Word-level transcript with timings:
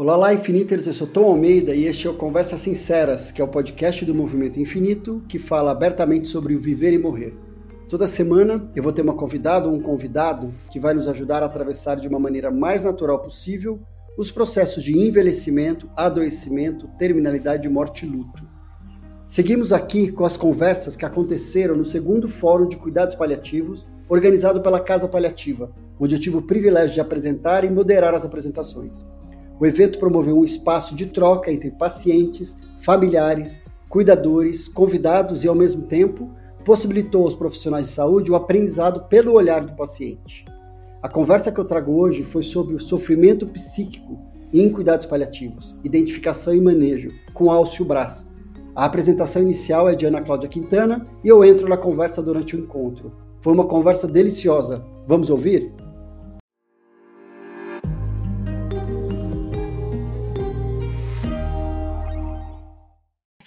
Olá, 0.00 0.16
lá, 0.16 0.32
Infiniters, 0.32 0.86
eu 0.86 0.94
sou 0.94 1.06
Tom 1.06 1.24
Almeida 1.26 1.74
e 1.74 1.84
este 1.84 2.06
é 2.06 2.10
o 2.10 2.14
Conversas 2.14 2.62
Sinceras, 2.62 3.30
que 3.30 3.42
é 3.42 3.44
o 3.44 3.48
podcast 3.48 4.02
do 4.02 4.14
Movimento 4.14 4.58
Infinito 4.58 5.22
que 5.28 5.38
fala 5.38 5.72
abertamente 5.72 6.26
sobre 6.26 6.54
o 6.54 6.58
viver 6.58 6.94
e 6.94 6.98
morrer. 6.98 7.36
Toda 7.86 8.06
semana 8.06 8.66
eu 8.74 8.82
vou 8.82 8.92
ter 8.92 9.02
uma 9.02 9.12
convidada 9.12 9.68
ou 9.68 9.74
um 9.74 9.78
convidado 9.78 10.54
que 10.70 10.80
vai 10.80 10.94
nos 10.94 11.06
ajudar 11.06 11.42
a 11.42 11.46
atravessar 11.46 11.96
de 11.96 12.08
uma 12.08 12.18
maneira 12.18 12.50
mais 12.50 12.82
natural 12.82 13.18
possível 13.18 13.78
os 14.16 14.32
processos 14.32 14.82
de 14.82 14.98
envelhecimento, 14.98 15.86
adoecimento, 15.94 16.88
terminalidade, 16.98 17.68
morte 17.68 18.06
e 18.06 18.08
luto. 18.08 18.42
Seguimos 19.26 19.70
aqui 19.70 20.10
com 20.10 20.24
as 20.24 20.34
conversas 20.34 20.96
que 20.96 21.04
aconteceram 21.04 21.76
no 21.76 21.84
segundo 21.84 22.26
Fórum 22.26 22.66
de 22.66 22.78
Cuidados 22.78 23.16
Paliativos, 23.16 23.86
organizado 24.08 24.62
pela 24.62 24.80
Casa 24.80 25.06
Paliativa, 25.06 25.70
onde 26.00 26.14
eu 26.14 26.18
tive 26.18 26.38
o 26.38 26.42
privilégio 26.42 26.94
de 26.94 27.02
apresentar 27.02 27.64
e 27.64 27.70
moderar 27.70 28.14
as 28.14 28.24
apresentações. 28.24 29.04
O 29.60 29.66
evento 29.66 29.98
promoveu 29.98 30.38
um 30.38 30.44
espaço 30.44 30.96
de 30.96 31.04
troca 31.04 31.52
entre 31.52 31.70
pacientes, 31.70 32.56
familiares, 32.80 33.60
cuidadores, 33.90 34.66
convidados 34.66 35.44
e, 35.44 35.48
ao 35.48 35.54
mesmo 35.54 35.82
tempo, 35.82 36.30
possibilitou 36.64 37.24
aos 37.24 37.36
profissionais 37.36 37.86
de 37.86 37.92
saúde 37.92 38.30
o 38.30 38.34
aprendizado 38.34 39.02
pelo 39.08 39.34
olhar 39.34 39.64
do 39.64 39.74
paciente. 39.74 40.46
A 41.02 41.08
conversa 41.08 41.52
que 41.52 41.60
eu 41.60 41.64
trago 41.66 41.92
hoje 41.92 42.24
foi 42.24 42.42
sobre 42.42 42.74
o 42.74 42.78
sofrimento 42.78 43.46
psíquico 43.46 44.18
em 44.52 44.70
cuidados 44.70 45.06
paliativos, 45.06 45.78
identificação 45.84 46.54
e 46.54 46.60
manejo, 46.60 47.10
com 47.34 47.50
Alcio 47.50 47.84
Brás. 47.84 48.26
A 48.74 48.86
apresentação 48.86 49.42
inicial 49.42 49.90
é 49.90 49.94
de 49.94 50.06
Ana 50.06 50.22
Cláudia 50.22 50.48
Quintana 50.48 51.06
e 51.22 51.28
eu 51.28 51.44
entro 51.44 51.68
na 51.68 51.76
conversa 51.76 52.22
durante 52.22 52.56
o 52.56 52.58
encontro. 52.58 53.12
Foi 53.42 53.52
uma 53.52 53.66
conversa 53.66 54.06
deliciosa. 54.06 54.84
Vamos 55.06 55.28
ouvir? 55.28 55.72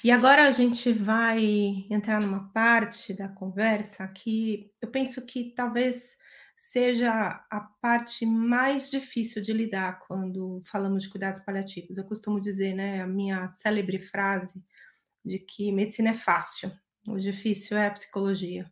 E 0.04 0.12
agora 0.12 0.46
a 0.46 0.52
gente 0.52 0.92
vai 0.92 1.86
entrar 1.90 2.20
numa 2.20 2.50
parte 2.50 3.14
da 3.14 3.30
conversa 3.30 4.06
que 4.06 4.70
eu 4.82 4.92
penso 4.92 5.26
que 5.26 5.54
talvez 5.56 6.18
seja 6.58 7.42
a 7.50 7.62
parte 7.82 8.26
mais 8.26 8.92
difícil 8.92 9.42
de 9.42 9.54
lidar 9.54 10.00
quando 10.06 10.62
falamos 10.66 11.04
de 11.04 11.10
cuidados 11.10 11.40
paliativos. 11.40 11.98
Eu 11.98 12.04
costumo 12.04 12.42
dizer, 12.42 12.74
né, 12.74 13.02
a 13.02 13.08
minha 13.08 13.48
célebre 13.48 13.98
frase 13.98 14.62
de 15.24 15.40
que 15.40 15.72
medicina 15.72 16.10
é 16.10 16.16
fácil, 16.16 16.70
o 17.08 17.18
difícil 17.18 17.78
é 17.78 17.88
a 17.88 17.92
psicologia. 17.92 18.70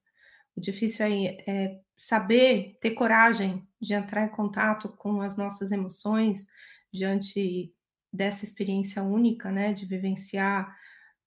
O 0.53 0.59
difícil 0.59 1.05
é, 1.05 1.37
é 1.47 1.79
saber 1.97 2.77
ter 2.81 2.91
coragem 2.91 3.65
de 3.79 3.93
entrar 3.93 4.25
em 4.25 4.31
contato 4.31 4.89
com 4.89 5.21
as 5.21 5.37
nossas 5.37 5.71
emoções 5.71 6.45
diante 6.91 7.73
dessa 8.11 8.43
experiência 8.43 9.01
única, 9.01 9.49
né, 9.49 9.71
de 9.71 9.85
vivenciar 9.85 10.75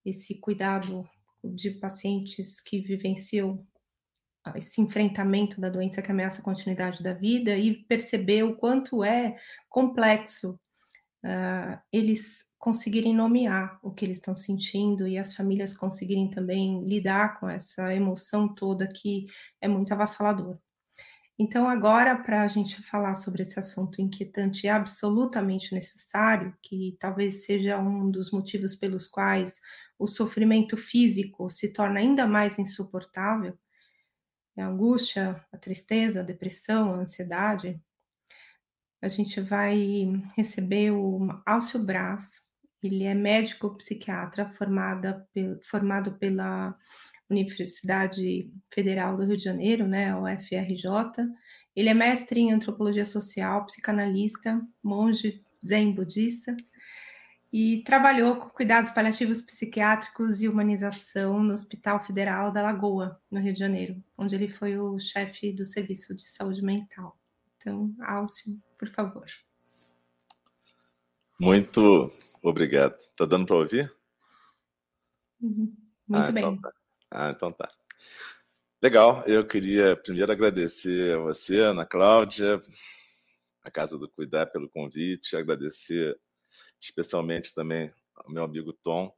esse 0.05 0.35
cuidado 0.41 1.09
de 1.43 1.71
pacientes 1.73 2.61
que 2.61 2.81
vivenciam 2.81 3.67
esse 4.57 4.81
enfrentamento 4.81 5.61
da 5.61 5.71
doença 5.71 6.03
que 6.03 6.11
ameaça 6.11 6.41
a 6.41 6.45
continuidade 6.45 7.03
da 7.03 7.15
vida 7.15 7.57
e 7.57 7.75
perceber 7.85 8.43
o 8.43 8.57
quanto 8.57 9.03
é 9.03 9.37
complexo 9.69 10.61
uh, 11.25 11.81
eles 11.93 12.45
conseguirem 12.59 13.15
nomear 13.15 13.79
o 13.83 13.91
que 13.91 14.05
eles 14.05 14.19
estão 14.19 14.37
sentindo 14.37 15.07
e 15.07 15.19
as 15.19 15.35
famílias 15.35 15.75
conseguirem 15.75 16.31
também 16.31 16.85
lidar 16.85 17.41
com 17.41 17.49
essa 17.49 17.95
emoção 17.95 18.55
toda 18.55 18.87
que 18.87 19.27
é 19.61 19.69
muito 19.69 19.93
avassaladora. 19.93 20.59
Então, 21.39 21.69
agora, 21.69 22.17
para 22.17 22.43
a 22.43 22.49
gente 22.49 22.81
falar 22.83 23.17
sobre 23.17 23.43
esse 23.43 23.59
assunto 23.59 24.01
inquietante 24.01 24.67
e 24.67 24.69
absolutamente 24.69 25.75
necessário, 25.75 26.57
que 26.63 26.97
talvez 27.01 27.45
seja 27.45 27.77
um 27.77 28.09
dos 28.09 28.31
motivos 28.31 28.77
pelos 28.77 29.09
quais 29.09 29.61
o 29.99 30.07
sofrimento 30.07 30.77
físico 30.77 31.51
se 31.51 31.73
torna 31.73 32.01
ainda 32.01 32.27
mais 32.27 32.59
insuportável, 32.59 33.59
a 34.57 34.67
angústia, 34.67 35.45
a 35.53 35.59
tristeza, 35.59 36.21
a 36.21 36.25
depressão, 36.25 36.95
a 36.95 36.99
ansiedade, 36.99 37.81
a 39.03 39.09
gente 39.09 39.41
vai 39.41 40.11
receber 40.37 40.91
o 40.93 41.29
Alcio 41.45 41.85
Braz, 41.85 42.43
ele 42.83 43.05
é 43.05 43.15
médico 43.15 43.77
psiquiatra 43.77 44.51
formada, 44.53 45.27
formado 45.63 46.13
pela 46.19 46.77
Universidade 47.29 48.53
Federal 48.73 49.17
do 49.17 49.25
Rio 49.25 49.37
de 49.37 49.45
Janeiro, 49.45 49.87
né, 49.87 50.15
UFRJ. 50.15 51.27
Ele 51.75 51.89
é 51.89 51.95
mestre 51.95 52.41
em 52.41 52.53
antropologia 52.53 53.05
social, 53.05 53.65
psicanalista, 53.67 54.61
monge 54.83 55.35
zen 55.65 55.93
budista 55.93 56.55
e 57.57 57.85
trabalhou 57.85 58.35
com 58.35 58.49
cuidados 58.49 58.91
paliativos 58.91 59.41
psiquiátricos 59.41 60.43
e 60.43 60.49
humanização 60.49 61.41
no 61.41 61.55
Hospital 61.55 62.05
Federal 62.05 62.51
da 62.51 62.61
Lagoa, 62.61 63.23
no 63.31 63.39
Rio 63.39 63.53
de 63.53 63.61
Janeiro, 63.61 64.03
onde 64.19 64.35
ele 64.35 64.49
foi 64.49 64.77
o 64.77 64.99
chefe 64.99 65.53
do 65.53 65.65
Serviço 65.65 66.17
de 66.17 66.29
Saúde 66.29 66.61
Mental. 66.61 67.17
Então, 67.57 67.95
Alcio, 68.01 68.61
por 68.77 68.89
favor. 68.89 69.25
Muito 71.41 72.09
obrigado. 72.43 72.99
Está 72.99 73.25
dando 73.25 73.47
para 73.47 73.55
ouvir? 73.55 73.95
Uhum. 75.41 75.77
Muito 76.09 76.29
ah, 76.29 76.33
bem. 76.33 76.43
Então 76.43 76.61
tá. 76.61 76.73
Ah, 77.09 77.31
então 77.31 77.53
tá. 77.53 77.71
Legal. 78.83 79.23
Eu 79.29 79.47
queria 79.47 79.97
primeiro 79.97 80.33
agradecer 80.33 81.15
a 81.15 81.21
você, 81.21 81.61
Ana 81.61 81.87
Cláudia, 81.87 82.59
a 83.63 83.71
Casa 83.71 83.97
do 83.97 84.09
Cuidar, 84.09 84.47
pelo 84.47 84.69
convite, 84.69 85.37
agradecer 85.37 86.19
especialmente 86.85 87.55
também 87.55 87.93
ao 88.15 88.31
meu 88.31 88.45
amigo 88.45 88.73
Tom, 88.73 89.11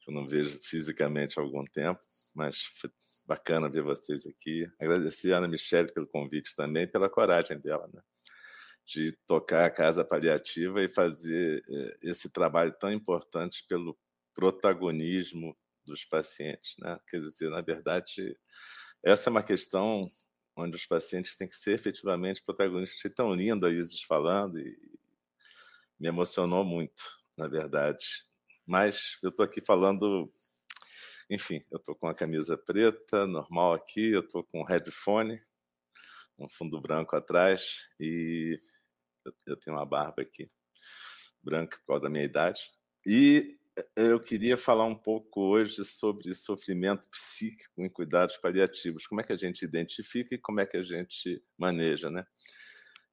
que 0.00 0.10
eu 0.10 0.14
não 0.14 0.26
vejo 0.26 0.58
fisicamente 0.62 1.38
há 1.38 1.42
algum 1.42 1.64
tempo, 1.64 2.00
mas 2.34 2.62
foi 2.80 2.90
bacana 3.26 3.68
ver 3.68 3.82
vocês 3.82 4.26
aqui. 4.26 4.66
Agradecer 4.78 5.32
a 5.32 5.38
Ana 5.38 5.48
Michele 5.48 5.92
pelo 5.92 6.06
convite 6.06 6.54
também, 6.54 6.86
pela 6.86 7.08
coragem 7.08 7.58
dela, 7.58 7.88
né? 7.92 8.00
de 8.86 9.12
tocar 9.26 9.66
a 9.66 9.70
casa 9.70 10.04
paliativa 10.04 10.82
e 10.82 10.88
fazer 10.88 11.62
eh, 11.68 11.98
esse 12.02 12.28
trabalho 12.28 12.74
tão 12.76 12.92
importante 12.92 13.64
pelo 13.68 13.96
protagonismo 14.34 15.56
dos 15.86 16.04
pacientes, 16.04 16.74
né? 16.78 16.98
Quer 17.08 17.20
dizer, 17.20 17.50
na 17.50 17.60
verdade, 17.60 18.36
essa 19.04 19.28
é 19.28 19.30
uma 19.30 19.44
questão 19.44 20.08
onde 20.56 20.76
os 20.76 20.86
pacientes 20.86 21.36
têm 21.36 21.48
que 21.48 21.56
ser 21.56 21.72
efetivamente 21.72 22.42
protagonistas. 22.42 23.04
E 23.04 23.10
tão 23.10 23.32
lindo 23.32 23.64
a 23.64 23.70
Isis 23.70 24.02
falando 24.02 24.58
e 24.58 24.76
me 26.00 26.08
emocionou 26.08 26.64
muito, 26.64 27.02
na 27.36 27.46
verdade. 27.46 28.06
Mas 28.66 29.18
eu 29.22 29.28
estou 29.28 29.44
aqui 29.44 29.60
falando, 29.60 30.32
enfim, 31.28 31.60
eu 31.70 31.76
estou 31.76 31.94
com 31.94 32.08
a 32.08 32.14
camisa 32.14 32.56
preta, 32.56 33.26
normal 33.26 33.74
aqui, 33.74 34.12
eu 34.12 34.20
estou 34.20 34.42
com 34.42 34.62
um 34.62 34.64
headphone, 34.64 35.40
um 36.38 36.48
fundo 36.48 36.80
branco 36.80 37.14
atrás 37.14 37.86
e 38.00 38.58
eu 39.46 39.56
tenho 39.56 39.76
uma 39.76 39.84
barba 39.84 40.22
aqui, 40.22 40.50
branca 41.42 41.76
por 41.78 41.86
causa 41.86 42.04
da 42.04 42.10
minha 42.10 42.24
idade. 42.24 42.62
E 43.06 43.58
eu 43.94 44.18
queria 44.18 44.56
falar 44.56 44.86
um 44.86 44.94
pouco 44.94 45.42
hoje 45.42 45.84
sobre 45.84 46.34
sofrimento 46.34 47.08
psíquico 47.08 47.82
em 47.82 47.90
cuidados 47.90 48.38
paliativos. 48.38 49.06
Como 49.06 49.20
é 49.20 49.24
que 49.24 49.32
a 49.32 49.36
gente 49.36 49.62
identifica 49.62 50.34
e 50.34 50.38
como 50.38 50.60
é 50.60 50.66
que 50.66 50.76
a 50.76 50.82
gente 50.82 51.42
maneja, 51.58 52.10
né? 52.10 52.24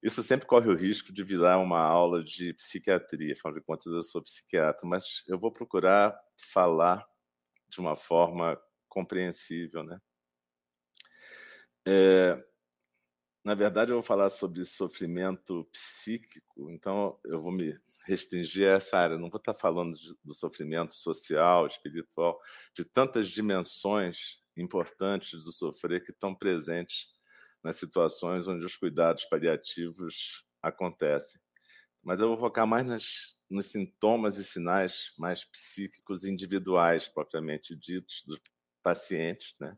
Isso 0.02 0.22
sempre 0.22 0.46
corre 0.46 0.68
o 0.70 0.76
risco 0.76 1.12
de 1.12 1.24
virar 1.24 1.58
uma 1.58 1.80
aula 1.80 2.22
de 2.22 2.52
psiquiatria, 2.54 3.32
afinal 3.32 3.54
de 3.54 3.60
contas 3.60 3.92
eu 3.92 4.02
sou 4.02 4.22
psiquiatra, 4.22 4.86
mas 4.88 5.24
eu 5.26 5.38
vou 5.38 5.52
procurar 5.52 6.18
falar 6.36 7.04
de 7.68 7.80
uma 7.80 7.96
forma 7.96 8.60
compreensível, 8.88 9.82
né? 9.82 10.00
É, 11.86 12.44
na 13.44 13.54
verdade, 13.54 13.90
eu 13.90 13.96
vou 13.96 14.02
falar 14.02 14.28
sobre 14.30 14.64
sofrimento 14.64 15.64
psíquico, 15.72 16.70
então 16.70 17.18
eu 17.24 17.40
vou 17.40 17.50
me 17.50 17.74
restringir 18.06 18.68
a 18.68 18.76
essa 18.76 18.98
área. 18.98 19.16
Não 19.16 19.30
vou 19.30 19.38
estar 19.38 19.54
falando 19.54 19.96
de, 19.96 20.14
do 20.22 20.34
sofrimento 20.34 20.92
social, 20.92 21.66
espiritual, 21.66 22.38
de 22.76 22.84
tantas 22.84 23.28
dimensões 23.28 24.42
importantes 24.56 25.44
do 25.44 25.52
sofrer 25.52 26.04
que 26.04 26.10
estão 26.10 26.34
presentes 26.34 27.06
nas 27.62 27.76
situações 27.76 28.46
onde 28.48 28.64
os 28.64 28.76
cuidados 28.76 29.24
paliativos 29.24 30.44
acontecem. 30.62 31.40
Mas 32.02 32.20
eu 32.20 32.28
vou 32.28 32.38
focar 32.38 32.66
mais 32.66 32.86
nas, 32.86 33.36
nos 33.50 33.66
sintomas 33.66 34.38
e 34.38 34.44
sinais 34.44 35.12
mais 35.18 35.44
psíquicos 35.44 36.24
individuais, 36.24 37.08
propriamente 37.08 37.74
ditos, 37.74 38.24
dos 38.26 38.40
pacientes, 38.82 39.54
né? 39.60 39.76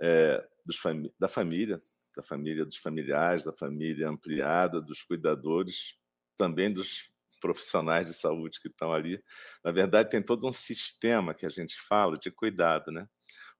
É, 0.00 0.48
fami 0.80 1.12
da 1.18 1.28
família, 1.28 1.80
da 2.16 2.22
família 2.22 2.64
dos 2.64 2.76
familiares, 2.76 3.44
da 3.44 3.52
família 3.52 4.08
ampliada, 4.08 4.80
dos 4.80 5.02
cuidadores, 5.02 5.96
também 6.36 6.72
dos 6.72 7.12
profissionais 7.40 8.06
de 8.06 8.14
saúde 8.14 8.60
que 8.60 8.68
estão 8.68 8.92
ali. 8.92 9.22
Na 9.64 9.72
verdade, 9.72 10.10
tem 10.10 10.22
todo 10.22 10.46
um 10.46 10.52
sistema 10.52 11.34
que 11.34 11.46
a 11.46 11.48
gente 11.48 11.76
fala 11.80 12.18
de 12.18 12.30
cuidado, 12.30 12.90
né? 12.90 13.08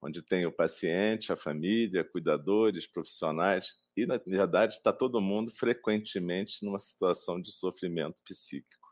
Onde 0.00 0.22
tem 0.22 0.46
o 0.46 0.52
paciente, 0.52 1.32
a 1.32 1.36
família, 1.36 2.04
cuidadores, 2.04 2.86
profissionais, 2.86 3.74
e, 3.96 4.06
na 4.06 4.16
verdade, 4.18 4.74
está 4.74 4.92
todo 4.92 5.20
mundo 5.20 5.50
frequentemente 5.50 6.64
numa 6.64 6.78
situação 6.78 7.40
de 7.40 7.52
sofrimento 7.52 8.22
psíquico. 8.22 8.88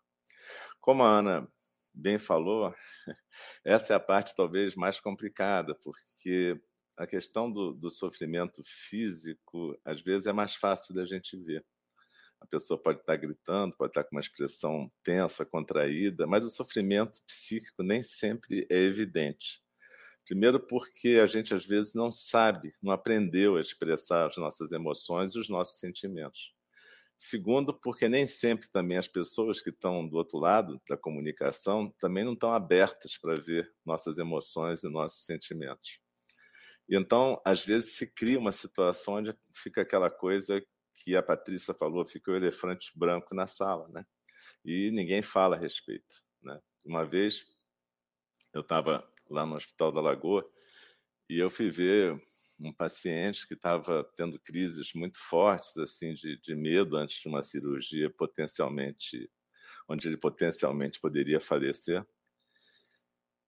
Como 0.80 1.02
a 1.02 1.18
Ana 1.18 1.48
bem 1.94 2.18
falou, 2.18 2.74
essa 3.64 3.92
é 3.92 3.96
a 3.96 4.00
parte 4.00 4.34
talvez 4.34 4.74
mais 4.74 5.00
complicada, 5.00 5.74
porque 5.74 6.60
a 6.96 7.06
questão 7.06 7.50
do, 7.50 7.72
do 7.72 7.90
sofrimento 7.90 8.62
físico, 8.64 9.78
às 9.84 10.00
vezes, 10.00 10.26
é 10.26 10.32
mais 10.32 10.54
fácil 10.54 10.94
da 10.94 11.04
gente 11.04 11.36
ver. 11.36 11.64
A 12.40 12.46
pessoa 12.46 12.80
pode 12.80 13.00
estar 13.00 13.16
gritando, 13.16 13.76
pode 13.76 13.90
estar 13.90 14.04
com 14.04 14.14
uma 14.14 14.20
expressão 14.20 14.90
tensa, 15.02 15.44
contraída, 15.44 16.26
mas 16.26 16.44
o 16.44 16.50
sofrimento 16.50 17.20
psíquico 17.26 17.82
nem 17.82 18.02
sempre 18.02 18.66
é 18.70 18.76
evidente. 18.76 19.62
Primeiro, 20.26 20.58
porque 20.58 21.20
a 21.22 21.26
gente 21.26 21.54
às 21.54 21.64
vezes 21.64 21.94
não 21.94 22.10
sabe, 22.10 22.74
não 22.82 22.92
aprendeu 22.92 23.56
a 23.56 23.60
expressar 23.60 24.26
as 24.26 24.36
nossas 24.36 24.72
emoções 24.72 25.32
e 25.32 25.38
os 25.38 25.48
nossos 25.48 25.78
sentimentos. 25.78 26.52
Segundo, 27.16 27.72
porque 27.72 28.08
nem 28.08 28.26
sempre 28.26 28.68
também 28.68 28.98
as 28.98 29.06
pessoas 29.06 29.60
que 29.60 29.70
estão 29.70 30.06
do 30.06 30.16
outro 30.16 30.38
lado 30.38 30.82
da 30.88 30.96
comunicação 30.96 31.94
também 31.98 32.24
não 32.24 32.32
estão 32.32 32.52
abertas 32.52 33.16
para 33.16 33.40
ver 33.40 33.72
nossas 33.84 34.18
emoções 34.18 34.82
e 34.82 34.88
nossos 34.88 35.24
sentimentos. 35.24 36.00
Então, 36.88 37.40
às 37.44 37.64
vezes, 37.64 37.94
se 37.94 38.12
cria 38.12 38.38
uma 38.38 38.52
situação 38.52 39.14
onde 39.14 39.34
fica 39.54 39.82
aquela 39.82 40.10
coisa 40.10 40.62
que 40.92 41.14
a 41.16 41.22
Patrícia 41.22 41.72
falou, 41.72 42.04
fica 42.04 42.32
o 42.32 42.36
elefante 42.36 42.90
branco 42.96 43.34
na 43.34 43.46
sala, 43.46 43.88
né? 43.88 44.04
E 44.64 44.90
ninguém 44.90 45.22
fala 45.22 45.56
a 45.56 45.58
respeito, 45.58 46.24
né? 46.42 46.60
Uma 46.84 47.04
vez 47.04 47.46
eu 48.52 48.60
estava 48.60 49.08
lá 49.30 49.46
no 49.46 49.56
Hospital 49.56 49.92
da 49.92 50.00
Lagoa, 50.00 50.48
e 51.28 51.38
eu 51.38 51.50
fui 51.50 51.70
ver 51.70 52.20
um 52.60 52.72
paciente 52.72 53.46
que 53.46 53.54
estava 53.54 54.04
tendo 54.16 54.40
crises 54.40 54.92
muito 54.94 55.18
fortes 55.18 55.76
assim 55.78 56.14
de, 56.14 56.38
de 56.40 56.54
medo 56.56 56.96
antes 56.96 57.20
de 57.20 57.28
uma 57.28 57.42
cirurgia 57.42 58.10
potencialmente 58.10 59.30
onde 59.88 60.08
ele 60.08 60.16
potencialmente 60.18 61.00
poderia 61.00 61.40
falecer. 61.40 62.06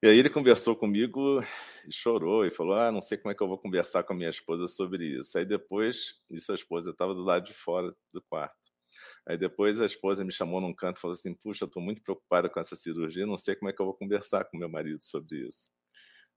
E 0.02 0.06
aí 0.08 0.16
ele 0.18 0.30
conversou 0.30 0.76
comigo 0.76 1.40
e 1.86 1.92
chorou 1.92 2.44
e 2.46 2.50
falou: 2.50 2.74
"Ah, 2.74 2.92
não 2.92 3.02
sei 3.02 3.18
como 3.18 3.32
é 3.32 3.34
que 3.34 3.42
eu 3.42 3.48
vou 3.48 3.58
conversar 3.58 4.02
com 4.04 4.12
a 4.12 4.16
minha 4.16 4.30
esposa 4.30 4.68
sobre 4.68 5.04
isso". 5.04 5.36
Aí 5.38 5.44
depois, 5.44 6.14
isso 6.30 6.52
a 6.52 6.54
esposa 6.54 6.90
estava 6.90 7.14
do 7.14 7.22
lado 7.22 7.44
de 7.46 7.52
fora 7.52 7.94
do 8.12 8.22
quarto. 8.22 8.70
Aí 9.26 9.36
depois 9.36 9.80
a 9.80 9.86
esposa 9.86 10.24
me 10.24 10.32
chamou 10.32 10.60
num 10.60 10.74
canto 10.74 10.98
e 10.98 11.00
falou 11.00 11.14
assim: 11.14 11.34
Puxa, 11.34 11.64
eu 11.64 11.66
estou 11.66 11.82
muito 11.82 12.02
preocupada 12.02 12.48
com 12.48 12.60
essa 12.60 12.76
cirurgia, 12.76 13.26
não 13.26 13.38
sei 13.38 13.54
como 13.56 13.70
é 13.70 13.72
que 13.72 13.80
eu 13.80 13.86
vou 13.86 13.94
conversar 13.94 14.44
com 14.44 14.58
meu 14.58 14.68
marido 14.68 15.02
sobre 15.02 15.46
isso. 15.46 15.70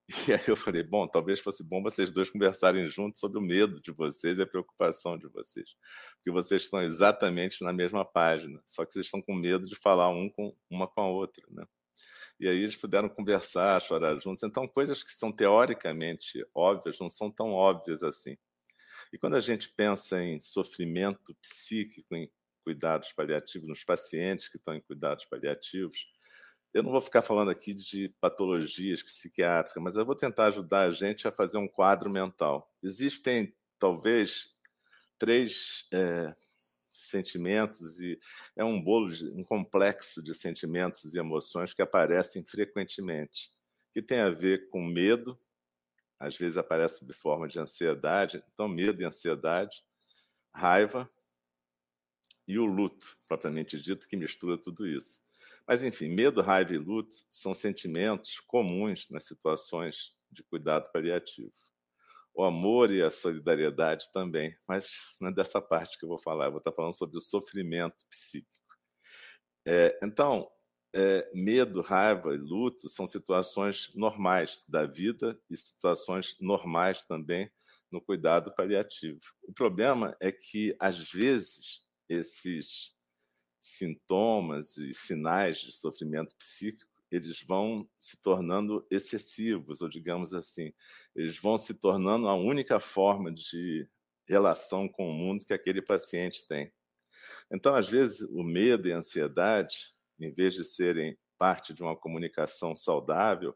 E 0.10 0.12
aí 0.34 0.44
eu 0.48 0.56
falei: 0.56 0.84
Bom, 0.84 1.08
talvez 1.08 1.40
fosse 1.40 1.64
bom 1.64 1.82
vocês 1.82 2.12
dois 2.12 2.30
conversarem 2.30 2.88
juntos 2.88 3.20
sobre 3.20 3.40
o 3.40 3.42
medo 3.42 3.82
de 3.82 3.92
vocês 3.92 4.38
e 4.38 4.42
a 4.42 4.48
preocupação 4.48 5.18
de 5.18 5.28
vocês. 5.30 5.70
Porque 6.16 6.32
vocês 6.32 6.64
estão 6.64 6.82
exatamente 6.82 7.64
na 7.64 7.72
mesma 7.72 8.04
página, 8.06 8.62
só 8.66 8.86
que 8.86 8.94
vocês 8.94 9.06
estão 9.06 9.22
com 9.22 9.34
medo 9.34 9.68
de 9.68 9.76
falar 9.76 10.10
um 10.10 10.30
com 10.30 10.56
uma 10.70 10.88
com 10.88 11.02
a 11.02 11.08
outra, 11.08 11.46
né? 11.50 11.66
E 12.40 12.48
aí 12.48 12.64
eles 12.64 12.76
puderam 12.76 13.08
conversar, 13.08 13.80
chorar 13.82 14.20
juntos. 14.20 14.42
Então, 14.42 14.68
coisas 14.68 15.04
que 15.04 15.14
são 15.14 15.32
teoricamente 15.32 16.44
óbvias 16.56 16.98
não 17.00 17.10
são 17.10 17.30
tão 17.30 17.54
óbvias 17.54 18.02
assim. 18.02 18.36
E 19.14 19.18
quando 19.18 19.36
a 19.36 19.40
gente 19.40 19.70
pensa 19.70 20.24
em 20.24 20.40
sofrimento 20.40 21.36
psíquico, 21.36 22.16
em 22.16 22.28
cuidados 22.64 23.12
paliativos, 23.14 23.68
nos 23.68 23.84
pacientes 23.84 24.48
que 24.48 24.58
estão 24.58 24.76
em 24.76 24.82
cuidados 24.82 25.26
paliativos. 25.26 26.08
Eu 26.74 26.84
não 26.84 26.92
vou 26.92 27.02
ficar 27.02 27.22
falando 27.22 27.52
aqui 27.52 27.74
de 27.74 28.10
patologias 28.22 29.04
psiquiátricas, 29.04 29.84
mas 29.84 29.96
eu 29.96 30.06
vou 30.06 30.16
tentar 30.16 30.46
ajudar 30.48 30.88
a 30.88 30.92
gente 30.92 31.28
a 31.28 31.32
fazer 31.32 31.58
um 31.58 31.68
quadro 31.68 32.10
mental. 32.10 32.72
Existem, 32.82 33.54
talvez, 33.78 34.56
três 35.20 35.88
é, 35.94 36.34
sentimentos 36.94 38.00
e 38.00 38.20
é 38.56 38.64
um 38.64 38.82
bolo, 38.82 39.12
de, 39.12 39.30
um 39.32 39.44
complexo 39.44 40.22
de 40.22 40.34
sentimentos 40.34 41.14
e 41.14 41.20
emoções 41.20 41.74
que 41.74 41.82
aparecem 41.82 42.44
frequentemente, 42.44 43.52
que 43.92 44.02
tem 44.02 44.20
a 44.20 44.30
ver 44.30 44.70
com 44.70 44.82
medo, 44.82 45.38
às 46.20 46.38
vezes 46.38 46.58
aparece 46.58 47.00
sob 47.00 47.14
forma 47.14 47.48
de 47.48 47.60
ansiedade, 47.60 48.44
então 48.54 48.68
medo 48.68 49.02
e 49.02 49.06
ansiedade, 49.06 49.84
raiva, 50.54 51.10
e 52.48 52.58
o 52.60 52.66
luto, 52.66 53.16
propriamente 53.28 53.80
dito, 53.80 54.08
que 54.08 54.18
mistura 54.18 54.58
tudo 54.58 54.88
isso. 54.88 55.20
Mas, 55.68 55.84
enfim, 55.84 56.10
medo, 56.10 56.42
raiva 56.42 56.74
e 56.74 56.78
luto 56.78 57.14
são 57.30 57.54
sentimentos 57.54 58.40
comuns 58.40 59.10
nas 59.10 59.26
situações 59.26 60.16
de 60.32 60.44
cuidado 60.44 60.92
paliativo. 60.92 61.52
O 62.34 62.44
amor 62.44 62.92
e 62.92 63.02
a 63.02 63.10
solidariedade 63.10 64.12
também, 64.12 64.56
mas 64.68 64.92
não 65.20 65.30
é 65.30 65.34
dessa 65.34 65.62
parte 65.62 65.98
que 65.98 66.06
eu 66.06 66.10
vou 66.10 66.20
falar, 66.20 66.46
eu 66.46 66.52
vou 66.52 66.60
estar 66.60 66.72
falando 66.72 66.94
sobre 66.94 67.18
o 67.18 67.22
sofrimento 67.22 68.06
psíquico. 68.10 68.78
É, 69.68 70.00
então, 70.02 70.50
é, 70.94 71.30
medo, 71.34 71.82
raiva 71.82 72.34
e 72.34 72.38
luto 72.38 72.90
são 72.90 73.06
situações 73.08 73.92
normais 73.96 74.64
da 74.68 74.86
vida 74.86 75.40
e 75.50 75.56
situações 75.56 76.36
normais 76.40 77.04
também 77.04 77.50
no 77.92 78.02
cuidado 78.02 78.54
paliativo. 78.56 79.20
O 79.44 79.54
problema 79.54 80.16
é 80.20 80.32
que, 80.32 80.76
às 80.80 81.12
vezes, 81.12 81.82
esses 82.12 82.94
sintomas 83.60 84.78
e 84.78 84.94
sinais 84.94 85.60
de 85.60 85.72
sofrimento 85.72 86.36
psíquico 86.36 86.92
eles 87.12 87.44
vão 87.44 87.88
se 87.98 88.16
tornando 88.16 88.88
excessivos, 88.90 89.82
ou 89.82 89.90
digamos 89.90 90.34
assim, 90.34 90.74
eles 91.14 91.38
vão 91.38 91.58
se 91.58 91.74
tornando 91.74 92.28
a 92.28 92.36
única 92.36 92.80
forma 92.80 93.30
de 93.30 93.88
relação 94.26 94.88
com 94.88 95.10
o 95.10 95.14
mundo 95.14 95.44
que 95.44 95.54
aquele 95.54 95.82
paciente 95.82 96.48
tem. 96.48 96.72
Então, 97.52 97.76
às 97.76 97.90
vezes, 97.90 98.22
o 98.32 98.44
medo 98.44 98.88
e 98.88 98.94
a 98.94 98.98
ansiedade, 98.98 99.94
em 100.18 100.32
vez 100.32 100.54
de 100.54 100.64
serem 100.64 101.18
parte 101.38 101.74
de 101.74 101.84
uma 101.84 101.98
comunicação 101.98 102.76
saudável, 102.78 103.54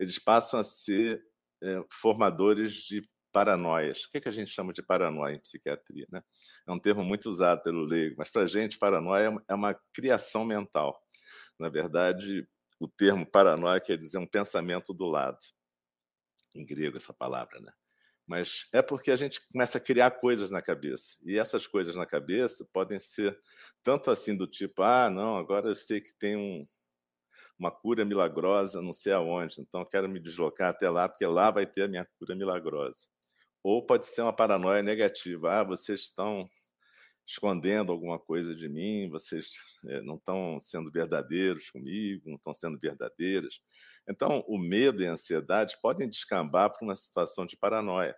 eles 0.00 0.18
passam 0.18 0.58
a 0.58 0.64
ser 0.64 1.24
é, 1.62 1.84
formadores 1.88 2.72
de 2.72 3.02
paranoias. 3.36 4.04
O 4.04 4.10
que, 4.10 4.16
é 4.16 4.20
que 4.22 4.30
a 4.30 4.32
gente 4.32 4.50
chama 4.50 4.72
de 4.72 4.82
paranoia 4.82 5.34
em 5.34 5.38
psiquiatria? 5.38 6.06
Né? 6.10 6.22
É 6.66 6.72
um 6.72 6.78
termo 6.78 7.04
muito 7.04 7.28
usado 7.28 7.62
pelo 7.62 7.84
leigo, 7.84 8.14
mas 8.16 8.30
para 8.30 8.44
a 8.44 8.46
gente, 8.46 8.78
paranoia 8.78 9.36
é 9.46 9.54
uma 9.54 9.74
criação 9.92 10.42
mental. 10.42 10.98
Na 11.58 11.68
verdade, 11.68 12.48
o 12.80 12.88
termo 12.88 13.26
paranoia 13.26 13.78
quer 13.78 13.98
dizer 13.98 14.16
um 14.16 14.26
pensamento 14.26 14.94
do 14.94 15.04
lado. 15.04 15.36
Em 16.54 16.64
grego, 16.64 16.96
essa 16.96 17.12
palavra, 17.12 17.60
né? 17.60 17.70
Mas 18.26 18.68
é 18.72 18.80
porque 18.80 19.10
a 19.10 19.16
gente 19.16 19.38
começa 19.52 19.76
a 19.76 19.82
criar 19.82 20.12
coisas 20.12 20.50
na 20.50 20.62
cabeça. 20.62 21.18
E 21.22 21.38
essas 21.38 21.66
coisas 21.66 21.94
na 21.94 22.06
cabeça 22.06 22.66
podem 22.72 22.98
ser 22.98 23.38
tanto 23.82 24.10
assim 24.10 24.34
do 24.34 24.46
tipo: 24.46 24.82
ah, 24.82 25.10
não, 25.10 25.36
agora 25.36 25.68
eu 25.68 25.74
sei 25.74 26.00
que 26.00 26.14
tem 26.18 26.36
um, 26.36 26.66
uma 27.58 27.70
cura 27.70 28.02
milagrosa 28.02 28.80
não 28.80 28.94
sei 28.94 29.12
aonde, 29.12 29.60
então 29.60 29.82
eu 29.82 29.86
quero 29.86 30.08
me 30.08 30.18
deslocar 30.18 30.70
até 30.70 30.88
lá, 30.88 31.06
porque 31.06 31.26
lá 31.26 31.50
vai 31.50 31.66
ter 31.66 31.82
a 31.82 31.88
minha 31.88 32.06
cura 32.18 32.34
milagrosa. 32.34 33.14
Ou 33.66 33.84
pode 33.84 34.06
ser 34.06 34.22
uma 34.22 34.32
paranoia 34.32 34.80
negativa. 34.80 35.58
Ah, 35.58 35.64
vocês 35.64 36.02
estão 36.02 36.48
escondendo 37.26 37.90
alguma 37.90 38.16
coisa 38.16 38.54
de 38.54 38.68
mim, 38.68 39.10
vocês 39.10 39.50
é, 39.88 40.00
não 40.02 40.14
estão 40.14 40.60
sendo 40.60 40.88
verdadeiros 40.88 41.68
comigo, 41.70 42.28
não 42.28 42.36
estão 42.36 42.54
sendo 42.54 42.78
verdadeiras. 42.78 43.60
Então, 44.08 44.44
o 44.46 44.56
medo 44.56 45.02
e 45.02 45.08
a 45.08 45.14
ansiedade 45.14 45.76
podem 45.82 46.08
descambar 46.08 46.70
para 46.70 46.86
uma 46.86 46.94
situação 46.94 47.44
de 47.44 47.56
paranoia. 47.56 48.16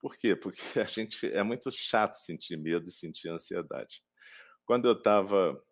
Por 0.00 0.16
quê? 0.16 0.34
Porque 0.34 0.62
a 0.80 0.84
gente 0.84 1.26
é 1.26 1.42
muito 1.42 1.70
chato 1.70 2.14
sentir 2.14 2.56
medo 2.56 2.88
e 2.88 2.92
sentir 2.92 3.28
ansiedade. 3.28 4.02
Quando 4.64 4.88
eu 4.88 4.94
estava. 4.94 5.62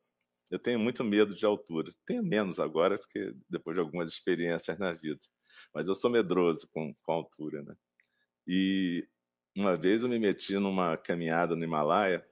Eu 0.51 0.59
tenho 0.59 0.79
muito 0.79 1.03
medo 1.03 1.35
de 1.35 1.47
altura. 1.47 1.95
Tenho 2.05 2.23
menos 2.23 2.61
agora, 2.61 2.99
porque 2.99 3.35
depois 3.49 3.75
de 3.75 3.81
algumas 3.81 4.11
experiências 4.11 4.79
na 4.79 4.93
vida. 4.93 5.21
Mas 5.73 5.89
eu 5.89 5.95
sou 5.95 6.11
medroso 6.11 6.69
com, 6.71 6.95
com 7.03 7.13
altura, 7.13 7.63
né? 7.63 7.75
E 8.47 9.07
uma 9.57 9.77
vez 9.77 10.03
eu 10.03 10.09
me 10.09 10.19
meti 10.19 10.59
numa 10.59 10.97
caminhada 10.97 11.57
no 11.57 11.65
Himalaia 11.65 12.25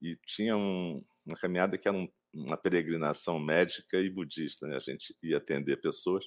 e 0.00 0.16
tinha 0.26 0.56
um, 0.56 1.04
uma 1.26 1.36
caminhada 1.36 1.78
que 1.78 1.86
era 1.86 1.96
um, 1.96 2.08
uma 2.34 2.56
peregrinação 2.56 3.38
médica 3.38 3.98
e 3.98 4.10
budista. 4.10 4.66
Né? 4.66 4.76
A 4.76 4.80
gente 4.80 5.14
ia 5.22 5.36
atender 5.36 5.80
pessoas, 5.80 6.24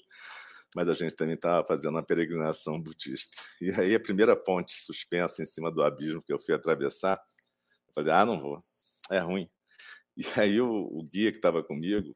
mas 0.75 0.87
a 0.87 0.93
gente 0.93 1.15
também 1.15 1.35
estava 1.35 1.65
fazendo 1.67 1.95
uma 1.95 2.03
peregrinação 2.03 2.79
budista. 2.81 3.37
E 3.61 3.71
aí 3.71 3.95
a 3.95 3.99
primeira 3.99 4.35
ponte 4.35 4.73
suspensa 4.73 5.41
em 5.41 5.45
cima 5.45 5.71
do 5.71 5.83
abismo 5.83 6.21
que 6.21 6.31
eu 6.31 6.39
fui 6.39 6.55
atravessar, 6.55 7.21
eu 7.87 7.93
falei, 7.93 8.13
ah, 8.13 8.25
não 8.25 8.39
vou, 8.39 8.59
é 9.11 9.19
ruim. 9.19 9.49
E 10.15 10.23
aí 10.39 10.59
o, 10.61 10.69
o 10.69 11.03
guia 11.03 11.31
que 11.31 11.37
estava 11.37 11.63
comigo, 11.63 12.15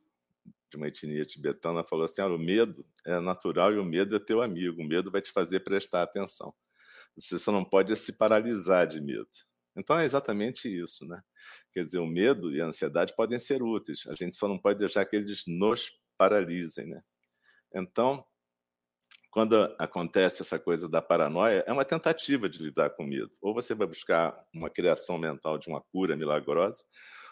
de 0.70 0.78
uma 0.78 0.88
etnia 0.88 1.26
tibetana, 1.26 1.84
falou 1.84 2.06
assim, 2.06 2.22
ah, 2.22 2.28
o 2.28 2.38
medo 2.38 2.86
é 3.06 3.20
natural 3.20 3.74
e 3.74 3.78
o 3.78 3.86
medo 3.86 4.16
é 4.16 4.20
teu 4.20 4.42
amigo, 4.42 4.82
o 4.82 4.86
medo 4.86 5.12
vai 5.12 5.22
te 5.22 5.32
fazer 5.32 5.60
prestar 5.60 6.04
atenção. 6.04 6.54
Você 7.18 7.38
só 7.38 7.52
não 7.52 7.64
pode 7.64 7.96
se 7.96 8.14
paralisar 8.14 8.88
de 8.88 9.02
medo. 9.02 9.30
Então 9.76 9.98
é 10.00 10.06
exatamente 10.06 10.68
isso, 10.68 11.06
né? 11.06 11.22
Quer 11.72 11.84
dizer, 11.86 12.00
o 12.00 12.06
medo 12.06 12.54
e 12.54 12.62
a 12.62 12.66
ansiedade 12.66 13.16
podem 13.16 13.40
ser 13.40 13.64
úteis, 13.64 14.06
a 14.08 14.16
gente 14.16 14.36
só 14.36 14.48
não 14.48 14.58
pode 14.58 14.80
deixar 14.80 15.06
que 15.06 15.16
eles 15.16 15.44
nos 15.48 15.92
paralisem, 16.18 16.88
né? 16.88 17.02
Então, 17.74 18.26
quando 19.32 19.56
acontece 19.80 20.42
essa 20.42 20.60
coisa 20.60 20.90
da 20.90 21.02
paranoia, 21.02 21.64
é 21.66 21.72
uma 21.72 21.86
tentativa 21.86 22.50
de 22.50 22.62
lidar 22.62 22.90
com 22.92 23.06
medo. 23.06 23.32
Ou 23.42 23.54
você 23.54 23.74
vai 23.74 23.88
buscar 23.88 24.38
uma 24.54 24.70
criação 24.70 25.18
mental 25.18 25.58
de 25.58 25.70
uma 25.70 25.82
cura 25.82 26.18
milagrosa, 26.18 26.84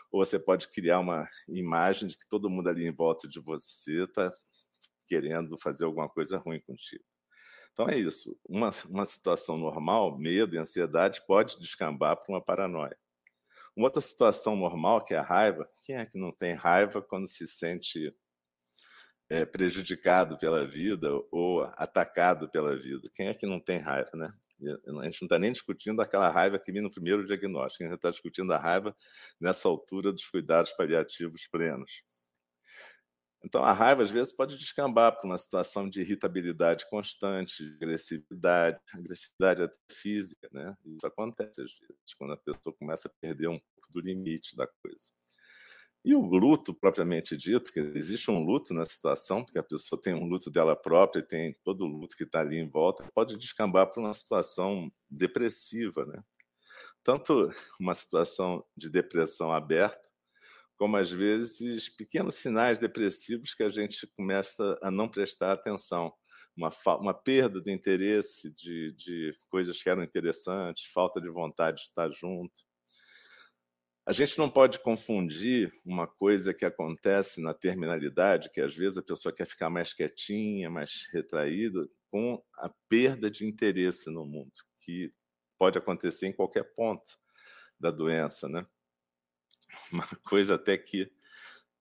ou 0.09 0.24
você 0.25 0.39
pode 0.39 0.69
criar 0.69 1.00
uma 1.00 1.29
imagem 1.48 2.07
de 2.07 2.17
que 2.17 2.27
todo 2.27 2.50
mundo 2.50 2.69
ali 2.69 2.88
em 2.88 2.91
volta 2.91 3.27
de 3.27 3.39
você 3.41 4.05
está 4.05 4.31
querendo 5.07 5.57
fazer 5.57 5.83
alguma 5.83 6.07
coisa 6.07 6.38
ruim 6.38 6.62
contigo. 6.62 7.03
Então 7.73 7.88
é 7.89 7.97
isso. 7.97 8.38
Uma, 8.47 8.71
uma 8.88 9.05
situação 9.05 9.57
normal, 9.57 10.17
medo 10.17 10.55
e 10.55 10.57
ansiedade, 10.57 11.21
pode 11.25 11.59
descambar 11.59 12.17
para 12.17 12.33
uma 12.33 12.41
paranoia. 12.41 12.97
Uma 13.75 13.88
outra 13.88 14.01
situação 14.01 14.55
normal, 14.55 15.03
que 15.03 15.13
é 15.13 15.17
a 15.17 15.23
raiva, 15.23 15.67
quem 15.81 15.95
é 15.95 16.05
que 16.05 16.17
não 16.17 16.31
tem 16.31 16.53
raiva 16.53 17.01
quando 17.01 17.27
se 17.27 17.47
sente 17.47 18.13
é, 19.29 19.45
prejudicado 19.45 20.38
pela 20.38 20.65
vida 20.67 21.09
ou 21.31 21.63
atacado 21.77 22.49
pela 22.49 22.75
vida? 22.75 23.09
Quem 23.13 23.27
é 23.27 23.33
que 23.33 23.45
não 23.45 23.59
tem 23.59 23.77
raiva, 23.77 24.11
né? 24.15 24.31
A 24.99 25.05
gente 25.05 25.21
não 25.21 25.27
está 25.27 25.39
nem 25.39 25.53
discutindo 25.53 26.01
aquela 26.01 26.29
raiva 26.29 26.59
que 26.59 26.71
vem 26.71 26.81
no 26.81 26.91
primeiro 26.91 27.25
diagnóstico, 27.25 27.83
a 27.83 27.88
gente 27.88 27.95
está 27.95 28.11
discutindo 28.11 28.51
a 28.51 28.57
raiva 28.57 28.93
nessa 29.39 29.69
altura 29.69 30.11
dos 30.11 30.27
cuidados 30.27 30.73
paliativos 30.73 31.47
plenos. 31.47 32.03
Então, 33.43 33.63
a 33.63 33.72
raiva, 33.72 34.03
às 34.03 34.12
vezes, 34.12 34.34
pode 34.34 34.58
descambar 34.58 35.15
para 35.15 35.25
uma 35.25 35.38
situação 35.38 35.89
de 35.89 36.01
irritabilidade 36.01 36.88
constante, 36.89 37.63
de 37.63 37.74
agressividade, 37.75 38.79
agressividade 38.93 39.63
até 39.63 39.77
física. 39.91 40.50
Né? 40.51 40.75
Isso 40.86 41.08
acontece, 41.08 41.62
às 41.62 41.72
vezes, 41.79 42.13
quando 42.17 42.34
a 42.34 42.38
pessoa 42.38 42.75
começa 42.77 43.08
a 43.08 43.12
perder 43.22 43.48
um 43.48 43.60
pouco 43.60 43.91
do 43.91 44.01
limite 44.01 44.55
da 44.55 44.67
coisa. 44.67 45.12
E 46.03 46.15
o 46.15 46.22
luto, 46.22 46.74
propriamente 46.74 47.36
dito, 47.36 47.72
que 47.74 47.79
existe 47.79 48.31
um 48.31 48.39
luto 48.39 48.74
na 48.74 48.86
situação, 48.86 49.43
porque 49.43 49.60
a 49.60 49.63
pessoa 49.63 50.01
tem 50.01 50.13
um 50.13 50.27
luto 50.27 50.50
dela 50.50 50.75
própria, 50.75 51.22
tem 51.22 51.53
todo 51.63 51.84
o 51.84 51.88
luto 51.88 52.15
que 52.15 52.24
está 52.24 52.39
ali 52.39 52.58
em 52.58 52.69
volta, 52.69 53.03
pode 53.13 53.38
descambar 53.38 53.89
para 53.89 54.01
uma 54.01 54.13
situação 54.13 54.91
depressiva. 55.10 56.05
Né? 56.05 56.22
Tanto 57.03 57.51
uma 57.79 57.93
situação 57.93 58.65
de 58.77 58.89
depressão 58.89 59.51
aberta, 59.51 60.09
como 60.79 60.95
às 60.95 61.12
vezes 61.12 61.89
pequenos 61.89 62.36
sinais 62.36 62.79
depressivos 62.79 63.53
que 63.53 63.63
a 63.63 63.69
gente 63.69 64.07
começa 64.15 64.79
a 64.81 64.89
não 64.89 65.09
prestar 65.09 65.51
atenção. 65.51 66.13
Uma, 66.55 66.69
uma 66.98 67.13
perda 67.13 67.59
do 67.59 67.69
interesse 67.69 68.50
de, 68.51 68.93
de 68.93 69.33
coisas 69.50 69.83
que 69.83 69.89
eram 69.89 70.01
interessantes, 70.01 70.86
falta 70.86 71.19
de 71.19 71.29
vontade 71.29 71.77
de 71.77 71.83
estar 71.83 72.09
junto. 72.12 72.62
A 74.05 74.13
gente 74.13 74.38
não 74.38 74.50
pode 74.50 74.79
confundir 74.79 75.71
uma 75.86 76.07
coisa 76.07 76.53
que 76.53 76.63
acontece 76.63 77.41
na 77.41 77.53
terminalidade, 77.53 78.50
que 78.50 78.62
às 78.62 78.74
vezes 78.74 78.98
a 78.98 79.03
pessoa 79.03 79.36
quer 79.36 79.45
ficar 79.45 79.69
mais 79.69 79.93
quietinha, 79.93 80.69
mais 80.69 81.07
retraída, 81.12 81.88
com 82.09 82.41
a 82.57 82.71
perda 82.88 83.29
de 83.29 83.45
interesse 83.45 84.09
no 84.09 84.25
mundo, 84.25 84.51
que 84.83 85.13
pode 85.57 85.77
acontecer 85.77 86.27
em 86.27 86.33
qualquer 86.33 86.63
ponto 86.74 87.19
da 87.77 87.91
doença, 87.91 88.48
né? 88.48 88.65
uma 89.91 90.05
coisa 90.23 90.55
até 90.55 90.77
que 90.77 91.11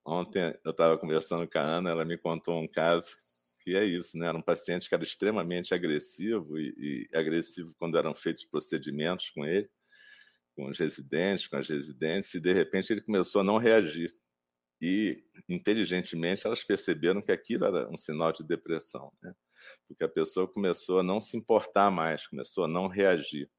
ontem 0.05 0.59
eu 0.65 0.71
estava 0.71 0.99
conversando 0.99 1.49
com 1.49 1.59
a 1.59 1.63
Ana, 1.63 1.91
ela 1.91 2.05
me 2.05 2.17
contou 2.17 2.61
um 2.61 2.69
caso 2.69 3.17
que 3.61 3.77
é 3.77 3.85
isso, 3.85 4.17
né? 4.17 4.29
Era 4.29 4.39
um 4.39 4.43
paciente 4.43 4.89
que 4.89 4.95
era 4.95 5.05
extremamente 5.05 5.75
agressivo 5.75 6.59
e, 6.59 7.09
e 7.13 7.17
agressivo 7.17 7.75
quando 7.79 7.99
eram 7.99 8.15
feitos 8.15 8.45
procedimentos 8.45 9.31
com 9.31 9.45
ele, 9.45 9.69
com 10.57 10.69
os 10.69 10.79
residentes, 10.79 11.47
com 11.47 11.57
as 11.57 11.69
residentes, 11.69 12.33
e 12.35 12.41
de 12.41 12.53
repente 12.53 12.93
ele 12.93 13.03
começou 13.03 13.41
a 13.41 13.45
não 13.45 13.59
reagir. 13.59 14.13
E 14.81 15.25
inteligentemente 15.49 16.47
elas 16.47 16.63
perceberam 16.63 17.21
que 17.21 17.33
aquilo 17.33 17.65
era 17.65 17.91
um 17.91 17.97
sinal 17.97 18.33
de 18.33 18.45
depressão, 18.45 19.13
né? 19.21 19.35
Porque 19.87 20.05
a 20.05 20.09
pessoa 20.09 20.47
começou 20.47 21.01
a 21.01 21.03
não 21.03 21.21
se 21.21 21.37
importar 21.37 21.91
mais, 21.91 22.27
começou 22.29 22.65
a 22.65 22.69
não 22.69 22.87
reagir. 22.87 23.51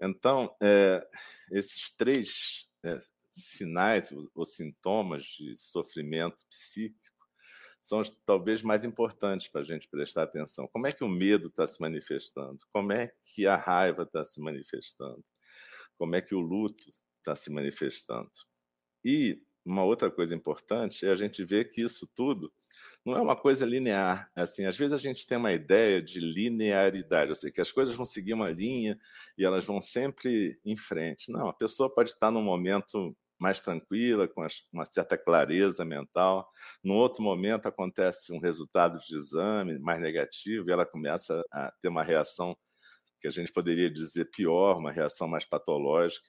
Então, 0.00 0.54
é, 0.62 1.06
esses 1.50 1.90
três 1.92 2.68
é, 2.84 2.98
sinais 3.40 4.12
ou 4.34 4.44
sintomas 4.44 5.24
de 5.24 5.56
sofrimento 5.56 6.44
psíquico 6.48 7.14
são 7.82 8.00
os, 8.00 8.10
talvez 8.24 8.62
mais 8.62 8.84
importantes 8.84 9.48
para 9.48 9.60
a 9.60 9.64
gente 9.64 9.88
prestar 9.88 10.22
atenção. 10.22 10.66
Como 10.68 10.86
é 10.86 10.92
que 10.92 11.04
o 11.04 11.08
medo 11.08 11.48
está 11.48 11.66
se 11.66 11.80
manifestando? 11.80 12.58
Como 12.70 12.92
é 12.92 13.12
que 13.22 13.46
a 13.46 13.56
raiva 13.56 14.04
está 14.04 14.24
se 14.24 14.40
manifestando? 14.40 15.22
Como 15.98 16.16
é 16.16 16.22
que 16.22 16.34
o 16.34 16.40
luto 16.40 16.88
está 17.18 17.36
se 17.36 17.50
manifestando? 17.50 18.30
E 19.04 19.42
uma 19.64 19.84
outra 19.84 20.10
coisa 20.10 20.34
importante 20.34 21.06
é 21.06 21.10
a 21.10 21.16
gente 21.16 21.44
ver 21.44 21.70
que 21.70 21.82
isso 21.82 22.06
tudo 22.14 22.52
não 23.04 23.16
é 23.16 23.20
uma 23.20 23.36
coisa 23.36 23.66
linear. 23.66 24.30
Assim, 24.34 24.64
às 24.64 24.76
vezes 24.76 24.94
a 24.94 24.98
gente 24.98 25.26
tem 25.26 25.36
uma 25.36 25.52
ideia 25.52 26.02
de 26.02 26.20
linearidade, 26.20 27.30
ou 27.30 27.34
seja, 27.34 27.52
que 27.52 27.60
as 27.60 27.72
coisas 27.72 27.94
vão 27.94 28.06
seguir 28.06 28.32
uma 28.32 28.50
linha 28.50 28.98
e 29.36 29.44
elas 29.44 29.64
vão 29.64 29.80
sempre 29.80 30.58
em 30.64 30.76
frente. 30.76 31.30
Não, 31.30 31.48
a 31.48 31.52
pessoa 31.52 31.92
pode 31.92 32.10
estar 32.10 32.30
num 32.30 32.42
momento 32.42 33.14
mais 33.38 33.60
tranquila, 33.60 34.28
com 34.28 34.46
uma 34.72 34.84
certa 34.84 35.16
clareza 35.18 35.84
mental. 35.84 36.48
No 36.82 36.94
outro 36.94 37.22
momento 37.22 37.66
acontece 37.66 38.32
um 38.32 38.40
resultado 38.40 38.98
de 39.00 39.16
exame 39.16 39.78
mais 39.78 40.00
negativo 40.00 40.68
e 40.68 40.72
ela 40.72 40.86
começa 40.86 41.42
a 41.52 41.72
ter 41.80 41.88
uma 41.88 42.02
reação 42.02 42.56
que 43.20 43.28
a 43.28 43.30
gente 43.30 43.52
poderia 43.52 43.90
dizer 43.90 44.26
pior, 44.30 44.78
uma 44.78 44.92
reação 44.92 45.26
mais 45.26 45.44
patológica. 45.44 46.28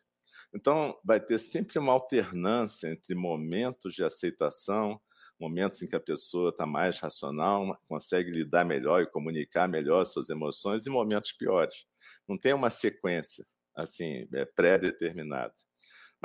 Então, 0.53 0.97
vai 1.03 1.19
ter 1.19 1.37
sempre 1.37 1.77
uma 1.77 1.91
alternância 1.91 2.87
entre 2.87 3.13
momentos 3.15 3.93
de 3.93 4.03
aceitação, 4.03 4.99
momentos 5.39 5.81
em 5.81 5.87
que 5.87 5.95
a 5.95 5.99
pessoa 5.99 6.49
está 6.49 6.65
mais 6.65 6.99
racional, 6.99 7.77
consegue 7.87 8.31
lidar 8.31 8.63
melhor 8.63 9.01
e 9.01 9.11
comunicar 9.11 9.67
melhor 9.67 10.05
suas 10.05 10.29
emoções, 10.29 10.85
e 10.85 10.89
momentos 10.89 11.33
piores. 11.33 11.85
Não 12.27 12.37
tem 12.37 12.53
uma 12.53 12.69
sequência 12.69 13.45
assim 13.75 14.27
é 14.33 14.45
pré-determinada. 14.45 15.53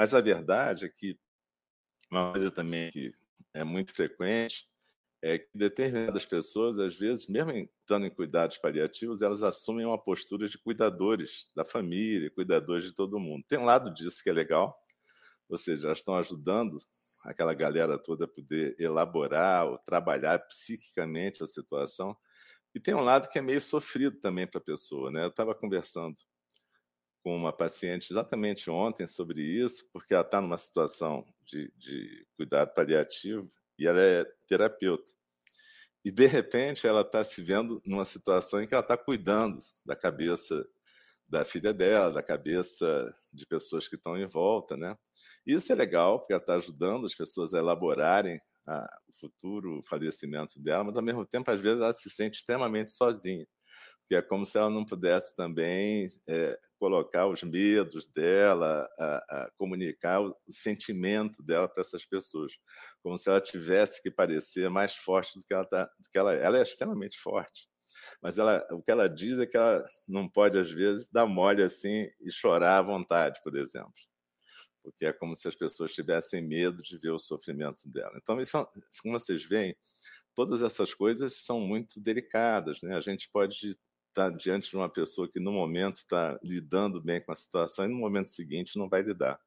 Mas 0.01 0.15
a 0.15 0.21
verdade 0.23 0.87
é 0.87 0.89
que 0.89 1.15
uma 2.11 2.33
coisa 2.33 2.51
também 2.51 2.91
que 2.91 3.13
é 3.53 3.63
muito 3.63 3.93
frequente 3.93 4.67
é 5.21 5.39
que 5.39 5.51
determinadas 5.55 6.25
pessoas, 6.25 6.79
às 6.79 6.99
vezes, 6.99 7.27
mesmo 7.27 7.51
estando 7.53 8.07
em 8.07 8.11
cuidados 8.11 8.57
paliativos, 8.57 9.21
elas 9.21 9.43
assumem 9.43 9.85
uma 9.85 10.03
postura 10.03 10.49
de 10.49 10.57
cuidadores 10.57 11.51
da 11.55 11.67
família, 11.67 12.31
cuidadores 12.31 12.85
de 12.87 12.95
todo 12.95 13.21
mundo. 13.21 13.45
Tem 13.47 13.59
um 13.59 13.67
lado 13.67 13.93
disso 13.93 14.23
que 14.23 14.31
é 14.31 14.33
legal, 14.33 14.75
ou 15.47 15.59
seja, 15.59 15.89
elas 15.89 15.99
estão 15.99 16.17
ajudando 16.17 16.79
aquela 17.23 17.53
galera 17.53 17.99
toda 17.99 18.25
a 18.25 18.29
poder 18.29 18.75
elaborar 18.79 19.67
ou 19.67 19.77
trabalhar 19.77 20.39
psiquicamente 20.47 21.45
a 21.45 21.47
situação. 21.47 22.17
E 22.75 22.81
tem 22.81 22.95
um 22.95 23.05
lado 23.05 23.29
que 23.29 23.39
é 23.39 23.43
meio 23.43 23.61
sofrido 23.61 24.19
também 24.19 24.47
para 24.47 24.61
a 24.61 24.65
pessoa. 24.65 25.11
Né? 25.11 25.25
Eu 25.25 25.29
estava 25.29 25.55
conversando 25.55 26.17
com 27.23 27.37
uma 27.37 27.53
paciente 27.53 28.13
exatamente 28.13 28.71
ontem 28.71 29.07
sobre 29.07 29.43
isso, 29.43 29.89
porque 29.93 30.15
ela 30.15 30.23
está 30.23 30.41
numa 30.41 30.59
situação 30.59 31.25
de, 31.45 31.73
de 31.77 32.27
cuidado 32.37 32.73
paliativo 32.73 33.49
e 33.79 33.87
ela 33.87 34.01
é 34.01 34.25
terapeuta. 34.47 35.13
E, 36.05 36.11
de 36.11 36.27
repente, 36.27 36.87
ela 36.87 37.03
está 37.03 37.23
se 37.23 37.43
vendo 37.43 37.81
numa 37.85 38.05
situação 38.05 38.63
em 38.63 38.67
que 38.67 38.75
ela 38.75 38.83
está 38.83 38.97
cuidando 38.97 39.59
da 39.85 39.95
cabeça 39.95 40.67
da 41.29 41.45
filha 41.45 41.73
dela, 41.73 42.13
da 42.13 42.23
cabeça 42.23 43.17
de 43.33 43.47
pessoas 43.47 43.87
que 43.87 43.95
estão 43.95 44.19
em 44.19 44.27
volta, 44.27 44.77
né? 44.77 44.97
Isso 45.47 45.71
é 45.71 45.77
legal, 45.77 46.19
porque 46.19 46.33
ela 46.33 46.43
está 46.43 46.55
ajudando 46.55 47.07
as 47.07 47.15
pessoas 47.15 47.55
a 47.55 47.59
elaborarem 47.59 48.41
a, 48.67 48.85
o 49.09 49.13
futuro 49.13 49.81
falecimento 49.85 50.61
dela, 50.61 50.83
mas, 50.83 50.97
ao 50.97 51.03
mesmo 51.03 51.25
tempo, 51.25 51.49
às 51.51 51.61
vezes, 51.61 51.81
ela 51.81 51.93
se 51.93 52.11
sente 52.11 52.39
extremamente 52.39 52.91
sozinha 52.91 53.47
que 54.11 54.17
é 54.17 54.21
como 54.21 54.45
se 54.45 54.59
ela 54.59 54.69
não 54.69 54.85
pudesse 54.85 55.37
também 55.37 56.05
é, 56.29 56.59
colocar 56.81 57.29
os 57.29 57.45
medos 57.45 58.09
dela, 58.09 58.91
a, 58.99 59.17
a 59.45 59.51
comunicar 59.57 60.21
o, 60.21 60.37
sentimento 60.51 61.45
dela 61.45 61.69
para 61.69 61.83
essas 61.83 62.05
pessoas, 62.05 62.59
como 63.05 63.17
se 63.17 63.31
ela 63.31 63.41
tivesse 63.41 64.03
que 64.03 64.11
parecer 64.11 64.69
mais 64.69 64.97
forte 64.97 65.39
do 65.39 65.47
que 65.47 65.55
ela 65.55 65.65
tá, 65.65 65.85
do 65.85 66.11
que 66.11 66.19
ela, 66.19 66.35
ela 66.35 66.59
é 66.59 66.63
extremamente 66.63 67.21
forte, 67.21 67.69
mas 68.21 68.37
ela, 68.37 68.67
o 68.73 68.83
que 68.83 68.91
ela 68.91 69.09
diz 69.09 69.39
é 69.39 69.47
que 69.47 69.57
ela 69.57 69.89
não 70.09 70.29
pode 70.29 70.59
às 70.59 70.73
vezes 70.73 71.09
dar 71.09 71.25
mole 71.25 71.63
assim 71.63 72.11
e 72.21 72.33
chorar 72.33 72.79
à 72.79 72.83
vontade, 72.83 73.41
por 73.45 73.57
exemplo, 73.57 73.95
porque 74.83 75.07
é 75.07 75.13
como 75.13 75.37
se 75.37 75.47
as 75.47 75.55
pessoas 75.55 75.95
tivessem 75.95 76.43
medo 76.43 76.83
de 76.83 76.99
ver 76.99 77.13
o 77.13 77.19
sofrimento 77.19 77.89
dela. 77.89 78.15
Então, 78.17 78.41
isso, 78.41 78.67
como 79.05 79.17
vocês 79.17 79.45
veem, 79.45 79.77
todas 80.35 80.63
essas 80.63 80.95
coisas 80.95 81.45
são 81.45 81.61
muito 81.61 82.01
delicadas, 82.01 82.81
né? 82.83 82.97
A 82.97 83.01
gente 83.01 83.31
pode 83.31 83.79
está 84.21 84.29
diante 84.29 84.71
de 84.71 84.77
uma 84.77 84.89
pessoa 84.89 85.29
que 85.29 85.41
no 85.41 85.53
momento 85.53 85.97
está 85.97 86.39
lidando 86.43 87.01
bem 87.01 87.23
com 87.23 87.33
a 87.33 87.37
situação 87.37 87.87
e 87.87 87.89
no 87.89 87.97
momento 87.97 88.29
seguinte 88.29 88.77
não 88.79 88.89
vai 88.89 89.01
lidar. 89.01 89.41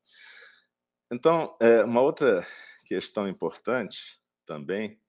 Então, 1.12 1.56
é, 1.62 1.84
uma 1.84 2.01
outra 2.01 2.46
questão 2.86 3.27
importante 3.27 4.20
também 4.46 5.00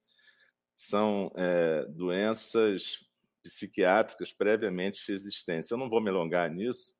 são 0.76 1.33
é, 1.37 1.87
doenças 1.87 3.09
psiquiátricas 3.42 4.33
previamente 4.33 5.11
existentes. 5.11 5.71
Eu 5.71 5.78
não 5.78 5.88
vou 5.88 6.00
me 6.00 6.11
alongar 6.11 6.50
nisso, 6.50 6.94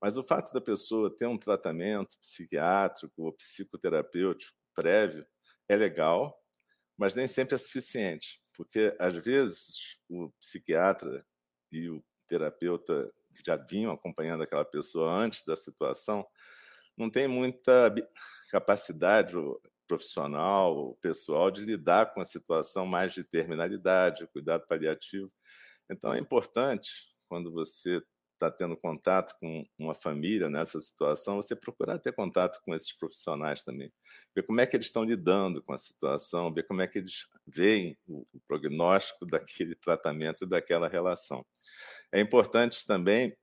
mas 0.00 0.16
o 0.16 0.24
fato 0.24 0.52
da 0.52 0.60
pessoa 0.60 1.14
ter 1.14 1.26
um 1.26 1.38
tratamento 1.38 2.18
psiquiátrico 2.20 3.22
ou 3.22 3.32
psicoterapêutico 3.32 4.56
prévio 4.74 5.26
é 5.68 5.76
legal, 5.76 6.38
mas 6.98 7.14
nem 7.14 7.28
sempre 7.28 7.54
é 7.54 7.58
suficiente, 7.58 8.40
porque 8.54 8.94
às 8.98 9.16
vezes 9.16 9.98
o 10.08 10.30
psiquiatra 10.40 11.24
e 11.70 11.88
o 11.88 12.02
terapeuta 12.30 13.12
que 13.34 13.42
já 13.44 13.56
vinham 13.56 13.92
acompanhando 13.92 14.42
aquela 14.42 14.64
pessoa 14.64 15.12
antes 15.12 15.42
da 15.44 15.56
situação, 15.56 16.24
não 16.96 17.10
tem 17.10 17.26
muita 17.26 17.92
capacidade 18.50 19.34
profissional, 19.88 20.94
pessoal, 21.00 21.50
de 21.50 21.62
lidar 21.62 22.12
com 22.12 22.20
a 22.20 22.24
situação 22.24 22.86
mais 22.86 23.12
de 23.12 23.24
terminalidade, 23.24 24.26
cuidado 24.28 24.64
paliativo. 24.68 25.32
Então, 25.90 26.14
é 26.14 26.18
importante, 26.20 27.08
quando 27.26 27.50
você 27.50 28.00
está 28.40 28.50
tendo 28.50 28.74
contato 28.76 29.36
com 29.38 29.66
uma 29.78 29.94
família 29.94 30.48
nessa 30.48 30.80
situação, 30.80 31.36
você 31.36 31.54
procurar 31.54 31.98
ter 31.98 32.12
contato 32.12 32.58
com 32.64 32.74
esses 32.74 32.92
profissionais 32.92 33.62
também, 33.62 33.92
ver 34.34 34.42
como 34.44 34.60
é 34.60 34.66
que 34.66 34.74
eles 34.74 34.86
estão 34.86 35.04
lidando 35.04 35.62
com 35.62 35.74
a 35.74 35.78
situação, 35.78 36.52
ver 36.52 36.66
como 36.66 36.80
é 36.80 36.88
que 36.88 36.98
eles 36.98 37.28
veem 37.46 37.98
o, 38.06 38.24
o 38.32 38.40
prognóstico 38.48 39.26
daquele 39.30 39.74
tratamento 39.74 40.44
e 40.44 40.48
daquela 40.48 40.88
relação. 40.88 41.44
É 42.10 42.18
importante 42.18 42.86
também 42.86 43.36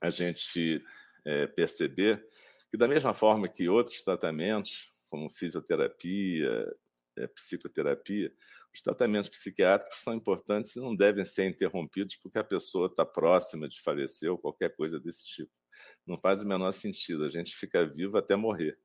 a 0.00 0.10
gente 0.10 0.82
é, 1.24 1.46
perceber 1.46 2.26
que, 2.70 2.78
da 2.78 2.88
mesma 2.88 3.12
forma 3.12 3.48
que 3.48 3.68
outros 3.68 4.02
tratamentos, 4.02 4.90
como 5.08 5.28
fisioterapia, 5.28 6.74
é, 7.16 7.26
psicoterapia, 7.26 8.32
os 8.78 8.82
tratamentos 8.82 9.28
psiquiátricos 9.28 9.98
são 9.98 10.14
importantes 10.14 10.76
e 10.76 10.80
não 10.80 10.94
devem 10.94 11.24
ser 11.24 11.48
interrompidos 11.48 12.14
porque 12.14 12.38
a 12.38 12.44
pessoa 12.44 12.86
está 12.86 13.04
próxima 13.04 13.68
de 13.68 13.80
falecer 13.80 14.30
ou 14.30 14.38
qualquer 14.38 14.74
coisa 14.76 15.00
desse 15.00 15.26
tipo. 15.26 15.50
Não 16.06 16.16
faz 16.16 16.42
o 16.42 16.46
menor 16.46 16.70
sentido, 16.70 17.24
a 17.24 17.28
gente 17.28 17.56
fica 17.56 17.84
vivo 17.84 18.16
até 18.16 18.36
morrer. 18.36 18.78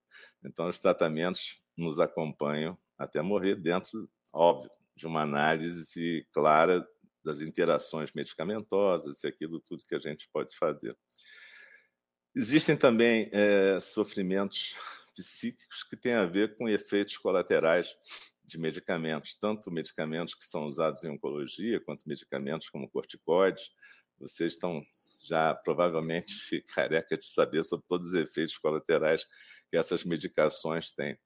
Então, 0.44 0.68
os 0.68 0.80
tratamentos 0.80 1.62
nos 1.78 2.00
acompanham 2.00 2.76
até 2.98 3.22
morrer, 3.22 3.56
dentro, 3.56 4.10
óbvio, 4.34 4.72
de 4.96 5.06
uma 5.06 5.22
análise 5.22 6.28
clara 6.32 6.84
das 7.24 7.42
interações 7.42 8.12
medicamentosas 8.14 9.24
e 9.24 9.28
aquilo 9.28 9.60
tudo 9.60 9.86
que 9.88 9.94
a 9.94 10.00
gente 10.00 10.28
pode 10.34 10.58
fazer. 10.58 10.98
Existem 12.36 12.76
também 12.76 13.30
é, 13.32 13.80
sofrimentos 13.80 14.76
psíquicos 15.16 15.84
que 15.84 15.96
têm 15.96 16.14
a 16.14 16.26
ver 16.26 16.56
com 16.56 16.68
efeitos 16.68 17.16
colaterais 17.20 17.96
de 18.44 18.58
medicamentos, 18.58 19.36
tanto 19.40 19.72
medicamentos 19.72 20.34
que 20.34 20.46
são 20.46 20.66
usados 20.66 21.04
em 21.04 21.10
oncologia, 21.10 21.80
quanto 21.80 22.08
medicamentos 22.08 22.70
como 22.70 22.90
corticoides. 22.90 23.72
Vocês 24.20 24.54
estão 24.54 24.82
já 25.26 25.56
provavelmente 25.56 26.62
careca 26.74 27.18
de 27.18 27.26
saber 27.26 27.64
sobre 27.64 27.86
todos 27.88 28.08
os 28.08 28.14
efeitos 28.14 28.58
colaterais 28.58 29.26
que 29.70 29.78
essas 29.78 30.04
medicações 30.04 30.92
têm. 30.92 31.18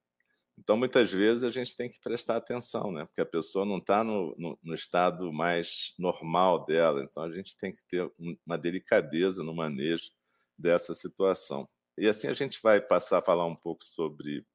Então, 0.60 0.76
muitas 0.76 1.12
vezes, 1.12 1.44
a 1.44 1.52
gente 1.52 1.76
tem 1.76 1.88
que 1.88 2.00
prestar 2.00 2.36
atenção, 2.36 2.92
né? 2.92 3.06
porque 3.06 3.22
a 3.22 3.26
pessoa 3.26 3.64
não 3.64 3.78
está 3.78 4.04
no, 4.04 4.36
no, 4.38 4.58
no, 4.64 4.74
estado 4.74 5.32
mais 5.32 5.94
normal 6.00 6.66
dela. 6.66 7.04
Então, 7.04 7.22
a 7.24 7.32
gente 7.32 7.56
tem 7.56 7.72
que 7.72 7.86
ter 7.86 8.12
uma 8.46 8.58
delicadeza 8.58 9.44
no 9.44 9.54
manejo 9.54 10.10
dessa 10.58 10.96
situação. 10.96 11.68
E 11.98 12.08
assim 12.08 12.28
a 12.28 12.34
gente 12.34 12.60
vai 12.62 12.82
passar 12.82 13.20
a 13.20 13.22
falar 13.22 13.46
um 13.46 13.56
pouco 13.56 13.84
sobre 13.84 14.46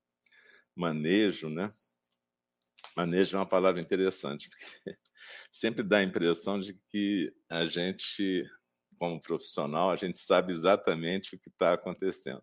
manejo, 0.74 1.48
né? 1.48 1.72
Manejo 2.96 3.36
é 3.36 3.40
uma 3.40 3.48
palavra 3.48 3.80
interessante, 3.80 4.48
porque 4.48 4.66
sempre 5.50 5.82
dá 5.82 5.98
a 5.98 6.02
impressão 6.02 6.60
de 6.60 6.74
que 6.88 7.32
a 7.48 7.66
gente, 7.66 8.44
como 8.98 9.20
profissional, 9.20 9.90
a 9.90 9.96
gente 9.96 10.18
sabe 10.18 10.52
exatamente 10.52 11.34
o 11.34 11.38
que 11.38 11.48
está 11.48 11.72
acontecendo. 11.72 12.42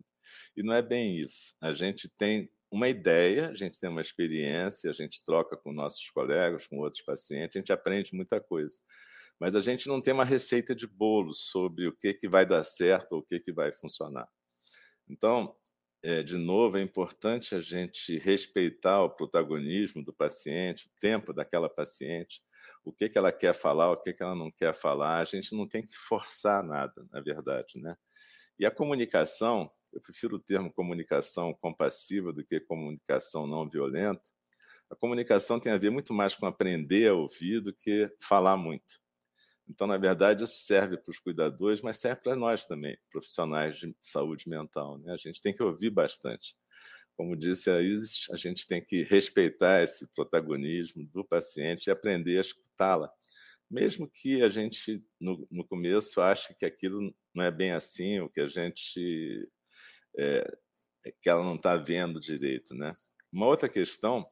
E 0.56 0.62
não 0.62 0.74
é 0.74 0.82
bem 0.82 1.16
isso. 1.16 1.54
A 1.60 1.72
gente 1.72 2.08
tem 2.16 2.50
uma 2.70 2.88
ideia, 2.88 3.48
a 3.48 3.54
gente 3.54 3.80
tem 3.80 3.90
uma 3.90 4.00
experiência, 4.00 4.90
a 4.90 4.92
gente 4.92 5.24
troca 5.24 5.56
com 5.56 5.72
nossos 5.72 6.08
colegas, 6.10 6.66
com 6.66 6.78
outros 6.78 7.02
pacientes, 7.02 7.56
a 7.56 7.58
gente 7.58 7.72
aprende 7.72 8.14
muita 8.14 8.40
coisa. 8.40 8.76
Mas 9.40 9.56
a 9.56 9.60
gente 9.60 9.88
não 9.88 10.00
tem 10.00 10.12
uma 10.14 10.24
receita 10.24 10.74
de 10.74 10.86
bolo 10.86 11.32
sobre 11.32 11.88
o 11.88 11.96
que, 11.96 12.14
que 12.14 12.28
vai 12.28 12.46
dar 12.46 12.62
certo 12.62 13.12
ou 13.12 13.18
o 13.20 13.22
que, 13.22 13.40
que 13.40 13.52
vai 13.52 13.72
funcionar. 13.72 14.28
Então, 15.08 15.56
é, 16.02 16.22
de 16.22 16.36
novo, 16.36 16.78
é 16.78 16.82
importante 16.82 17.54
a 17.54 17.60
gente 17.60 18.18
respeitar 18.18 19.02
o 19.02 19.10
protagonismo 19.10 20.02
do 20.02 20.12
paciente, 20.12 20.86
o 20.86 20.90
tempo 20.98 21.32
daquela 21.32 21.68
paciente, 21.68 22.42
o 22.84 22.92
que, 22.92 23.08
que 23.08 23.18
ela 23.18 23.30
quer 23.30 23.54
falar, 23.54 23.90
o 23.90 23.96
que, 23.96 24.12
que 24.12 24.22
ela 24.22 24.34
não 24.34 24.50
quer 24.50 24.74
falar. 24.74 25.18
A 25.18 25.24
gente 25.24 25.54
não 25.54 25.66
tem 25.66 25.82
que 25.82 25.94
forçar 25.94 26.62
nada, 26.62 27.06
na 27.12 27.20
verdade. 27.20 27.78
Né? 27.78 27.94
E 28.58 28.64
a 28.64 28.70
comunicação, 28.70 29.70
eu 29.92 30.00
prefiro 30.00 30.36
o 30.36 30.40
termo 30.40 30.72
comunicação 30.72 31.52
compassiva 31.54 32.32
do 32.32 32.44
que 32.44 32.60
comunicação 32.60 33.46
não 33.46 33.68
violenta. 33.68 34.22
A 34.90 34.96
comunicação 34.96 35.60
tem 35.60 35.70
a 35.70 35.78
ver 35.78 35.90
muito 35.90 36.12
mais 36.14 36.34
com 36.34 36.46
aprender 36.46 37.08
a 37.08 37.14
ouvir 37.14 37.60
do 37.60 37.72
que 37.72 38.10
falar 38.20 38.56
muito. 38.56 39.00
Então, 39.70 39.86
na 39.86 39.96
verdade, 39.96 40.42
isso 40.42 40.58
serve 40.58 40.96
para 40.96 41.10
os 41.10 41.20
cuidadores, 41.20 41.80
mas 41.80 41.96
serve 41.96 42.20
para 42.22 42.34
nós 42.34 42.66
também, 42.66 42.98
profissionais 43.08 43.76
de 43.76 43.94
saúde 44.00 44.48
mental. 44.48 44.98
Né? 44.98 45.12
A 45.12 45.16
gente 45.16 45.40
tem 45.40 45.54
que 45.54 45.62
ouvir 45.62 45.90
bastante. 45.90 46.56
Como 47.16 47.36
disse 47.36 47.70
a 47.70 47.80
Isis, 47.80 48.26
a 48.32 48.36
gente 48.36 48.66
tem 48.66 48.82
que 48.82 49.04
respeitar 49.04 49.82
esse 49.82 50.08
protagonismo 50.08 51.06
do 51.06 51.24
paciente 51.24 51.86
e 51.86 51.90
aprender 51.90 52.38
a 52.38 52.40
escutá-la. 52.40 53.12
Mesmo 53.70 54.10
que 54.10 54.42
a 54.42 54.48
gente, 54.48 55.04
no, 55.20 55.46
no, 55.48 55.64
começo, 55.64 56.20
ache 56.20 56.52
que 56.54 56.66
aquilo 56.66 57.14
não 57.32 57.44
é 57.44 57.50
bem 57.50 57.70
assim, 57.70 58.18
ou 58.18 58.28
que 58.28 58.40
a 58.40 58.48
gente. 58.48 59.48
É, 60.18 60.58
que 61.22 61.30
ela 61.30 61.44
não 61.44 61.54
está 61.54 61.76
vendo 61.76 62.18
direito. 62.18 62.74
Né? 62.74 62.92
Uma 63.32 63.46
outra 63.46 63.68
questão 63.68 64.24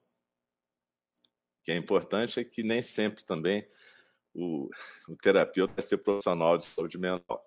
que 1.63 1.71
é 1.71 1.77
importante 1.77 2.41
é 2.41 2.45
que 2.45 2.65
nem 2.65 2.83
sempre 2.83 3.25
também 3.25 3.65
o, 4.39 4.71
o 5.09 5.17
terapeuta 5.17 5.75
é 5.77 5.83
ser 5.83 5.99
profissional 5.99 6.57
de 6.57 6.65
saúde 6.65 6.99
mental. 6.99 7.45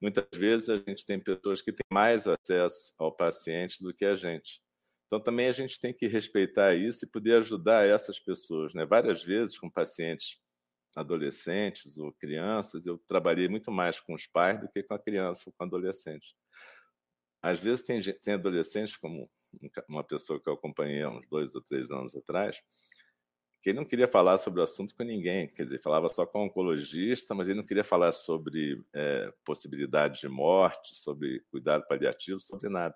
Muitas 0.00 0.26
vezes 0.34 0.68
a 0.68 0.76
gente 0.76 1.04
tem 1.04 1.18
pessoas 1.18 1.62
que 1.62 1.72
têm 1.72 1.86
mais 1.92 2.26
acesso 2.26 2.94
ao 2.98 3.14
paciente 3.14 3.82
do 3.82 3.92
que 3.92 4.04
a 4.04 4.16
gente. 4.16 4.60
Então 5.06 5.20
também 5.20 5.48
a 5.48 5.52
gente 5.52 5.78
tem 5.78 5.94
que 5.94 6.06
respeitar 6.06 6.74
isso 6.74 7.04
e 7.04 7.08
poder 7.08 7.38
ajudar 7.38 7.86
essas 7.86 8.18
pessoas. 8.18 8.74
Né? 8.74 8.84
Várias 8.84 9.22
vezes 9.22 9.58
com 9.58 9.70
pacientes 9.70 10.38
adolescentes 10.94 11.98
ou 11.98 12.12
crianças, 12.14 12.86
eu 12.86 12.98
trabalhei 13.06 13.48
muito 13.48 13.70
mais 13.70 14.00
com 14.00 14.14
os 14.14 14.26
pais 14.26 14.58
do 14.58 14.68
que 14.68 14.82
com 14.82 14.94
a 14.94 14.98
criança 14.98 15.44
ou 15.46 15.52
com 15.52 15.64
o 15.64 15.66
adolescente. 15.66 16.34
Às 17.42 17.60
vezes 17.60 17.84
tem, 17.84 18.00
tem 18.00 18.34
adolescentes, 18.34 18.96
como 18.96 19.30
uma 19.88 20.02
pessoa 20.02 20.42
que 20.42 20.48
eu 20.48 20.54
acompanhei 20.54 21.02
há 21.02 21.10
uns 21.10 21.28
dois 21.28 21.54
ou 21.54 21.62
três 21.62 21.90
anos 21.90 22.14
atrás, 22.16 22.60
que 23.66 23.70
ele 23.70 23.80
não 23.80 23.84
queria 23.84 24.06
falar 24.06 24.38
sobre 24.38 24.60
o 24.60 24.62
assunto 24.62 24.94
com 24.94 25.02
ninguém, 25.02 25.48
quer 25.48 25.64
dizer, 25.64 25.82
falava 25.82 26.08
só 26.08 26.24
com 26.24 26.38
o 26.38 26.44
oncologista, 26.44 27.34
mas 27.34 27.48
ele 27.48 27.58
não 27.58 27.66
queria 27.66 27.82
falar 27.82 28.12
sobre 28.12 28.80
é, 28.94 29.34
possibilidade 29.44 30.20
de 30.20 30.28
morte, 30.28 30.94
sobre 30.94 31.40
cuidado 31.50 31.84
paliativo, 31.88 32.38
sobre 32.38 32.68
nada. 32.68 32.94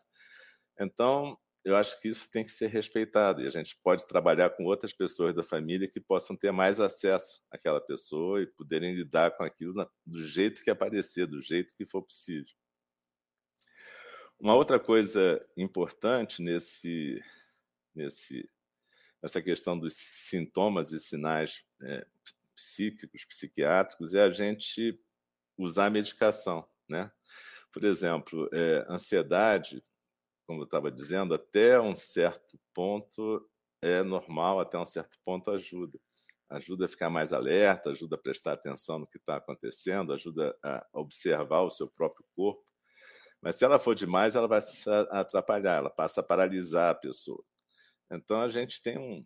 Então, 0.79 1.37
eu 1.65 1.75
acho 1.75 2.01
que 2.01 2.07
isso 2.07 2.31
tem 2.31 2.45
que 2.45 2.53
ser 2.53 2.69
respeitado 2.69 3.43
e 3.43 3.49
a 3.49 3.51
gente 3.51 3.77
pode 3.83 4.07
trabalhar 4.07 4.51
com 4.51 4.63
outras 4.63 4.93
pessoas 4.93 5.35
da 5.35 5.43
família 5.43 5.89
que 5.89 5.99
possam 5.99 6.37
ter 6.37 6.53
mais 6.53 6.79
acesso 6.79 7.43
àquela 7.51 7.81
pessoa 7.81 8.41
e 8.41 8.47
poderem 8.47 8.95
lidar 8.95 9.33
com 9.33 9.43
aquilo 9.43 9.75
do 10.07 10.25
jeito 10.25 10.63
que 10.63 10.71
aparecer, 10.71 11.27
do 11.27 11.43
jeito 11.43 11.75
que 11.75 11.85
for 11.85 12.01
possível. 12.01 12.55
Uma 14.39 14.55
outra 14.55 14.79
coisa 14.79 15.45
importante 15.57 16.41
nesse, 16.41 17.21
nesse 17.93 18.49
essa 19.23 19.43
questão 19.43 19.79
dos 19.79 19.95
sintomas 19.97 20.93
e 20.93 21.01
sinais 21.01 21.65
é, 21.83 22.07
psíquicos, 22.55 23.25
psiquiátricos, 23.25 24.15
é 24.15 24.23
a 24.23 24.31
gente 24.31 24.99
usar 25.57 25.87
a 25.87 25.91
medicação, 25.91 26.67
né? 26.89 27.11
Por 27.73 27.85
exemplo, 27.85 28.49
é, 28.53 28.85
ansiedade, 28.89 29.83
como 30.47 30.63
eu 30.63 30.65
estava 30.65 30.91
dizendo, 30.91 31.35
até 31.35 31.81
um 31.81 31.95
certo 31.95 32.59
ponto 32.75 33.49
é 33.83 34.03
normal, 34.03 34.61
até 34.61 34.79
um 34.79 34.87
certo 34.87 35.19
ponto 35.25 35.51
ajuda. 35.51 35.99
Ajuda 36.49 36.87
a 36.87 36.89
ficar 36.89 37.09
mais 37.09 37.33
alerta, 37.33 37.91
ajuda 37.91 38.17
a 38.17 38.19
prestar 38.19 38.55
atenção 38.55 38.99
no 38.99 39.07
que 39.07 39.19
está 39.19 39.37
acontecendo, 39.37 40.13
ajuda 40.13 40.57
a 40.63 40.85
observar 40.93 41.63
o 41.63 41.71
seu 41.71 41.89
próprio 41.89 42.27
corpo. 42.35 42.65
Mas 43.41 43.57
se 43.57 43.65
ela 43.65 43.79
for 43.79 43.95
demais, 43.95 44.35
ela 44.35 44.49
vai 44.49 44.61
atrapalhar, 45.11 45.77
ela 45.77 45.91
passa 45.91 46.21
a 46.21 46.25
paralisar 46.25 46.91
a 46.91 46.95
pessoa. 46.95 47.43
Então, 48.11 48.41
a 48.41 48.49
gente 48.49 48.83
tem 48.83 48.99
um, 48.99 49.25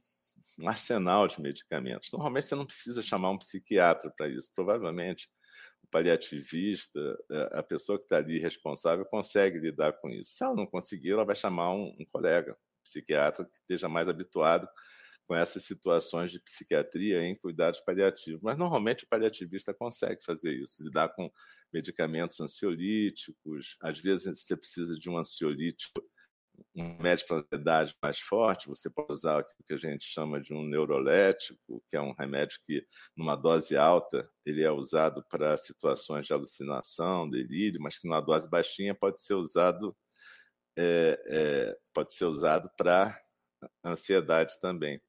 um 0.59 0.69
arsenal 0.69 1.27
de 1.27 1.41
medicamentos. 1.41 2.11
Normalmente, 2.13 2.47
você 2.47 2.55
não 2.55 2.67
precisa 2.67 3.03
chamar 3.03 3.31
um 3.31 3.39
psiquiatra 3.39 4.11
para 4.17 4.29
isso. 4.29 4.51
Provavelmente, 4.55 5.29
o 5.83 5.87
paliativista, 5.89 7.01
é, 7.31 7.59
a 7.59 7.63
pessoa 7.63 7.99
que 7.99 8.05
está 8.05 8.19
ali 8.19 8.39
responsável, 8.39 9.05
consegue 9.07 9.59
lidar 9.59 9.93
com 9.95 10.09
isso. 10.11 10.33
Se 10.33 10.45
ela 10.45 10.55
não 10.55 10.67
conseguir, 10.67 11.13
ela 11.13 11.25
vai 11.25 11.35
chamar 11.35 11.73
um, 11.73 11.95
um 11.99 12.05
colega, 12.11 12.53
um 12.53 12.83
psiquiatra, 12.83 13.45
que 13.45 13.57
esteja 13.57 13.89
mais 13.89 14.09
habituado 14.09 14.69
com 15.27 15.35
essas 15.35 15.65
situações 15.65 16.31
de 16.31 16.41
psiquiatria 16.41 17.23
em 17.23 17.35
cuidados 17.35 17.81
paliativos. 17.81 18.43
Mas 18.43 18.59
normalmente 18.59 19.05
o 19.05 19.09
paliativista 19.09 19.73
consegue 19.73 20.23
fazer 20.23 20.53
isso, 20.55 20.83
lidar 20.83 21.09
com 21.11 21.31
medicamentos 21.73 22.39
ansiolíticos. 22.41 23.77
Às 23.81 23.99
vezes 23.99 24.41
você 24.41 24.57
precisa 24.57 24.99
de 24.99 25.09
um 25.09 25.17
ansiolítico 25.17 26.03
um 26.75 27.03
médico 27.03 27.29
para 27.29 27.39
ansiedade 27.39 27.95
mais 28.03 28.19
forte, 28.19 28.69
você 28.69 28.91
pode 28.91 29.13
usar 29.13 29.41
o 29.41 29.45
que 29.65 29.75
a 29.75 29.77
gente 29.77 30.05
chama 30.05 30.41
de 30.41 30.53
um 30.53 30.63
neurolético, 30.65 31.83
que 31.89 31.97
é 31.97 32.01
um 32.01 32.13
remédio 32.13 32.59
que, 32.65 32.87
numa 33.17 33.37
dose 33.37 33.77
alta, 33.77 34.29
ele 34.45 34.63
é 34.63 34.71
usado 34.71 35.25
para 35.29 35.57
situações 35.57 36.27
de 36.27 36.33
alucinação, 36.33 37.29
delírio, 37.29 37.81
mas 37.81 37.99
que 37.99 38.09
numa 38.09 38.21
dose 38.21 38.49
baixinha 38.49 38.95
pode 38.95 39.21
ser 39.21 39.35
usado 39.35 39.97
é, 40.77 41.23
é, 41.27 41.79
pode 41.93 42.13
ser 42.13 42.25
usado 42.25 42.69
para 42.77 43.17
ansiedade 43.85 44.59
também. 44.61 45.01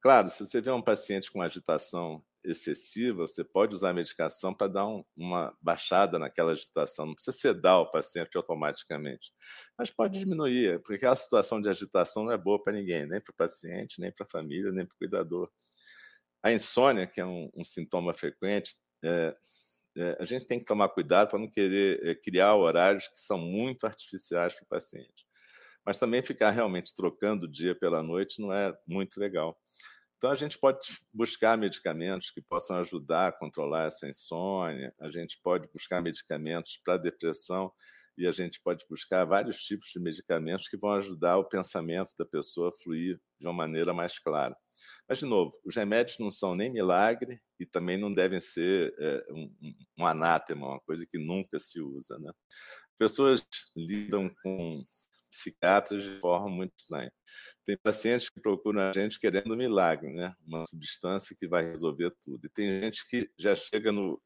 Claro, 0.00 0.28
se 0.28 0.44
você 0.44 0.60
vê 0.60 0.70
um 0.70 0.82
paciente 0.82 1.30
com 1.30 1.40
agitação 1.40 2.22
excessiva, 2.46 3.26
você 3.26 3.44
pode 3.44 3.74
usar 3.74 3.90
a 3.90 3.94
medicação 3.94 4.54
para 4.54 4.68
dar 4.68 4.86
um, 4.86 5.04
uma 5.16 5.56
baixada 5.60 6.18
naquela 6.18 6.52
agitação. 6.52 7.06
Não 7.06 7.14
precisa 7.14 7.36
sedar 7.36 7.80
o 7.80 7.90
paciente 7.90 8.36
automaticamente, 8.36 9.32
mas 9.78 9.90
pode 9.90 10.18
diminuir, 10.18 10.80
porque 10.80 10.94
aquela 10.94 11.16
situação 11.16 11.60
de 11.60 11.68
agitação 11.68 12.24
não 12.24 12.32
é 12.32 12.38
boa 12.38 12.62
para 12.62 12.72
ninguém, 12.72 13.06
nem 13.06 13.20
para 13.20 13.32
o 13.32 13.36
paciente, 13.36 14.00
nem 14.00 14.12
para 14.12 14.24
a 14.24 14.30
família, 14.30 14.72
nem 14.72 14.86
para 14.86 14.94
o 14.94 14.98
cuidador. 14.98 15.50
A 16.42 16.52
insônia, 16.52 17.06
que 17.06 17.20
é 17.20 17.26
um, 17.26 17.50
um 17.56 17.64
sintoma 17.64 18.14
frequente, 18.14 18.76
é, 19.04 19.36
é, 19.96 20.16
a 20.20 20.24
gente 20.24 20.46
tem 20.46 20.58
que 20.58 20.64
tomar 20.64 20.88
cuidado 20.90 21.30
para 21.30 21.38
não 21.38 21.48
querer 21.48 22.00
é, 22.06 22.14
criar 22.14 22.54
horários 22.54 23.08
que 23.08 23.20
são 23.20 23.38
muito 23.38 23.86
artificiais 23.86 24.54
para 24.54 24.64
o 24.64 24.68
paciente. 24.68 25.26
Mas 25.84 25.98
também 25.98 26.22
ficar 26.22 26.50
realmente 26.50 26.94
trocando 26.94 27.46
o 27.46 27.50
dia 27.50 27.74
pela 27.74 28.02
noite 28.02 28.40
não 28.40 28.52
é 28.52 28.76
muito 28.86 29.18
legal. 29.18 29.56
Então, 30.16 30.30
a 30.30 30.36
gente 30.36 30.58
pode 30.58 30.78
buscar 31.12 31.58
medicamentos 31.58 32.30
que 32.30 32.40
possam 32.40 32.76
ajudar 32.78 33.28
a 33.28 33.32
controlar 33.32 33.86
essa 33.86 34.08
insônia, 34.08 34.94
a 34.98 35.10
gente 35.10 35.38
pode 35.42 35.68
buscar 35.72 36.00
medicamentos 36.00 36.80
para 36.82 36.96
depressão 36.96 37.70
e 38.16 38.26
a 38.26 38.32
gente 38.32 38.60
pode 38.62 38.86
buscar 38.88 39.24
vários 39.26 39.58
tipos 39.58 39.88
de 39.92 40.00
medicamentos 40.00 40.68
que 40.68 40.76
vão 40.76 40.92
ajudar 40.92 41.36
o 41.36 41.44
pensamento 41.44 42.12
da 42.18 42.24
pessoa 42.24 42.70
a 42.70 42.82
fluir 42.82 43.20
de 43.38 43.46
uma 43.46 43.52
maneira 43.52 43.92
mais 43.92 44.18
clara. 44.18 44.56
Mas, 45.08 45.18
de 45.18 45.26
novo, 45.26 45.52
os 45.64 45.76
remédios 45.76 46.18
não 46.18 46.30
são 46.30 46.54
nem 46.54 46.72
milagre 46.72 47.38
e 47.60 47.66
também 47.66 47.98
não 47.98 48.12
devem 48.12 48.40
ser 48.40 48.94
é, 48.98 49.26
um, 49.30 49.54
um 49.98 50.06
anátema, 50.06 50.66
uma 50.66 50.80
coisa 50.80 51.06
que 51.06 51.18
nunca 51.18 51.58
se 51.58 51.80
usa. 51.80 52.18
Né? 52.18 52.32
Pessoas 52.98 53.46
lidam 53.76 54.30
com 54.42 54.82
psiquiatras 55.36 56.02
de 56.02 56.18
forma 56.20 56.48
muito 56.48 56.72
estranha. 56.78 57.12
Tem 57.64 57.76
pacientes 57.76 58.28
que 58.28 58.40
procuram 58.40 58.80
a 58.80 58.92
gente 58.92 59.18
querendo 59.18 59.52
um 59.52 59.56
milagre, 59.56 60.12
né? 60.12 60.34
uma 60.46 60.64
substância 60.66 61.36
que 61.38 61.46
vai 61.46 61.64
resolver 61.64 62.12
tudo. 62.22 62.46
E 62.46 62.48
tem 62.48 62.80
gente 62.82 63.06
que 63.08 63.30
já 63.38 63.54
chega 63.54 63.92
no. 63.92 64.20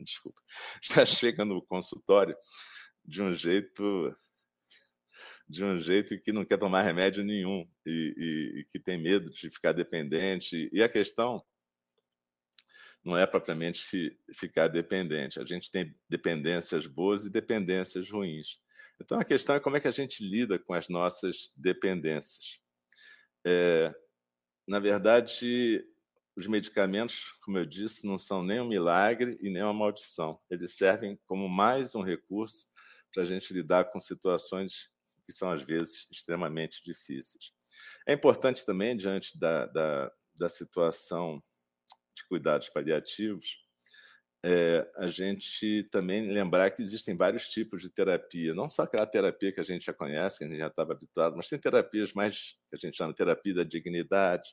Desculpa, 0.00 0.40
já 0.82 1.04
chega 1.04 1.44
no 1.44 1.60
consultório 1.62 2.36
de 3.04 3.22
um 3.22 3.34
jeito 3.34 4.16
de 5.48 5.64
um 5.64 5.80
jeito 5.80 6.16
que 6.20 6.32
não 6.32 6.44
quer 6.44 6.58
tomar 6.58 6.82
remédio 6.82 7.24
nenhum 7.24 7.68
e, 7.84 8.14
e, 8.16 8.60
e, 8.60 8.64
que 8.70 8.78
tem 8.78 8.96
medo 8.96 9.28
de 9.32 9.50
ficar 9.50 9.72
dependente. 9.72 10.70
E 10.72 10.80
a 10.80 10.88
questão 10.88 11.44
não 13.04 13.16
é 13.16 13.26
propriamente 13.26 14.16
ficar 14.32 14.68
dependente. 14.68 15.40
A 15.40 15.44
gente 15.44 15.68
tem 15.68 15.92
dependências 16.08 16.86
boas 16.86 17.24
e 17.24 17.30
dependências 17.30 18.10
ruins. 18.10 18.60
Então 19.00 19.18
a 19.18 19.24
questão 19.24 19.54
é 19.54 19.60
como 19.60 19.76
é 19.76 19.80
que 19.80 19.88
a 19.88 19.92
gente 19.92 20.22
lida 20.22 20.58
com 20.58 20.74
as 20.74 20.88
nossas 20.88 21.50
dependências. 21.56 22.60
É, 23.46 23.94
na 24.68 24.78
verdade, 24.78 25.84
os 26.36 26.46
medicamentos, 26.46 27.32
como 27.42 27.58
eu 27.58 27.66
disse, 27.66 28.06
não 28.06 28.18
são 28.18 28.42
nem 28.42 28.60
um 28.60 28.68
milagre 28.68 29.38
e 29.40 29.50
nem 29.50 29.62
uma 29.62 29.72
maldição. 29.72 30.38
Eles 30.50 30.74
servem 30.74 31.18
como 31.26 31.48
mais 31.48 31.94
um 31.94 32.02
recurso 32.02 32.68
para 33.12 33.22
a 33.22 33.26
gente 33.26 33.52
lidar 33.52 33.86
com 33.86 33.98
situações 33.98 34.90
que 35.24 35.32
são, 35.32 35.50
às 35.50 35.62
vezes, 35.62 36.06
extremamente 36.10 36.82
difíceis. 36.84 37.52
É 38.06 38.12
importante 38.12 38.64
também, 38.64 38.96
diante 38.96 39.38
da, 39.38 39.66
da, 39.66 40.12
da 40.38 40.48
situação 40.48 41.42
de 42.14 42.26
cuidados 42.26 42.68
paliativos, 42.68 43.59
é, 44.42 44.90
a 44.96 45.06
gente 45.06 45.84
também 45.90 46.30
lembrar 46.32 46.70
que 46.70 46.82
existem 46.82 47.16
vários 47.16 47.48
tipos 47.48 47.82
de 47.82 47.90
terapia, 47.90 48.54
não 48.54 48.68
só 48.68 48.82
aquela 48.82 49.06
terapia 49.06 49.52
que 49.52 49.60
a 49.60 49.64
gente 49.64 49.84
já 49.84 49.92
conhece, 49.92 50.38
que 50.38 50.44
a 50.44 50.48
gente 50.48 50.58
já 50.58 50.68
estava 50.68 50.92
habituado, 50.92 51.36
mas 51.36 51.48
tem 51.48 51.58
terapias 51.58 52.12
mais 52.14 52.56
que 52.70 52.76
a 52.76 52.78
gente 52.78 52.96
chama 52.96 53.12
de 53.12 53.18
terapia 53.18 53.54
da 53.54 53.64
dignidade, 53.64 54.48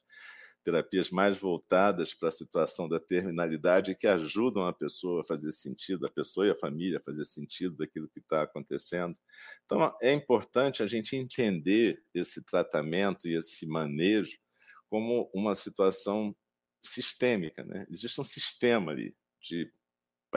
terapias 0.67 1.09
mais 1.09 1.39
voltadas 1.39 2.13
para 2.13 2.27
a 2.27 2.31
situação 2.31 2.89
da 2.89 2.99
terminalidade 2.99 3.95
que 3.95 4.05
ajudam 4.05 4.67
a 4.67 4.73
pessoa 4.73 5.21
a 5.21 5.25
fazer 5.25 5.53
sentido, 5.53 6.05
a 6.05 6.11
pessoa 6.11 6.45
e 6.45 6.51
a 6.51 6.57
família 6.57 6.97
a 6.97 7.03
fazer 7.03 7.23
sentido 7.23 7.77
daquilo 7.77 8.09
que 8.09 8.19
está 8.19 8.41
acontecendo. 8.41 9.17
Então, 9.63 9.95
é 10.01 10.11
importante 10.11 10.83
a 10.83 10.87
gente 10.87 11.15
entender 11.15 12.01
esse 12.13 12.43
tratamento 12.43 13.29
e 13.29 13.37
esse 13.37 13.65
manejo 13.65 14.37
como 14.89 15.31
uma 15.33 15.55
situação 15.55 16.35
sistêmica. 16.83 17.63
Né? 17.63 17.85
Existe 17.89 18.19
um 18.19 18.25
sistema 18.25 18.91
ali 18.91 19.15
de 19.41 19.71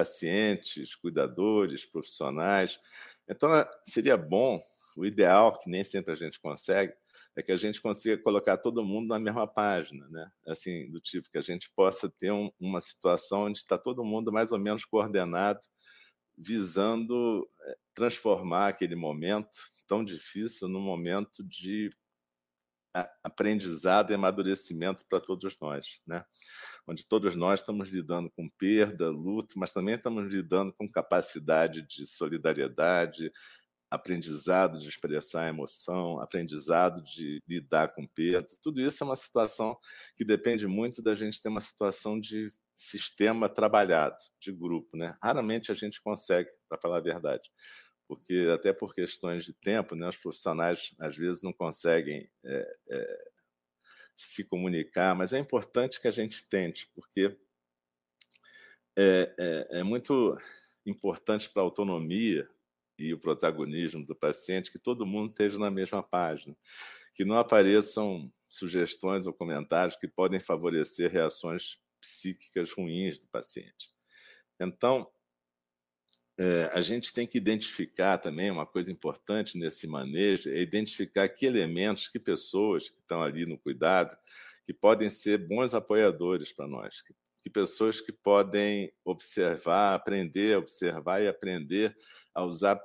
pacientes, 0.01 0.95
cuidadores, 0.95 1.85
profissionais. 1.85 2.81
Então, 3.29 3.51
seria 3.85 4.17
bom, 4.17 4.59
o 4.97 5.05
ideal, 5.05 5.59
que 5.59 5.69
nem 5.69 5.85
sempre 5.85 6.13
a 6.13 6.17
gente 6.17 6.41
consegue, 6.41 6.95
é 7.37 7.43
que 7.43 7.53
a 7.53 7.57
gente 7.57 7.83
consiga 7.83 8.17
colocar 8.23 8.57
todo 8.57 8.83
mundo 8.83 9.09
na 9.09 9.19
mesma 9.19 9.47
página, 9.47 10.09
né? 10.09 10.31
Assim, 10.47 10.91
do 10.91 11.01
tipo 11.01 11.31
que 11.31 11.37
a 11.37 11.43
gente 11.43 11.71
possa 11.77 12.09
ter 12.09 12.33
um, 12.33 12.51
uma 12.59 12.81
situação 12.81 13.45
onde 13.45 13.59
está 13.59 13.77
todo 13.77 14.05
mundo 14.05 14.33
mais 14.33 14.53
ou 14.53 14.59
menos 14.59 14.87
coordenado, 14.87 15.61
visando 16.37 17.49
eh, 17.63 17.77
transformar 17.95 18.69
aquele 18.69 18.97
momento 18.97 19.59
tão 19.87 20.03
difícil 20.03 20.67
num 20.67 20.81
momento 20.81 21.45
de 21.45 21.91
aprendizado 23.23 24.11
e 24.11 24.15
amadurecimento 24.15 25.05
para 25.09 25.21
todos 25.21 25.57
nós, 25.61 26.01
né? 26.07 26.25
Onde 26.87 27.07
todos 27.07 27.37
nós 27.37 27.61
estamos 27.61 27.89
lidando 27.89 28.31
com 28.31 28.49
perda, 28.49 29.11
luto, 29.11 29.59
mas 29.59 29.73
também 29.73 29.95
estamos 29.95 30.33
lidando 30.33 30.73
com 30.73 30.89
capacidade 30.89 31.83
de 31.83 32.05
solidariedade, 32.05 33.33
aprendizado 33.91 34.79
de 34.79 34.89
expressar 34.89 35.49
emoção, 35.49 36.21
aprendizado 36.21 37.03
de 37.03 37.43
lidar 37.47 37.93
com 37.93 38.07
perda. 38.07 38.47
Tudo 38.63 38.81
isso 38.81 39.03
é 39.03 39.07
uma 39.07 39.17
situação 39.17 39.77
que 40.17 40.25
depende 40.25 40.67
muito 40.67 41.03
da 41.03 41.15
gente 41.15 41.43
ter 41.43 41.49
uma 41.49 41.61
situação 41.61 42.19
de 42.19 42.51
sistema 42.77 43.49
trabalhado, 43.49 44.17
de 44.41 44.53
grupo. 44.53 44.97
Né? 44.97 45.17
Raramente 45.23 45.73
a 45.73 45.75
gente 45.75 46.01
consegue, 46.01 46.49
para 46.69 46.81
falar 46.81 46.99
a 46.99 47.03
verdade, 47.03 47.51
porque 48.11 48.49
até 48.53 48.73
por 48.73 48.93
questões 48.93 49.45
de 49.45 49.53
tempo, 49.53 49.95
né, 49.95 50.09
os 50.09 50.17
profissionais 50.17 50.93
às 50.99 51.17
vezes 51.17 51.45
não 51.45 51.53
conseguem 51.53 52.29
é, 52.45 52.79
é, 52.91 53.31
se 54.17 54.43
comunicar, 54.43 55.15
mas 55.15 55.33
é 55.33 55.39
importante 55.39 56.01
que 56.01 56.09
a 56.09 56.11
gente 56.11 56.45
tente, 56.49 56.91
porque 56.93 57.39
é, 58.99 59.33
é, 59.39 59.79
é 59.79 59.83
muito 59.85 60.37
importante 60.85 61.49
para 61.49 61.63
a 61.63 61.65
autonomia 61.65 62.51
e 62.99 63.15
o 63.15 63.21
protagonismo 63.21 64.05
do 64.05 64.17
paciente, 64.17 64.73
que 64.73 64.79
todo 64.81 65.07
mundo 65.07 65.29
esteja 65.31 65.57
na 65.57 65.71
mesma 65.71 66.03
página, 66.03 66.57
que 67.15 67.25
não 67.25 67.39
apareçam 67.39 68.29
sugestões 68.49 69.25
ou 69.25 69.33
comentários 69.33 69.95
que 69.95 70.09
podem 70.09 70.41
favorecer 70.41 71.13
reações 71.13 71.79
psíquicas 72.01 72.73
ruins 72.73 73.21
do 73.21 73.29
paciente. 73.29 73.93
Então, 74.59 75.09
é, 76.43 76.71
a 76.73 76.81
gente 76.81 77.13
tem 77.13 77.27
que 77.27 77.37
identificar 77.37 78.17
também 78.17 78.51
uma 78.51 78.65
coisa 78.65 78.91
importante 78.91 79.59
nesse 79.59 79.87
manejo, 79.87 80.49
é 80.49 80.59
identificar 80.59 81.29
que 81.29 81.45
elementos, 81.45 82.09
que 82.09 82.19
pessoas 82.19 82.89
que 82.89 82.99
estão 82.99 83.21
ali 83.21 83.45
no 83.45 83.59
cuidado, 83.59 84.17
que 84.65 84.73
podem 84.73 85.11
ser 85.11 85.37
bons 85.37 85.75
apoiadores 85.75 86.51
para 86.51 86.67
nós, 86.67 87.03
que 87.03 87.15
que 87.43 87.49
pessoas 87.49 88.01
que 88.01 88.13
podem 88.13 88.93
observar, 89.05 89.95
aprender, 89.95 90.59
observar 90.59 91.23
e 91.23 91.29
aprender 91.29 91.95
a 92.35 92.45
usar 92.45 92.79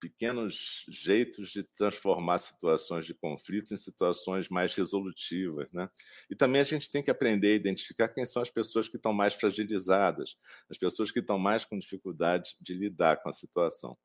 pequenos 0.00 0.84
jeitos 0.88 1.50
de 1.50 1.62
transformar 1.62 2.38
situações 2.38 3.06
de 3.06 3.14
conflito 3.14 3.72
em 3.72 3.76
situações 3.76 4.48
mais 4.48 4.74
resolutivas. 4.74 5.68
Né? 5.72 5.88
E 6.30 6.36
também 6.36 6.60
a 6.60 6.64
gente 6.64 6.90
tem 6.90 7.02
que 7.02 7.10
aprender 7.10 7.52
a 7.52 7.56
identificar 7.56 8.08
quem 8.08 8.24
são 8.24 8.42
as 8.42 8.50
pessoas 8.50 8.88
que 8.88 8.96
estão 8.96 9.12
mais 9.12 9.34
fragilizadas, 9.34 10.36
as 10.70 10.78
pessoas 10.78 11.10
que 11.10 11.20
estão 11.20 11.38
mais 11.38 11.64
com 11.64 11.78
dificuldade 11.78 12.56
de 12.60 12.74
lidar 12.74 13.20
com 13.20 13.28
a 13.28 13.32
situação. 13.32 13.96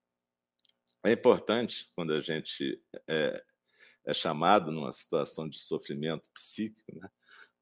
É 1.06 1.12
importante, 1.12 1.89
quando 1.95 2.13
a 2.13 2.21
gente 2.21 2.82
é, 3.08 3.43
é 4.06 4.13
chamado 4.13 4.71
numa 4.71 4.91
situação 4.91 5.47
de 5.47 5.60
sofrimento 5.60 6.29
psíquico, 6.34 6.95
né? 6.95 7.10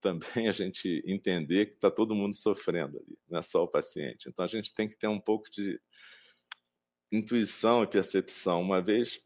também 0.01 0.49
a 0.49 0.51
gente 0.51 1.01
entender 1.05 1.67
que 1.67 1.75
está 1.75 1.89
todo 1.91 2.15
mundo 2.15 2.33
sofrendo 2.33 2.97
ali, 2.97 3.17
não 3.29 3.39
é 3.39 3.41
só 3.41 3.63
o 3.63 3.67
paciente. 3.67 4.27
Então 4.27 4.43
a 4.43 4.47
gente 4.47 4.73
tem 4.73 4.87
que 4.87 4.97
ter 4.97 5.07
um 5.07 5.19
pouco 5.19 5.49
de 5.49 5.79
intuição 7.11 7.83
e 7.83 7.87
percepção. 7.87 8.61
Uma 8.61 8.81
vez 8.81 9.21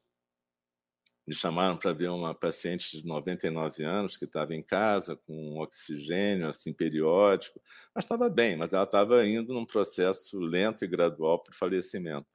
me 1.28 1.34
chamaram 1.34 1.76
para 1.76 1.92
ver 1.92 2.10
uma 2.10 2.36
paciente 2.36 3.02
de 3.02 3.08
99 3.08 3.84
anos 3.84 4.16
que 4.16 4.26
estava 4.26 4.54
em 4.54 4.62
casa 4.62 5.16
com 5.16 5.60
oxigênio 5.60 6.48
assim 6.48 6.72
periódico, 6.72 7.60
mas 7.94 8.06
estava 8.06 8.30
bem, 8.30 8.56
mas 8.56 8.74
ela 8.74 8.84
estava 8.84 9.26
indo 9.26 9.54
num 9.54 9.66
processo 9.66 10.38
lento 10.40 10.86
e 10.86 10.88
gradual 10.88 11.42
para 11.42 11.52
o 11.52 11.56
falecimento. 11.56 12.28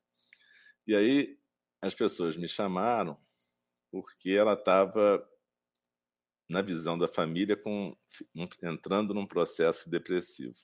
E 0.87 0.95
aí 0.95 1.39
as 1.81 1.95
pessoas 1.95 2.37
me 2.37 2.49
chamaram 2.49 3.17
porque 3.93 4.31
ela 4.31 4.55
estava 4.55 5.27
na 6.49 6.63
visão 6.63 6.99
da 6.99 7.07
família 7.07 7.57
com 7.57 7.97
entrando 8.61 9.15
num 9.15 9.27
processo 9.27 9.89
depressivo. 9.89 10.55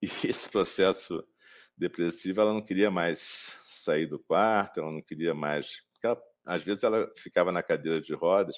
E 0.00 0.06
esse 0.28 0.48
processo 0.48 1.26
depressiva, 1.76 2.42
ela 2.42 2.52
não 2.52 2.62
queria 2.62 2.90
mais 2.90 3.58
sair 3.68 4.06
do 4.06 4.18
quarto, 4.18 4.80
ela 4.80 4.92
não 4.92 5.02
queria 5.02 5.34
mais 5.34 5.82
ela, 6.04 6.22
às 6.44 6.62
vezes 6.62 6.84
ela 6.84 7.10
ficava 7.16 7.50
na 7.50 7.62
cadeira 7.62 8.00
de 8.00 8.14
rodas 8.14 8.56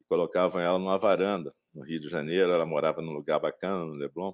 e 0.00 0.04
colocavam 0.04 0.60
ela 0.60 0.78
numa 0.78 0.98
varanda. 0.98 1.52
No 1.74 1.82
Rio 1.82 2.00
de 2.00 2.08
Janeiro, 2.08 2.52
ela 2.52 2.64
morava 2.64 3.02
num 3.02 3.12
lugar 3.12 3.40
bacana, 3.40 3.84
no 3.84 3.94
Leblon, 3.94 4.32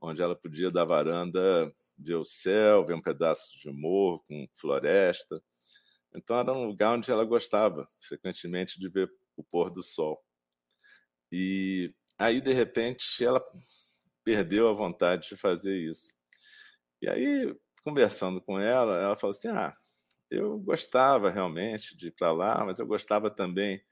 onde 0.00 0.22
ela 0.22 0.36
podia 0.36 0.70
da 0.70 0.84
varanda 0.84 1.72
ver 1.98 2.14
o 2.14 2.24
céu, 2.24 2.84
ver 2.86 2.94
um 2.94 3.02
pedaço 3.02 3.50
de 3.58 3.70
morro 3.70 4.22
com 4.26 4.46
floresta. 4.54 5.42
Então 6.14 6.38
era 6.38 6.52
um 6.52 6.66
lugar 6.66 6.96
onde 6.96 7.10
ela 7.10 7.24
gostava 7.24 7.86
frequentemente 8.00 8.78
de 8.78 8.88
ver 8.88 9.10
o 9.36 9.42
pôr 9.42 9.70
do 9.70 9.82
sol. 9.82 10.22
E 11.30 11.92
aí 12.16 12.40
de 12.40 12.52
repente 12.52 13.24
ela 13.24 13.42
perdeu 14.24 14.68
a 14.68 14.72
vontade 14.72 15.28
de 15.28 15.36
fazer 15.36 15.76
isso. 15.76 16.17
E 17.02 17.08
aí 17.08 17.54
conversando 17.84 18.40
com 18.40 18.58
ela, 18.58 18.96
ela 19.00 19.16
falou 19.16 19.32
assim: 19.36 19.48
"Ah, 19.48 19.74
eu 20.30 20.58
gostava 20.60 21.30
realmente 21.30 21.96
de 21.96 22.08
ir 22.08 22.12
para 22.12 22.32
lá, 22.32 22.64
mas 22.64 22.78
eu 22.78 22.86
gostava 22.86 23.30
também 23.30 23.82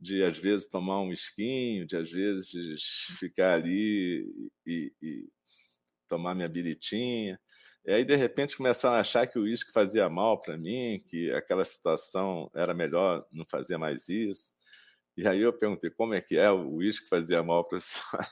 de 0.00 0.22
às 0.24 0.38
vezes 0.38 0.68
tomar 0.68 1.00
um 1.02 1.12
esquinho, 1.12 1.86
de 1.86 1.96
às 1.96 2.10
vezes 2.10 2.82
ficar 3.18 3.54
ali 3.54 4.26
e, 4.66 4.92
e 5.02 5.28
tomar 6.08 6.34
minha 6.34 6.48
biritinha. 6.48 7.40
E 7.86 7.92
aí, 7.92 8.04
de 8.04 8.16
repente, 8.16 8.56
começaram 8.56 8.96
a 8.96 9.00
achar 9.00 9.26
que 9.26 9.38
o 9.38 9.42
uísque 9.42 9.72
fazia 9.72 10.08
mal 10.08 10.40
para 10.40 10.56
mim, 10.56 10.98
que 11.06 11.30
aquela 11.32 11.64
situação 11.64 12.50
era 12.54 12.74
melhor 12.74 13.26
não 13.32 13.44
fazer 13.50 13.76
mais 13.76 14.08
isso. 14.08 14.52
E 15.16 15.26
aí 15.28 15.40
eu 15.40 15.52
perguntei 15.56 15.90
como 15.90 16.14
é 16.14 16.20
que 16.20 16.36
é 16.36 16.50
o 16.50 16.74
uísque 16.76 17.08
fazia 17.08 17.42
mal 17.42 17.66
para 17.68 17.78
a 17.78 17.80
senhora. 17.82 18.28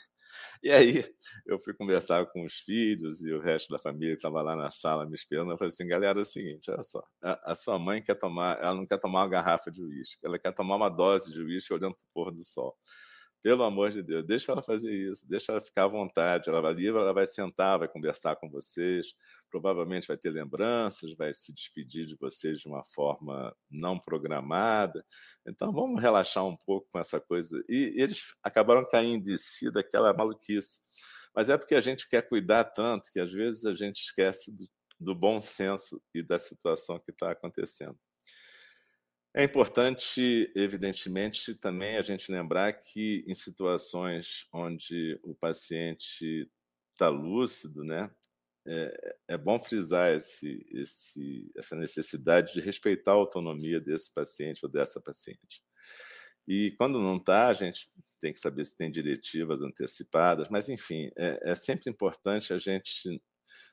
E 0.62 0.70
aí 0.70 1.04
eu 1.44 1.58
fui 1.58 1.74
conversar 1.74 2.24
com 2.26 2.44
os 2.44 2.54
filhos 2.60 3.22
e 3.22 3.32
o 3.32 3.40
resto 3.40 3.68
da 3.70 3.78
família 3.78 4.14
que 4.14 4.18
estava 4.18 4.40
lá 4.42 4.54
na 4.54 4.70
sala 4.70 5.04
me 5.04 5.14
esperando. 5.14 5.50
Eu 5.52 5.58
falei 5.58 5.70
assim, 5.70 5.86
galera, 5.86 6.20
é 6.20 6.22
o 6.22 6.24
seguinte, 6.24 6.70
olha 6.70 6.82
só, 6.84 7.02
a, 7.20 7.52
a 7.52 7.54
sua 7.54 7.78
mãe 7.78 8.00
quer 8.00 8.14
tomar, 8.14 8.58
ela 8.62 8.74
não 8.74 8.86
quer 8.86 8.98
tomar 8.98 9.22
uma 9.22 9.28
garrafa 9.28 9.70
de 9.70 9.82
uísque, 9.82 10.24
ela 10.24 10.38
quer 10.38 10.52
tomar 10.52 10.76
uma 10.76 10.88
dose 10.88 11.32
de 11.32 11.40
uísque 11.42 11.72
olhando 11.74 11.94
para 11.94 12.04
o 12.04 12.12
pôr 12.14 12.32
do 12.32 12.44
sol. 12.44 12.76
Pelo 13.42 13.64
amor 13.64 13.90
de 13.90 14.04
Deus, 14.04 14.24
deixa 14.24 14.52
ela 14.52 14.62
fazer 14.62 14.92
isso, 14.92 15.28
deixa 15.28 15.50
ela 15.50 15.60
ficar 15.60 15.84
à 15.84 15.88
vontade. 15.88 16.48
Ela 16.48 16.60
vai 16.60 16.72
livre, 16.74 17.00
ela 17.00 17.12
vai 17.12 17.26
sentar, 17.26 17.76
vai 17.76 17.88
conversar 17.88 18.36
com 18.36 18.48
vocês, 18.48 19.14
provavelmente 19.50 20.06
vai 20.06 20.16
ter 20.16 20.30
lembranças, 20.30 21.12
vai 21.16 21.34
se 21.34 21.52
despedir 21.52 22.06
de 22.06 22.16
vocês 22.16 22.60
de 22.60 22.68
uma 22.68 22.84
forma 22.84 23.52
não 23.68 23.98
programada. 23.98 25.04
Então 25.44 25.72
vamos 25.72 26.00
relaxar 26.00 26.46
um 26.46 26.56
pouco 26.56 26.88
com 26.92 27.00
essa 27.00 27.20
coisa. 27.20 27.60
E 27.68 27.92
eles 27.96 28.32
acabaram 28.44 28.82
caindo 28.88 29.24
de 29.24 29.36
si 29.36 29.72
daquela 29.72 30.14
maluquice. 30.14 30.78
Mas 31.34 31.48
é 31.48 31.58
porque 31.58 31.74
a 31.74 31.80
gente 31.80 32.08
quer 32.08 32.22
cuidar 32.28 32.62
tanto 32.64 33.10
que 33.10 33.18
às 33.18 33.32
vezes 33.32 33.64
a 33.64 33.74
gente 33.74 33.96
esquece 34.04 34.52
do, 34.52 34.68
do 35.00 35.14
bom 35.16 35.40
senso 35.40 36.00
e 36.14 36.22
da 36.22 36.38
situação 36.38 36.96
que 37.00 37.10
está 37.10 37.32
acontecendo. 37.32 37.98
É 39.34 39.42
importante, 39.42 40.52
evidentemente, 40.54 41.54
também 41.54 41.96
a 41.96 42.02
gente 42.02 42.30
lembrar 42.30 42.74
que 42.74 43.24
em 43.26 43.32
situações 43.32 44.46
onde 44.52 45.18
o 45.22 45.34
paciente 45.34 46.50
está 46.92 47.08
lúcido, 47.08 47.82
né, 47.82 48.10
é, 48.66 49.16
é, 49.28 49.38
bom 49.38 49.58
frisar 49.58 50.12
esse, 50.14 50.64
esse, 50.70 51.50
essa 51.56 51.74
necessidade 51.74 52.52
de 52.52 52.60
respeitar 52.60 53.12
a 53.12 53.14
autonomia 53.14 53.80
desse 53.80 54.12
paciente 54.12 54.64
ou 54.64 54.70
dessa 54.70 55.00
paciente. 55.00 55.62
E 56.46 56.72
quando 56.78 57.00
não 57.00 57.16
está, 57.16 57.48
a 57.48 57.54
gente 57.54 57.88
tem 58.20 58.32
que 58.32 58.40
saber 58.40 58.64
se 58.64 58.76
tem 58.76 58.90
diretivas 58.90 59.62
antecipadas, 59.62 60.48
mas, 60.50 60.68
enfim, 60.68 61.10
é, 61.16 61.52
é 61.52 61.54
sempre 61.54 61.90
importante 61.90 62.52
a 62.52 62.58
gente 62.58 63.20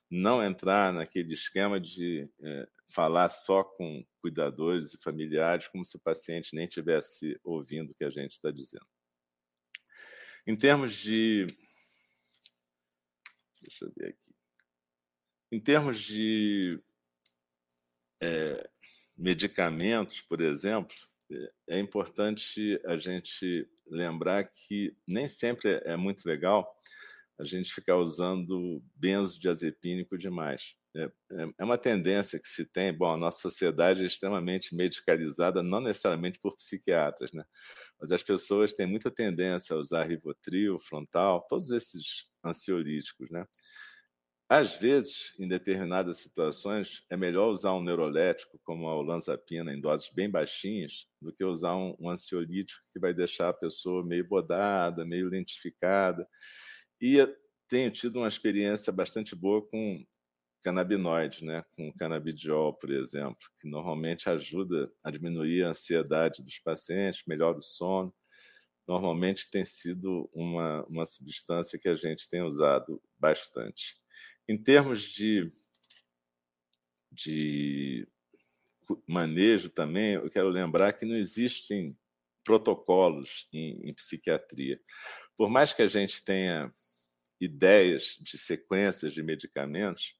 não 0.09 0.43
entrar 0.43 0.93
naquele 0.93 1.33
esquema 1.33 1.79
de 1.79 2.29
é, 2.41 2.67
falar 2.89 3.29
só 3.29 3.63
com 3.63 4.05
cuidadores 4.21 4.93
e 4.93 5.01
familiares, 5.01 5.67
como 5.67 5.85
se 5.85 5.95
o 5.95 5.99
paciente 5.99 6.55
nem 6.55 6.67
tivesse 6.67 7.39
ouvindo 7.43 7.91
o 7.91 7.93
que 7.93 8.03
a 8.03 8.09
gente 8.09 8.31
está 8.31 8.51
dizendo. 8.51 8.87
Em 10.45 10.55
termos 10.55 10.93
de. 10.93 11.45
Deixa 13.61 13.85
eu 13.85 13.93
ver 13.95 14.09
aqui. 14.09 14.35
Em 15.51 15.59
termos 15.59 15.99
de 15.99 16.81
é, 18.21 18.69
medicamentos, 19.17 20.21
por 20.21 20.41
exemplo, 20.41 20.95
é 21.67 21.79
importante 21.79 22.79
a 22.85 22.97
gente 22.97 23.67
lembrar 23.87 24.43
que 24.45 24.95
nem 25.07 25.27
sempre 25.27 25.81
é 25.83 25.95
muito 25.95 26.25
legal 26.25 26.67
a 27.39 27.43
gente 27.43 27.73
ficar 27.73 27.97
usando 27.97 28.83
benzodiazepínico 28.95 30.17
demais. 30.17 30.75
É, 30.95 31.03
é, 31.03 31.49
é 31.59 31.63
uma 31.63 31.77
tendência 31.77 32.39
que 32.39 32.47
se 32.47 32.65
tem. 32.65 32.91
Bom, 32.93 33.13
a 33.13 33.17
nossa 33.17 33.39
sociedade 33.39 34.01
é 34.03 34.05
extremamente 34.07 34.75
medicalizada, 34.75 35.61
não 35.61 35.79
necessariamente 35.79 36.39
por 36.39 36.55
psiquiatras, 36.55 37.31
né? 37.31 37.43
Mas 37.99 38.11
as 38.11 38.23
pessoas 38.23 38.73
têm 38.73 38.87
muita 38.87 39.11
tendência 39.11 39.75
a 39.75 39.79
usar 39.79 40.05
Rivotril, 40.05 40.79
Frontal, 40.79 41.45
todos 41.47 41.69
esses 41.71 42.25
ansiolíticos, 42.43 43.29
né? 43.29 43.45
Às 44.51 44.75
vezes, 44.75 45.35
em 45.39 45.47
determinadas 45.47 46.17
situações, 46.17 47.03
é 47.07 47.15
melhor 47.15 47.49
usar 47.51 47.73
um 47.73 47.83
neurolético, 47.83 48.59
como 48.63 48.87
a 48.89 48.95
olanzapina, 48.95 49.71
em 49.71 49.79
doses 49.79 50.09
bem 50.11 50.27
baixinhas, 50.27 51.05
do 51.21 51.31
que 51.31 51.43
usar 51.45 51.75
um, 51.75 51.95
um 51.99 52.09
ansiolítico 52.09 52.83
que 52.89 52.99
vai 52.99 53.13
deixar 53.13 53.49
a 53.49 53.53
pessoa 53.53 54.03
meio 54.03 54.27
bodada, 54.27 55.05
meio 55.05 55.29
lentificada. 55.29 56.27
E 56.99 57.17
tenho 57.67 57.91
tido 57.91 58.17
uma 58.17 58.27
experiência 58.27 58.91
bastante 58.91 59.35
boa 59.35 59.61
com 59.67 60.03
canabinoide, 60.61 61.43
né, 61.43 61.63
com 61.75 61.91
canabidiol, 61.93 62.73
por 62.73 62.91
exemplo, 62.91 63.47
que 63.59 63.67
normalmente 63.67 64.29
ajuda 64.29 64.91
a 65.03 65.09
diminuir 65.09 65.63
a 65.63 65.69
ansiedade 65.69 66.43
dos 66.43 66.59
pacientes, 66.59 67.23
melhora 67.25 67.57
o 67.57 67.61
sono. 67.61 68.13
Normalmente 68.87 69.49
tem 69.49 69.63
sido 69.63 70.29
uma, 70.33 70.83
uma 70.85 71.05
substância 71.05 71.79
que 71.79 71.87
a 71.87 71.95
gente 71.95 72.27
tem 72.27 72.41
usado 72.41 73.01
bastante. 73.17 73.95
Em 74.47 74.57
termos 74.57 75.03
de, 75.03 75.49
de 77.11 78.07
manejo 79.07 79.69
também, 79.69 80.13
eu 80.13 80.29
quero 80.29 80.49
lembrar 80.49 80.93
que 80.93 81.05
não 81.05 81.15
existem 81.15 81.97
protocolos 82.43 83.47
em, 83.53 83.79
em 83.87 83.93
psiquiatria. 83.93 84.81
Por 85.37 85.49
mais 85.49 85.73
que 85.73 85.83
a 85.83 85.87
gente 85.87 86.23
tenha 86.23 86.73
ideias 87.39 88.17
de 88.19 88.37
sequências 88.37 89.13
de 89.13 89.23
medicamentos, 89.23 90.15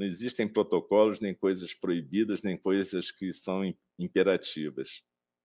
não 0.00 0.06
existem 0.06 0.48
protocolos, 0.48 1.20
nem 1.20 1.34
coisas 1.34 1.74
proibidas, 1.74 2.42
nem 2.42 2.56
coisas 2.56 3.10
que 3.10 3.34
são 3.34 3.60
imperativas. 3.98 5.02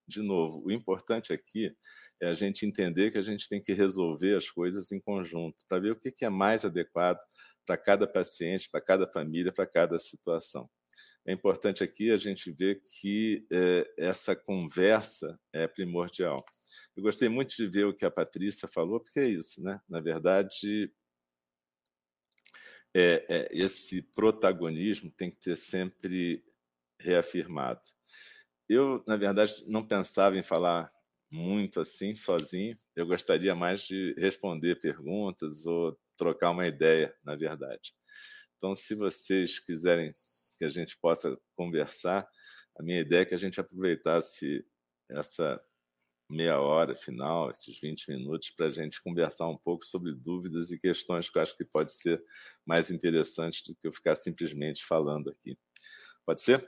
De 0.07 0.21
novo, 0.21 0.65
o 0.65 0.71
importante 0.71 1.33
aqui 1.33 1.75
é 2.21 2.27
a 2.27 2.33
gente 2.33 2.65
entender 2.65 3.11
que 3.11 3.17
a 3.17 3.21
gente 3.21 3.49
tem 3.49 3.61
que 3.61 3.73
resolver 3.73 4.33
as 4.33 4.49
coisas 4.49 4.93
em 4.93 4.99
conjunto, 5.01 5.57
para 5.67 5.79
ver 5.79 5.91
o 5.91 5.99
que 5.99 6.23
é 6.23 6.29
mais 6.29 6.63
adequado 6.63 7.19
para 7.65 7.75
cada 7.75 8.07
paciente, 8.07 8.69
para 8.69 8.79
cada 8.79 9.05
família, 9.11 9.51
para 9.51 9.67
cada 9.67 9.99
situação. 9.99 10.69
É 11.25 11.33
importante 11.33 11.83
aqui 11.83 12.09
a 12.11 12.17
gente 12.17 12.49
ver 12.49 12.81
que 12.81 13.45
é, 13.51 13.93
essa 13.97 14.37
conversa 14.37 15.37
é 15.51 15.67
primordial. 15.67 16.41
Eu 16.95 17.03
gostei 17.03 17.27
muito 17.27 17.57
de 17.57 17.67
ver 17.67 17.87
o 17.87 17.93
que 17.93 18.05
a 18.05 18.11
Patrícia 18.11 18.69
falou, 18.69 19.01
porque 19.01 19.19
é 19.19 19.27
isso, 19.27 19.61
né? 19.61 19.81
Na 19.89 19.99
verdade, 19.99 20.93
é, 22.97 23.25
é, 23.27 23.47
esse 23.51 24.01
protagonismo 24.01 25.11
tem 25.11 25.29
que 25.29 25.37
ter 25.37 25.57
sempre 25.57 26.41
reafirmado. 26.97 27.81
Eu, 28.69 29.03
na 29.05 29.17
verdade, 29.17 29.65
não 29.67 29.85
pensava 29.85 30.37
em 30.37 30.41
falar 30.41 30.89
muito 31.29 31.81
assim, 31.81 32.15
sozinho. 32.15 32.77
Eu 32.95 33.05
gostaria 33.05 33.53
mais 33.53 33.81
de 33.81 34.15
responder 34.17 34.79
perguntas 34.79 35.65
ou 35.65 35.99
trocar 36.15 36.51
uma 36.51 36.65
ideia, 36.65 37.13
na 37.21 37.35
verdade. 37.35 37.93
Então, 38.55 38.73
se 38.73 38.95
vocês 38.95 39.59
quiserem 39.59 40.13
que 40.57 40.63
a 40.63 40.69
gente 40.69 40.97
possa 40.97 41.37
conversar, 41.53 42.25
a 42.79 42.81
minha 42.81 43.01
ideia 43.01 43.23
é 43.23 43.25
que 43.25 43.35
a 43.35 43.37
gente 43.37 43.59
aproveitasse 43.59 44.65
essa 45.09 45.61
meia 46.29 46.59
hora 46.59 46.95
final, 46.95 47.51
esses 47.51 47.79
20 47.79 48.09
minutos, 48.09 48.49
para 48.49 48.67
a 48.67 48.71
gente 48.71 49.01
conversar 49.01 49.47
um 49.47 49.57
pouco 49.57 49.85
sobre 49.85 50.11
dúvidas 50.13 50.71
e 50.71 50.77
questões 50.77 51.29
que 51.29 51.37
eu 51.37 51.41
acho 51.43 51.55
que 51.55 51.63
pode 51.63 51.91
ser 51.91 52.23
mais 52.65 52.89
interessante 52.89 53.63
do 53.63 53.75
que 53.75 53.87
eu 53.87 53.91
ficar 53.91 54.15
simplesmente 54.15 54.83
falando 54.83 55.29
aqui. 55.29 55.57
Pode 56.25 56.41
ser? 56.41 56.67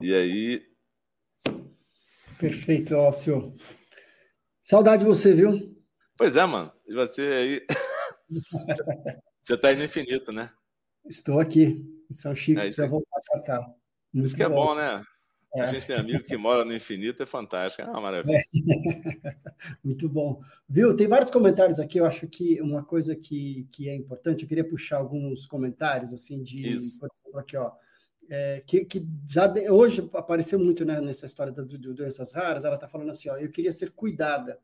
E 0.00 0.12
aí. 0.14 0.74
Perfeito, 2.38 2.94
Ócio. 2.96 3.56
Saudade 4.60 5.02
de 5.02 5.08
você, 5.08 5.32
viu? 5.32 5.74
Pois 6.16 6.34
é, 6.36 6.44
mano. 6.44 6.72
E 6.86 6.94
você 6.94 7.22
aí. 7.22 7.66
você 9.42 9.54
está 9.54 9.68
aí 9.68 9.76
no 9.76 9.84
infinito, 9.84 10.32
né? 10.32 10.52
Estou 11.04 11.38
aqui, 11.38 11.84
em 12.10 12.14
São 12.14 12.34
Chico, 12.34 12.60
é, 12.60 12.64
precisa 12.64 12.88
voltar 12.88 13.20
para 13.30 13.42
cá. 13.42 13.74
Isso 14.14 14.36
que 14.36 14.42
é 14.42 14.48
bom, 14.48 14.74
né? 14.74 15.02
É. 15.56 15.62
A 15.62 15.66
gente 15.68 15.86
tem 15.86 15.96
amigo 15.96 16.24
que 16.24 16.36
mora 16.36 16.64
no 16.64 16.74
infinito, 16.74 17.22
é 17.22 17.26
fantástico, 17.26 17.82
é 17.82 17.90
uma 17.90 18.00
maravilha. 18.00 18.38
É. 18.38 18.42
Muito 19.84 20.08
bom. 20.08 20.40
Viu? 20.68 20.96
Tem 20.96 21.06
vários 21.06 21.30
comentários 21.30 21.78
aqui, 21.78 21.98
eu 21.98 22.06
acho 22.06 22.26
que 22.26 22.60
uma 22.60 22.84
coisa 22.84 23.14
que, 23.14 23.68
que 23.70 23.88
é 23.88 23.94
importante, 23.94 24.42
eu 24.42 24.48
queria 24.48 24.68
puxar 24.68 24.96
alguns 24.96 25.46
comentários, 25.46 26.12
assim, 26.12 26.42
de, 26.42 26.76
Isso. 26.76 26.98
por 26.98 27.08
exemplo, 27.14 27.38
aqui, 27.38 27.56
ó, 27.56 27.70
é, 28.28 28.62
que, 28.66 28.84
que, 28.84 29.06
já 29.28 29.46
de, 29.46 29.70
hoje 29.70 30.08
apareceu 30.14 30.58
muito 30.58 30.84
né, 30.84 31.00
nessa 31.00 31.26
história 31.26 31.52
de, 31.52 31.78
doenças 31.78 32.32
raras, 32.32 32.64
ela 32.64 32.74
está 32.74 32.88
falando 32.88 33.10
assim, 33.10 33.28
ó, 33.28 33.36
eu 33.36 33.50
queria 33.50 33.72
ser 33.72 33.92
cuidada, 33.92 34.58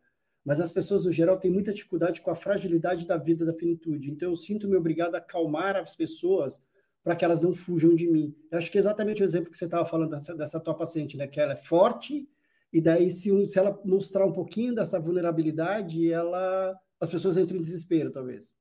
mas 0.44 0.60
as 0.60 0.72
pessoas, 0.72 1.04
no 1.04 1.12
geral, 1.12 1.38
têm 1.38 1.52
muita 1.52 1.72
dificuldade 1.72 2.20
com 2.20 2.32
a 2.32 2.34
fragilidade 2.34 3.06
da 3.06 3.16
vida 3.16 3.44
da 3.44 3.54
finitude. 3.54 4.10
Então, 4.10 4.30
eu 4.30 4.36
sinto-me 4.36 4.74
obrigado 4.76 5.14
a 5.14 5.18
acalmar 5.18 5.76
as 5.76 5.94
pessoas 5.94 6.60
para 7.02 7.16
que 7.16 7.24
elas 7.24 7.40
não 7.40 7.54
fujam 7.54 7.94
de 7.94 8.08
mim. 8.08 8.34
Eu 8.50 8.58
acho 8.58 8.70
que 8.70 8.78
é 8.78 8.80
exatamente 8.80 9.22
o 9.22 9.24
exemplo 9.24 9.50
que 9.50 9.56
você 9.56 9.64
estava 9.64 9.84
falando 9.84 10.10
dessa, 10.10 10.34
dessa 10.34 10.60
tua 10.60 10.74
paciente, 10.74 11.16
né? 11.16 11.26
Que 11.26 11.40
ela 11.40 11.52
é 11.52 11.56
forte, 11.56 12.28
e 12.72 12.80
daí, 12.80 13.10
se, 13.10 13.46
se 13.46 13.58
ela 13.58 13.80
mostrar 13.84 14.24
um 14.24 14.32
pouquinho 14.32 14.74
dessa 14.74 15.00
vulnerabilidade, 15.00 16.10
ela 16.12 16.78
as 17.00 17.08
pessoas 17.08 17.38
entram 17.38 17.56
em 17.56 17.62
desespero, 17.62 18.10
talvez. 18.12 18.54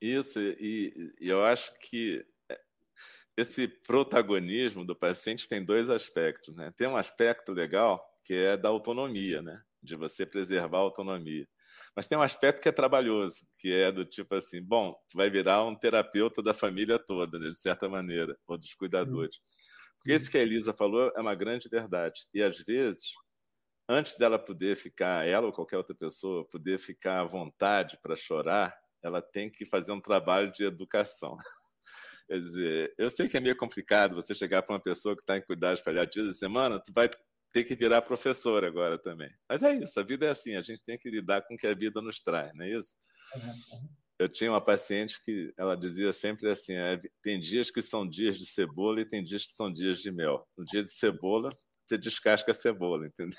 Isso, 0.00 0.38
e, 0.38 0.92
e 1.20 1.28
eu 1.28 1.42
acho 1.42 1.72
que 1.80 2.24
esse 3.36 3.66
protagonismo 3.66 4.84
do 4.84 4.94
paciente 4.94 5.48
tem 5.48 5.64
dois 5.64 5.88
aspectos, 5.88 6.54
né? 6.54 6.72
Tem 6.76 6.86
um 6.86 6.96
aspecto 6.96 7.52
legal 7.52 8.04
que 8.22 8.34
é 8.34 8.56
da 8.56 8.68
autonomia, 8.68 9.40
né? 9.40 9.62
De 9.82 9.96
você 9.96 10.26
preservar 10.26 10.78
a 10.78 10.82
autonomia. 10.82 11.48
Mas 11.98 12.06
tem 12.06 12.16
um 12.16 12.22
aspecto 12.22 12.62
que 12.62 12.68
é 12.68 12.70
trabalhoso, 12.70 13.44
que 13.60 13.74
é 13.74 13.90
do 13.90 14.04
tipo 14.04 14.32
assim, 14.36 14.62
bom, 14.62 14.94
tu 15.10 15.16
vai 15.16 15.28
virar 15.28 15.64
um 15.64 15.74
terapeuta 15.74 16.40
da 16.40 16.54
família 16.54 16.96
toda, 16.96 17.40
né, 17.40 17.48
de 17.48 17.58
certa 17.58 17.88
maneira, 17.88 18.38
ou 18.46 18.56
dos 18.56 18.72
cuidadores. 18.76 19.40
Porque 19.96 20.14
isso 20.14 20.30
que 20.30 20.38
a 20.38 20.42
Elisa 20.42 20.72
falou 20.72 21.10
é 21.16 21.20
uma 21.20 21.34
grande 21.34 21.68
verdade. 21.68 22.20
E 22.32 22.40
às 22.40 22.56
vezes, 22.58 23.14
antes 23.88 24.14
dela 24.14 24.38
poder 24.38 24.76
ficar, 24.76 25.26
ela 25.26 25.46
ou 25.46 25.52
qualquer 25.52 25.76
outra 25.76 25.92
pessoa, 25.92 26.48
poder 26.48 26.78
ficar 26.78 27.18
à 27.18 27.24
vontade 27.24 27.98
para 28.00 28.14
chorar, 28.14 28.78
ela 29.02 29.20
tem 29.20 29.50
que 29.50 29.66
fazer 29.66 29.90
um 29.90 30.00
trabalho 30.00 30.52
de 30.52 30.62
educação. 30.62 31.36
Quer 32.28 32.38
dizer, 32.38 32.94
eu 32.96 33.10
sei 33.10 33.28
que 33.28 33.36
é 33.36 33.40
meio 33.40 33.56
complicado 33.56 34.14
você 34.14 34.32
chegar 34.36 34.62
para 34.62 34.74
uma 34.74 34.80
pessoa 34.80 35.16
que 35.16 35.22
está 35.22 35.36
em 35.36 35.42
cuidados 35.42 35.82
paliativos 35.82 36.30
e 36.30 36.38
semana, 36.38 36.78
tu 36.78 36.92
vai 36.94 37.10
ter 37.52 37.64
que 37.64 37.74
virar 37.74 38.02
professor 38.02 38.64
agora 38.64 38.98
também. 38.98 39.30
Mas 39.48 39.62
é 39.62 39.74
isso, 39.74 39.98
a 39.98 40.02
vida 40.02 40.26
é 40.26 40.30
assim, 40.30 40.56
a 40.56 40.62
gente 40.62 40.82
tem 40.82 40.98
que 40.98 41.10
lidar 41.10 41.42
com 41.42 41.54
o 41.54 41.56
que 41.56 41.66
a 41.66 41.74
vida 41.74 42.00
nos 42.00 42.20
traz, 42.20 42.52
não 42.54 42.64
é 42.64 42.70
isso? 42.70 42.96
Uhum. 43.34 43.88
Eu 44.18 44.28
tinha 44.28 44.50
uma 44.50 44.60
paciente 44.60 45.22
que 45.24 45.54
ela 45.56 45.76
dizia 45.76 46.12
sempre 46.12 46.50
assim: 46.50 46.72
é, 46.72 47.00
tem 47.22 47.38
dias 47.38 47.70
que 47.70 47.80
são 47.80 48.08
dias 48.08 48.36
de 48.36 48.46
cebola 48.46 49.00
e 49.00 49.04
tem 49.04 49.22
dias 49.22 49.46
que 49.46 49.52
são 49.52 49.72
dias 49.72 50.00
de 50.00 50.10
mel. 50.10 50.44
No 50.56 50.64
dia 50.64 50.82
de 50.82 50.90
cebola, 50.90 51.50
você 51.86 51.96
descasca 51.96 52.50
a 52.50 52.54
cebola, 52.54 53.06
entendeu? 53.06 53.38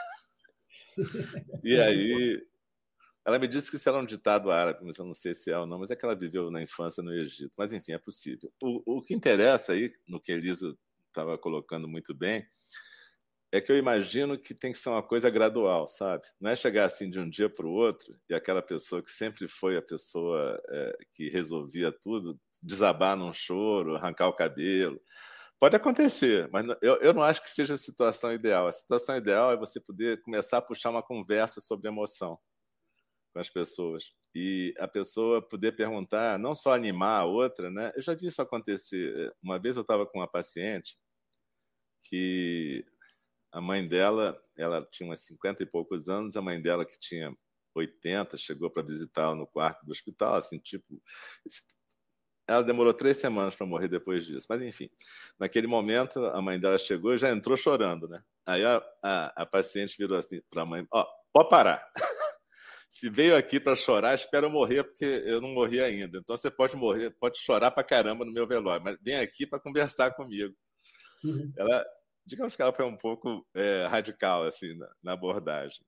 e 1.65 1.76
aí, 1.78 2.41
ela 3.26 3.38
me 3.38 3.48
disse 3.48 3.69
que 3.69 3.76
isso 3.76 3.89
era 3.89 3.98
um 3.98 4.06
ditado 4.06 4.50
árabe, 4.50 4.80
mas 4.84 4.98
eu 4.98 5.06
não 5.06 5.13
sei 5.13 5.36
se 5.36 5.52
é 5.52 5.58
ou 5.58 5.67
não, 5.67 5.80
mas 5.80 5.91
é 5.91 5.98
que 5.98 6.06
ela 6.06 6.15
viveu 6.15 6.50
na 6.50 6.62
infância 6.62 7.04
no 7.04 7.13
Egito. 7.13 7.54
Mas, 7.58 7.74
enfim, 7.74 7.91
é 7.91 7.98
possível. 7.98 8.52
O, 8.63 8.98
o 8.98 9.02
que 9.02 9.13
interessa 9.13 9.74
aí, 9.74 9.91
no 10.08 10.19
que 10.19 10.32
Elisa 10.32 10.78
estava 11.08 11.38
colocando 11.38 11.89
muito 11.89 12.13
bem, 12.13 12.48
é 13.51 13.59
que 13.59 13.71
eu 13.71 13.77
imagino 13.77 14.38
que 14.38 14.53
tem 14.53 14.71
que 14.71 14.77
ser 14.77 14.89
uma 14.89 15.01
coisa 15.01 15.29
gradual, 15.29 15.88
sabe? 15.88 16.23
Não 16.39 16.51
é 16.51 16.55
chegar 16.55 16.85
assim 16.85 17.09
de 17.09 17.19
um 17.19 17.27
dia 17.29 17.49
para 17.49 17.65
o 17.65 17.71
outro 17.71 18.15
e 18.29 18.33
aquela 18.35 18.62
pessoa 18.62 19.01
que 19.01 19.09
sempre 19.09 19.47
foi 19.47 19.75
a 19.77 19.81
pessoa 19.81 20.62
é, 20.69 20.97
que 21.13 21.29
resolvia 21.29 21.91
tudo 21.91 22.39
desabar 22.62 23.17
num 23.17 23.33
choro, 23.33 23.95
arrancar 23.95 24.27
o 24.27 24.33
cabelo. 24.33 25.01
Pode 25.59 25.75
acontecer, 25.75 26.47
mas 26.51 26.65
eu, 26.81 26.97
eu 27.01 27.13
não 27.13 27.23
acho 27.23 27.41
que 27.41 27.49
seja 27.51 27.73
a 27.73 27.77
situação 27.77 28.31
ideal. 28.31 28.67
A 28.67 28.71
situação 28.71 29.17
ideal 29.17 29.51
é 29.51 29.57
você 29.57 29.79
poder 29.81 30.21
começar 30.21 30.59
a 30.59 30.62
puxar 30.62 30.91
uma 30.91 31.03
conversa 31.03 31.59
sobre 31.59 31.89
emoção 31.89 32.39
com 33.33 33.39
as 33.39 33.49
pessoas. 33.49 34.13
E 34.35 34.73
a 34.77 34.88
pessoa 34.88 35.41
poder 35.41 35.73
perguntar, 35.75 36.38
não 36.39 36.53
só 36.55 36.73
animar 36.73 37.21
a 37.21 37.25
outra, 37.25 37.69
né? 37.71 37.91
Eu 37.95 38.01
já 38.01 38.13
vi 38.13 38.27
isso 38.27 38.41
acontecer. 38.41 39.33
Uma 39.41 39.59
vez 39.59 39.75
eu 39.75 39.81
estava 39.81 40.05
com 40.05 40.19
uma 40.19 40.27
paciente 40.27 40.97
que 42.01 42.85
a 43.51 43.62
mãe 43.62 43.88
dela, 43.88 44.39
ela 44.57 44.88
tinha 44.91 45.12
uns 45.12 45.21
50 45.21 45.63
e 45.63 45.65
poucos 45.65 46.07
anos, 46.07 46.38
a 46.38 46.41
mãe 46.41 46.62
dela, 46.62 46.85
que 46.85 46.99
tinha 46.99 47.33
80, 47.73 48.38
chegou 48.38 48.69
para 48.69 48.83
visitá-la 48.83 49.35
no 49.35 49.47
quarto 49.47 49.85
do 49.85 49.91
hospital, 49.91 50.35
assim, 50.35 50.59
tipo. 50.59 51.01
Ela 52.47 52.63
demorou 52.63 52.93
três 52.93 53.17
semanas 53.17 53.55
para 53.55 53.65
morrer 53.65 53.88
depois 53.88 54.25
disso. 54.25 54.47
Mas, 54.49 54.62
enfim, 54.63 54.89
naquele 55.39 55.67
momento, 55.67 56.25
a 56.25 56.41
mãe 56.41 56.59
dela 56.59 56.77
chegou 56.77 57.13
e 57.13 57.17
já 57.17 57.29
entrou 57.29 57.55
chorando, 57.55 58.07
né? 58.07 58.23
Aí 58.45 58.65
a, 58.65 58.83
a, 59.03 59.43
a 59.43 59.45
paciente 59.45 59.95
virou 59.97 60.17
assim 60.17 60.41
para 60.49 60.63
a 60.63 60.65
mãe: 60.65 60.85
Ó, 60.91 61.01
oh, 61.01 61.07
pode 61.31 61.49
parar. 61.49 61.81
Se 62.89 63.07
veio 63.07 63.38
aqui 63.38 63.59
para 63.59 63.75
chorar, 63.75 64.15
espera 64.15 64.47
eu 64.47 64.49
morrer, 64.49 64.83
porque 64.83 65.05
eu 65.05 65.39
não 65.39 65.49
morri 65.49 65.79
ainda. 65.79 66.17
Então 66.17 66.35
você 66.35 66.49
pode 66.49 66.75
morrer, 66.75 67.12
pode 67.12 67.38
chorar 67.38 67.69
para 67.69 67.83
caramba 67.83 68.25
no 68.25 68.31
meu 68.31 68.47
velório, 68.47 68.83
mas 68.83 68.97
vem 68.99 69.19
aqui 69.19 69.45
para 69.45 69.59
conversar 69.59 70.15
comigo. 70.15 70.55
Uhum. 71.23 71.53
Ela, 71.55 71.85
digamos 72.25 72.55
que 72.55 72.62
ela 72.62 72.73
foi 72.73 72.86
um 72.86 72.97
pouco 72.97 73.45
é, 73.53 73.86
radical 73.88 74.43
assim 74.43 74.77
na, 74.77 74.89
na, 75.01 75.13
abordagem. 75.13 75.79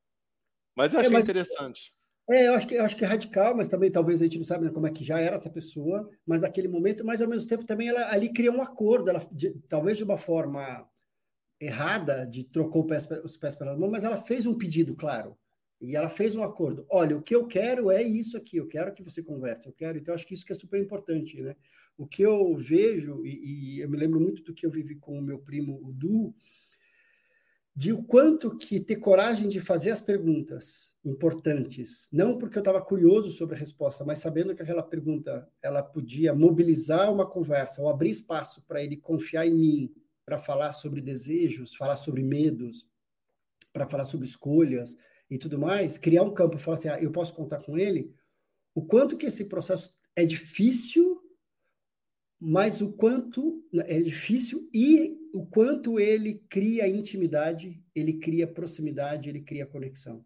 Mas 0.76 0.94
eu 0.94 1.00
é, 1.00 1.02
achei 1.02 1.14
é, 1.14 1.18
mas, 1.18 1.26
interessante. 1.28 1.94
É, 2.30 2.48
eu 2.48 2.54
acho, 2.54 2.68
que, 2.68 2.76
eu 2.76 2.86
acho 2.86 2.96
que 2.96 3.04
é 3.04 3.08
radical, 3.08 3.56
mas 3.56 3.68
também 3.68 3.92
talvez 3.92 4.22
a 4.22 4.24
gente 4.24 4.38
não 4.38 4.46
sabe 4.46 4.66
né, 4.66 4.72
como 4.72 4.88
é 4.88 4.92
que 4.92 5.04
já 5.04 5.20
era 5.20 5.36
essa 5.36 5.50
pessoa, 5.50 6.10
mas 6.26 6.42
naquele 6.42 6.68
momento, 6.68 7.06
mas 7.06 7.22
ao 7.22 7.28
mesmo 7.28 7.48
tempo 7.48 7.66
também 7.66 7.90
ela 7.90 8.12
ali 8.12 8.32
criou 8.32 8.56
um 8.56 8.62
acordo, 8.62 9.10
ela, 9.10 9.28
de, 9.32 9.54
talvez 9.68 9.98
de 9.98 10.04
uma 10.04 10.18
forma 10.18 10.88
errada, 11.60 12.26
de 12.26 12.44
trocou 12.44 12.86
pés, 12.86 13.08
os 13.24 13.38
pés 13.38 13.56
pela 13.56 13.78
mão, 13.78 13.90
mas 13.90 14.04
ela 14.04 14.18
fez 14.18 14.46
um 14.46 14.58
pedido, 14.58 14.96
claro. 14.96 15.38
E 15.82 15.96
ela 15.96 16.10
fez 16.10 16.36
um 16.36 16.44
acordo. 16.44 16.86
Olha, 16.90 17.18
o 17.18 17.22
que 17.22 17.36
eu 17.36 17.48
quero 17.48 17.90
é 17.90 18.04
isso 18.04 18.38
aqui, 18.38 18.58
eu 18.58 18.68
quero 18.68 18.94
que 18.94 19.04
você 19.04 19.24
converse, 19.24 19.68
eu 19.68 19.74
quero. 19.74 19.98
Então, 19.98 20.14
acho 20.14 20.26
que 20.28 20.34
isso 20.34 20.46
que 20.46 20.52
é 20.52 20.56
super 20.56 20.80
importante, 20.80 21.42
né? 21.42 21.56
O 22.02 22.08
que 22.08 22.24
eu 22.24 22.58
vejo, 22.58 23.24
e, 23.24 23.76
e 23.76 23.80
eu 23.80 23.88
me 23.88 23.96
lembro 23.96 24.20
muito 24.20 24.42
do 24.42 24.56
que 24.56 24.66
eu 24.66 24.72
vivi 24.72 24.96
com 24.96 25.20
o 25.20 25.22
meu 25.22 25.38
primo, 25.38 25.80
o 25.88 25.94
Du, 25.94 26.34
de 27.76 27.94
o 27.94 28.04
quanto 28.04 28.58
que 28.58 28.80
ter 28.80 28.96
coragem 28.96 29.48
de 29.48 29.60
fazer 29.60 29.92
as 29.92 30.02
perguntas 30.02 30.96
importantes, 31.06 32.10
não 32.12 32.40
porque 32.40 32.58
eu 32.58 32.62
estava 32.62 32.82
curioso 32.82 33.30
sobre 33.30 33.56
a 33.56 33.60
resposta, 33.60 34.04
mas 34.04 34.18
sabendo 34.18 34.56
que 34.56 34.64
aquela 34.64 34.82
pergunta 34.82 35.48
ela 35.62 35.84
podia 35.84 36.34
mobilizar 36.34 37.14
uma 37.14 37.30
conversa 37.30 37.84
ou 37.84 37.88
abrir 37.88 38.10
espaço 38.10 38.64
para 38.68 38.84
ele 38.84 38.98
confiar 38.98 39.46
em 39.46 39.54
mim, 39.54 39.94
para 40.26 40.40
falar 40.40 40.72
sobre 40.72 41.02
desejos, 41.02 41.76
falar 41.76 41.98
sobre 41.98 42.24
medos, 42.24 42.88
para 43.72 43.88
falar 43.88 44.06
sobre 44.06 44.28
escolhas, 44.28 44.98
e 45.30 45.38
tudo 45.38 45.60
mais, 45.60 46.00
criar 46.00 46.24
um 46.24 46.34
campo 46.34 46.58
e 46.58 46.60
falar 46.60 46.78
assim, 46.78 46.90
ah, 46.90 47.00
eu 47.00 47.12
posso 47.12 47.36
contar 47.36 47.62
com 47.64 47.78
ele, 47.78 48.12
o 48.74 48.84
quanto 48.84 49.16
que 49.16 49.28
esse 49.28 49.46
processo 49.46 49.96
é 50.16 50.26
difícil, 50.26 51.21
mas 52.44 52.82
o 52.82 52.92
quanto 52.92 53.64
é 53.86 54.00
difícil 54.00 54.68
e 54.74 55.16
o 55.32 55.46
quanto 55.46 56.00
ele 56.00 56.44
cria 56.50 56.88
intimidade, 56.88 57.80
ele 57.96 58.14
cria 58.14 58.48
proximidade, 58.48 59.30
ele 59.30 59.42
cria 59.42 59.64
conexão. 59.64 60.26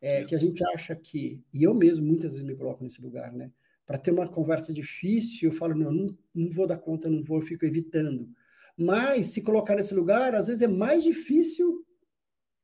É, 0.00 0.22
que 0.24 0.34
a 0.34 0.38
gente 0.38 0.64
acha 0.72 0.94
que, 0.94 1.42
e 1.52 1.64
eu 1.64 1.74
mesmo 1.74 2.06
muitas 2.06 2.32
vezes 2.32 2.46
me 2.46 2.54
coloco 2.54 2.84
nesse 2.84 3.02
lugar, 3.02 3.32
né? 3.32 3.50
Para 3.84 3.98
ter 3.98 4.12
uma 4.12 4.28
conversa 4.28 4.72
difícil, 4.72 5.50
eu 5.50 5.56
falo, 5.56 5.74
não, 5.74 5.90
não, 5.90 6.18
não 6.32 6.50
vou 6.52 6.68
dar 6.68 6.78
conta, 6.78 7.10
não 7.10 7.20
vou, 7.20 7.38
eu 7.38 7.42
fico 7.42 7.66
evitando. 7.66 8.30
Mas 8.76 9.26
se 9.26 9.42
colocar 9.42 9.74
nesse 9.74 9.92
lugar, 9.92 10.34
às 10.36 10.46
vezes 10.46 10.62
é 10.62 10.68
mais 10.68 11.02
difícil 11.02 11.84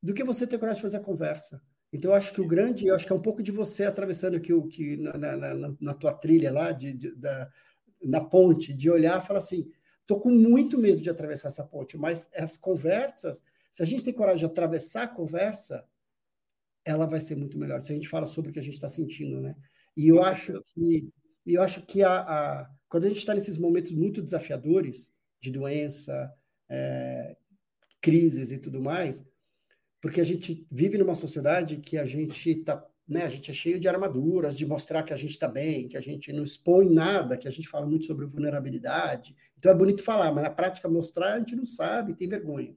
do 0.01 0.13
que 0.13 0.23
você 0.23 0.47
ter 0.47 0.57
coragem 0.57 0.77
de 0.77 0.81
fazer 0.83 0.97
a 0.97 1.01
conversa. 1.01 1.61
Então, 1.91 2.11
eu 2.11 2.15
acho 2.15 2.33
que 2.33 2.41
o 2.41 2.47
grande, 2.47 2.87
eu 2.87 2.95
acho 2.95 3.05
que 3.05 3.11
é 3.11 3.15
um 3.15 3.21
pouco 3.21 3.43
de 3.43 3.51
você 3.51 3.83
atravessando 3.83 4.37
aqui 4.37 4.53
o 4.53 4.65
que 4.65 4.95
na, 4.97 5.17
na, 5.17 5.35
na, 5.35 5.75
na, 5.79 5.93
tua 5.93 6.13
trilha 6.13 6.51
lá, 6.51 6.71
de, 6.71 6.93
de, 6.93 7.15
da, 7.15 7.49
na 8.01 8.21
ponte, 8.21 8.73
de 8.73 8.89
olhar 8.89 9.21
e 9.21 9.25
falar 9.25 9.39
assim: 9.39 9.69
estou 10.01 10.19
com 10.19 10.29
muito 10.29 10.77
medo 10.77 11.01
de 11.01 11.09
atravessar 11.09 11.49
essa 11.49 11.63
ponte, 11.63 11.97
mas 11.97 12.27
as 12.35 12.57
conversas, 12.57 13.43
se 13.71 13.83
a 13.83 13.85
gente 13.85 14.03
tem 14.03 14.13
coragem 14.13 14.39
de 14.39 14.45
atravessar 14.45 15.03
a 15.03 15.07
conversa, 15.07 15.85
ela 16.85 17.05
vai 17.05 17.19
ser 17.19 17.35
muito 17.35 17.57
melhor. 17.57 17.81
Se 17.81 17.91
a 17.91 17.95
gente 17.95 18.07
fala 18.07 18.25
sobre 18.25 18.49
o 18.49 18.53
que 18.53 18.59
a 18.59 18.63
gente 18.63 18.75
está 18.75 18.87
sentindo, 18.87 19.41
né? 19.41 19.55
E 19.95 20.07
eu 20.07 20.23
acho 20.23 20.53
que, 20.73 21.09
eu 21.45 21.61
acho 21.61 21.81
que 21.85 22.03
a, 22.03 22.19
a 22.19 22.71
quando 22.87 23.05
a 23.05 23.07
gente 23.09 23.19
está 23.19 23.33
nesses 23.33 23.57
momentos 23.57 23.91
muito 23.91 24.21
desafiadores 24.21 25.11
de 25.41 25.51
doença, 25.51 26.33
é, 26.69 27.35
crises 28.01 28.51
e 28.51 28.57
tudo 28.57 28.81
mais, 28.81 29.23
porque 30.01 30.21
a 30.21 30.23
gente 30.23 30.65
vive 30.71 30.97
numa 30.97 31.15
sociedade 31.15 31.77
que 31.77 31.97
a 31.97 32.05
gente 32.05 32.55
tá, 32.63 32.87
né, 33.07 33.23
a 33.23 33.29
gente 33.29 33.49
é 33.49 33.53
cheio 33.53 33.79
de 33.79 33.87
armaduras, 33.87 34.57
de 34.57 34.65
mostrar 34.65 35.01
que 35.03 35.13
a 35.13 35.15
gente 35.15 35.31
está 35.31 35.47
bem, 35.47 35.87
que 35.87 35.95
a 35.95 36.01
gente 36.01 36.33
não 36.33 36.43
expõe 36.43 36.89
nada, 36.89 37.37
que 37.37 37.47
a 37.47 37.51
gente 37.51 37.69
fala 37.69 37.85
muito 37.85 38.05
sobre 38.05 38.25
vulnerabilidade. 38.25 39.35
Então 39.57 39.71
é 39.71 39.75
bonito 39.75 40.03
falar, 40.03 40.31
mas 40.33 40.43
na 40.43 40.49
prática 40.49 40.89
mostrar 40.89 41.33
a 41.33 41.39
gente 41.39 41.55
não 41.55 41.65
sabe, 41.65 42.13
tem 42.13 42.27
vergonha. 42.27 42.75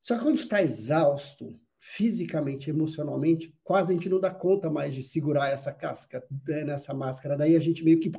Só 0.00 0.14
que 0.14 0.20
quando 0.20 0.28
a 0.28 0.36
gente 0.36 0.44
está 0.44 0.62
exausto, 0.62 1.58
fisicamente, 1.78 2.70
emocionalmente, 2.70 3.54
quase 3.62 3.92
a 3.92 3.94
gente 3.94 4.08
não 4.08 4.18
dá 4.18 4.30
conta 4.30 4.70
mais 4.70 4.94
de 4.94 5.02
segurar 5.02 5.50
essa 5.50 5.72
casca, 5.72 6.24
né, 6.46 6.64
nessa 6.64 6.94
máscara. 6.94 7.36
Daí 7.36 7.54
a 7.54 7.60
gente 7.60 7.84
meio 7.84 8.00
que 8.00 8.10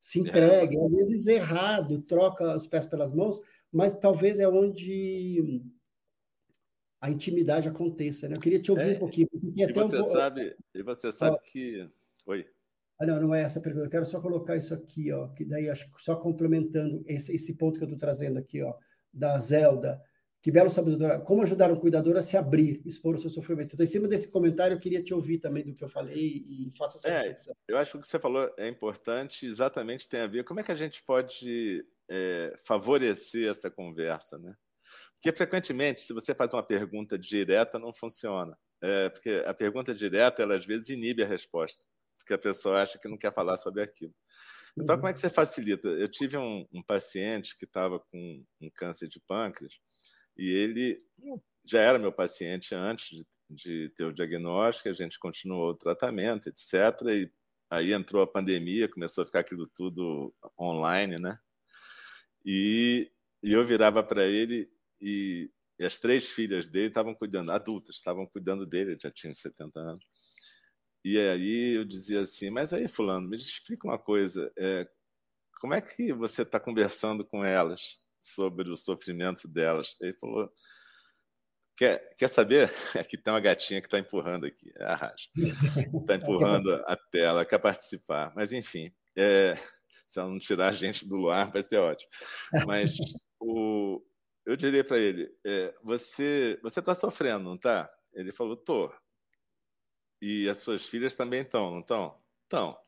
se 0.00 0.20
entrega, 0.20 0.76
às 0.78 0.90
vezes 0.92 1.26
errado, 1.26 2.02
troca 2.02 2.56
os 2.56 2.66
pés 2.66 2.86
pelas 2.86 3.12
mãos, 3.12 3.40
mas 3.72 3.94
talvez 3.94 4.38
é 4.38 4.48
onde 4.48 5.62
a 7.00 7.10
intimidade 7.10 7.68
aconteça. 7.68 8.28
Né? 8.28 8.34
Eu 8.36 8.40
queria 8.40 8.60
te 8.60 8.70
ouvir 8.70 8.92
é, 8.92 8.96
um 8.96 8.98
pouquinho. 8.98 9.28
E 9.32 9.72
você, 9.72 10.00
um... 10.00 10.04
sabe, 10.04 10.56
e 10.74 10.82
você 10.82 11.12
sabe 11.12 11.36
ó, 11.36 11.38
que. 11.38 11.88
Oi. 12.26 12.46
Ah, 13.00 13.06
não, 13.06 13.20
não 13.20 13.34
é 13.34 13.42
essa 13.42 13.58
a 13.58 13.62
pergunta. 13.62 13.86
Eu 13.86 13.90
quero 13.90 14.04
só 14.04 14.20
colocar 14.20 14.56
isso 14.56 14.74
aqui, 14.74 15.10
ó, 15.10 15.28
que 15.28 15.44
daí 15.44 15.70
acho 15.70 15.90
que 15.90 16.02
só 16.02 16.14
complementando 16.14 17.02
esse, 17.06 17.34
esse 17.34 17.56
ponto 17.56 17.78
que 17.78 17.84
eu 17.84 17.88
estou 17.88 17.98
trazendo 17.98 18.38
aqui, 18.38 18.62
ó. 18.62 18.74
da 19.12 19.38
Zelda. 19.38 20.00
Que 20.42 20.50
belo 20.50 20.70
sabedora. 20.70 21.20
Como 21.20 21.42
ajudar 21.42 21.70
o 21.70 21.78
cuidador 21.78 22.16
a 22.16 22.22
se 22.22 22.34
abrir, 22.34 22.80
expor 22.86 23.14
o 23.14 23.18
seu 23.18 23.28
sofrimento. 23.28 23.74
Então, 23.74 23.84
em 23.84 23.88
cima 23.88 24.08
desse 24.08 24.26
comentário, 24.26 24.74
eu 24.74 24.80
queria 24.80 25.02
te 25.02 25.12
ouvir 25.12 25.38
também 25.38 25.62
do 25.62 25.74
que 25.74 25.84
eu 25.84 25.88
falei 25.88 26.16
e 26.16 26.72
faça 26.78 26.96
a 26.96 27.00
sua 27.02 27.10
é, 27.10 27.18
reflexão. 27.18 27.54
Eu 27.68 27.76
acho 27.76 27.92
que 27.92 27.98
o 27.98 28.00
que 28.00 28.08
você 28.08 28.18
falou 28.18 28.50
é 28.58 28.66
importante, 28.66 29.44
exatamente 29.44 30.08
tem 30.08 30.20
a 30.20 30.26
ver. 30.26 30.44
Como 30.44 30.58
é 30.58 30.62
que 30.62 30.72
a 30.72 30.76
gente 30.76 31.02
pode 31.02 31.84
é, 32.08 32.54
favorecer 32.64 33.50
essa 33.50 33.70
conversa, 33.70 34.38
né? 34.38 34.54
Porque 35.20 35.36
frequentemente, 35.36 36.00
se 36.00 36.14
você 36.14 36.34
faz 36.34 36.54
uma 36.54 36.62
pergunta 36.62 37.18
direta, 37.18 37.78
não 37.78 37.92
funciona. 37.92 38.56
É, 38.82 39.10
porque 39.10 39.44
a 39.46 39.52
pergunta 39.52 39.94
direta, 39.94 40.42
ela 40.42 40.56
às 40.56 40.64
vezes 40.64 40.88
inibe 40.88 41.22
a 41.22 41.26
resposta, 41.26 41.84
porque 42.16 42.32
a 42.32 42.38
pessoa 42.38 42.80
acha 42.80 42.98
que 42.98 43.06
não 43.06 43.18
quer 43.18 43.32
falar 43.34 43.58
sobre 43.58 43.82
aquilo. 43.82 44.14
Então, 44.78 44.96
como 44.96 45.08
é 45.08 45.12
que 45.12 45.18
você 45.18 45.28
facilita? 45.28 45.88
Eu 45.88 46.08
tive 46.08 46.38
um, 46.38 46.66
um 46.72 46.82
paciente 46.82 47.54
que 47.54 47.66
estava 47.66 48.00
com 48.00 48.44
um 48.62 48.70
câncer 48.70 49.08
de 49.08 49.20
pâncreas 49.20 49.74
e 50.38 50.48
ele 50.48 51.02
já 51.66 51.80
era 51.82 51.98
meu 51.98 52.12
paciente 52.12 52.74
antes 52.74 53.10
de, 53.10 53.26
de 53.50 53.88
ter 53.90 54.04
o 54.04 54.14
diagnóstico, 54.14 54.88
a 54.88 54.94
gente 54.94 55.18
continuou 55.18 55.70
o 55.70 55.76
tratamento, 55.76 56.48
etc. 56.48 56.74
E 57.08 57.30
aí 57.68 57.92
entrou 57.92 58.22
a 58.22 58.26
pandemia, 58.26 58.88
começou 58.88 59.20
a 59.20 59.26
ficar 59.26 59.40
aquilo 59.40 59.66
tudo 59.66 60.34
online, 60.58 61.18
né? 61.18 61.38
E, 62.42 63.12
e 63.42 63.52
eu 63.52 63.62
virava 63.62 64.02
para 64.02 64.24
ele 64.24 64.70
e, 65.00 65.50
e, 65.78 65.84
as 65.84 65.98
três 65.98 66.28
filhas 66.28 66.68
dele 66.68 66.88
estavam 66.88 67.14
cuidando, 67.14 67.52
adultas, 67.52 67.96
estavam 67.96 68.26
cuidando 68.26 68.66
dele, 68.66 68.98
já 69.00 69.10
tinham 69.10 69.34
70 69.34 69.80
anos. 69.80 70.04
E 71.04 71.18
aí 71.18 71.76
eu 71.76 71.84
dizia 71.84 72.20
assim, 72.20 72.50
mas 72.50 72.72
aí 72.72 72.86
fulano, 72.86 73.28
me 73.28 73.36
explica 73.36 73.86
uma 73.88 73.98
coisa, 73.98 74.52
é, 74.58 74.86
como 75.60 75.74
é 75.74 75.80
que 75.80 76.12
você 76.12 76.42
está 76.42 76.60
conversando 76.60 77.24
com 77.24 77.44
elas 77.44 77.98
sobre 78.20 78.70
o 78.70 78.76
sofrimento 78.76 79.48
delas? 79.48 79.96
Ele 80.00 80.14
falou, 80.14 80.52
quer, 81.76 82.14
quer 82.16 82.28
saber? 82.28 82.70
Aqui 82.98 83.16
tem 83.16 83.32
uma 83.32 83.40
gatinha 83.40 83.80
que 83.80 83.86
está 83.86 83.98
empurrando 83.98 84.44
aqui, 84.44 84.70
é 84.76 84.84
a 84.84 84.94
Raj, 84.94 85.28
está 85.36 86.14
empurrando 86.16 86.74
a 86.86 86.96
tela, 86.96 87.46
quer 87.46 87.58
participar, 87.58 88.32
mas 88.36 88.52
enfim, 88.52 88.92
é, 89.16 89.56
se 90.06 90.18
ela 90.18 90.28
não 90.28 90.38
tirar 90.38 90.68
a 90.68 90.72
gente 90.72 91.06
do 91.06 91.16
luar, 91.16 91.50
vai 91.52 91.62
ser 91.62 91.78
ótimo. 91.78 92.10
Mas 92.66 92.96
o, 93.38 94.02
eu 94.46 94.56
diria 94.56 94.84
para 94.84 94.98
ele: 94.98 95.32
é, 95.44 95.74
você 95.82 96.58
você 96.62 96.80
está 96.80 96.94
sofrendo, 96.94 97.44
não 97.44 97.54
está? 97.56 97.88
Ele 98.12 98.32
falou: 98.32 98.56
tô. 98.56 98.92
E 100.22 100.48
as 100.48 100.58
suas 100.58 100.86
filhas 100.86 101.16
também 101.16 101.42
estão, 101.42 101.70
não 101.70 101.80
estão? 101.80 102.20
Estão. 102.44 102.78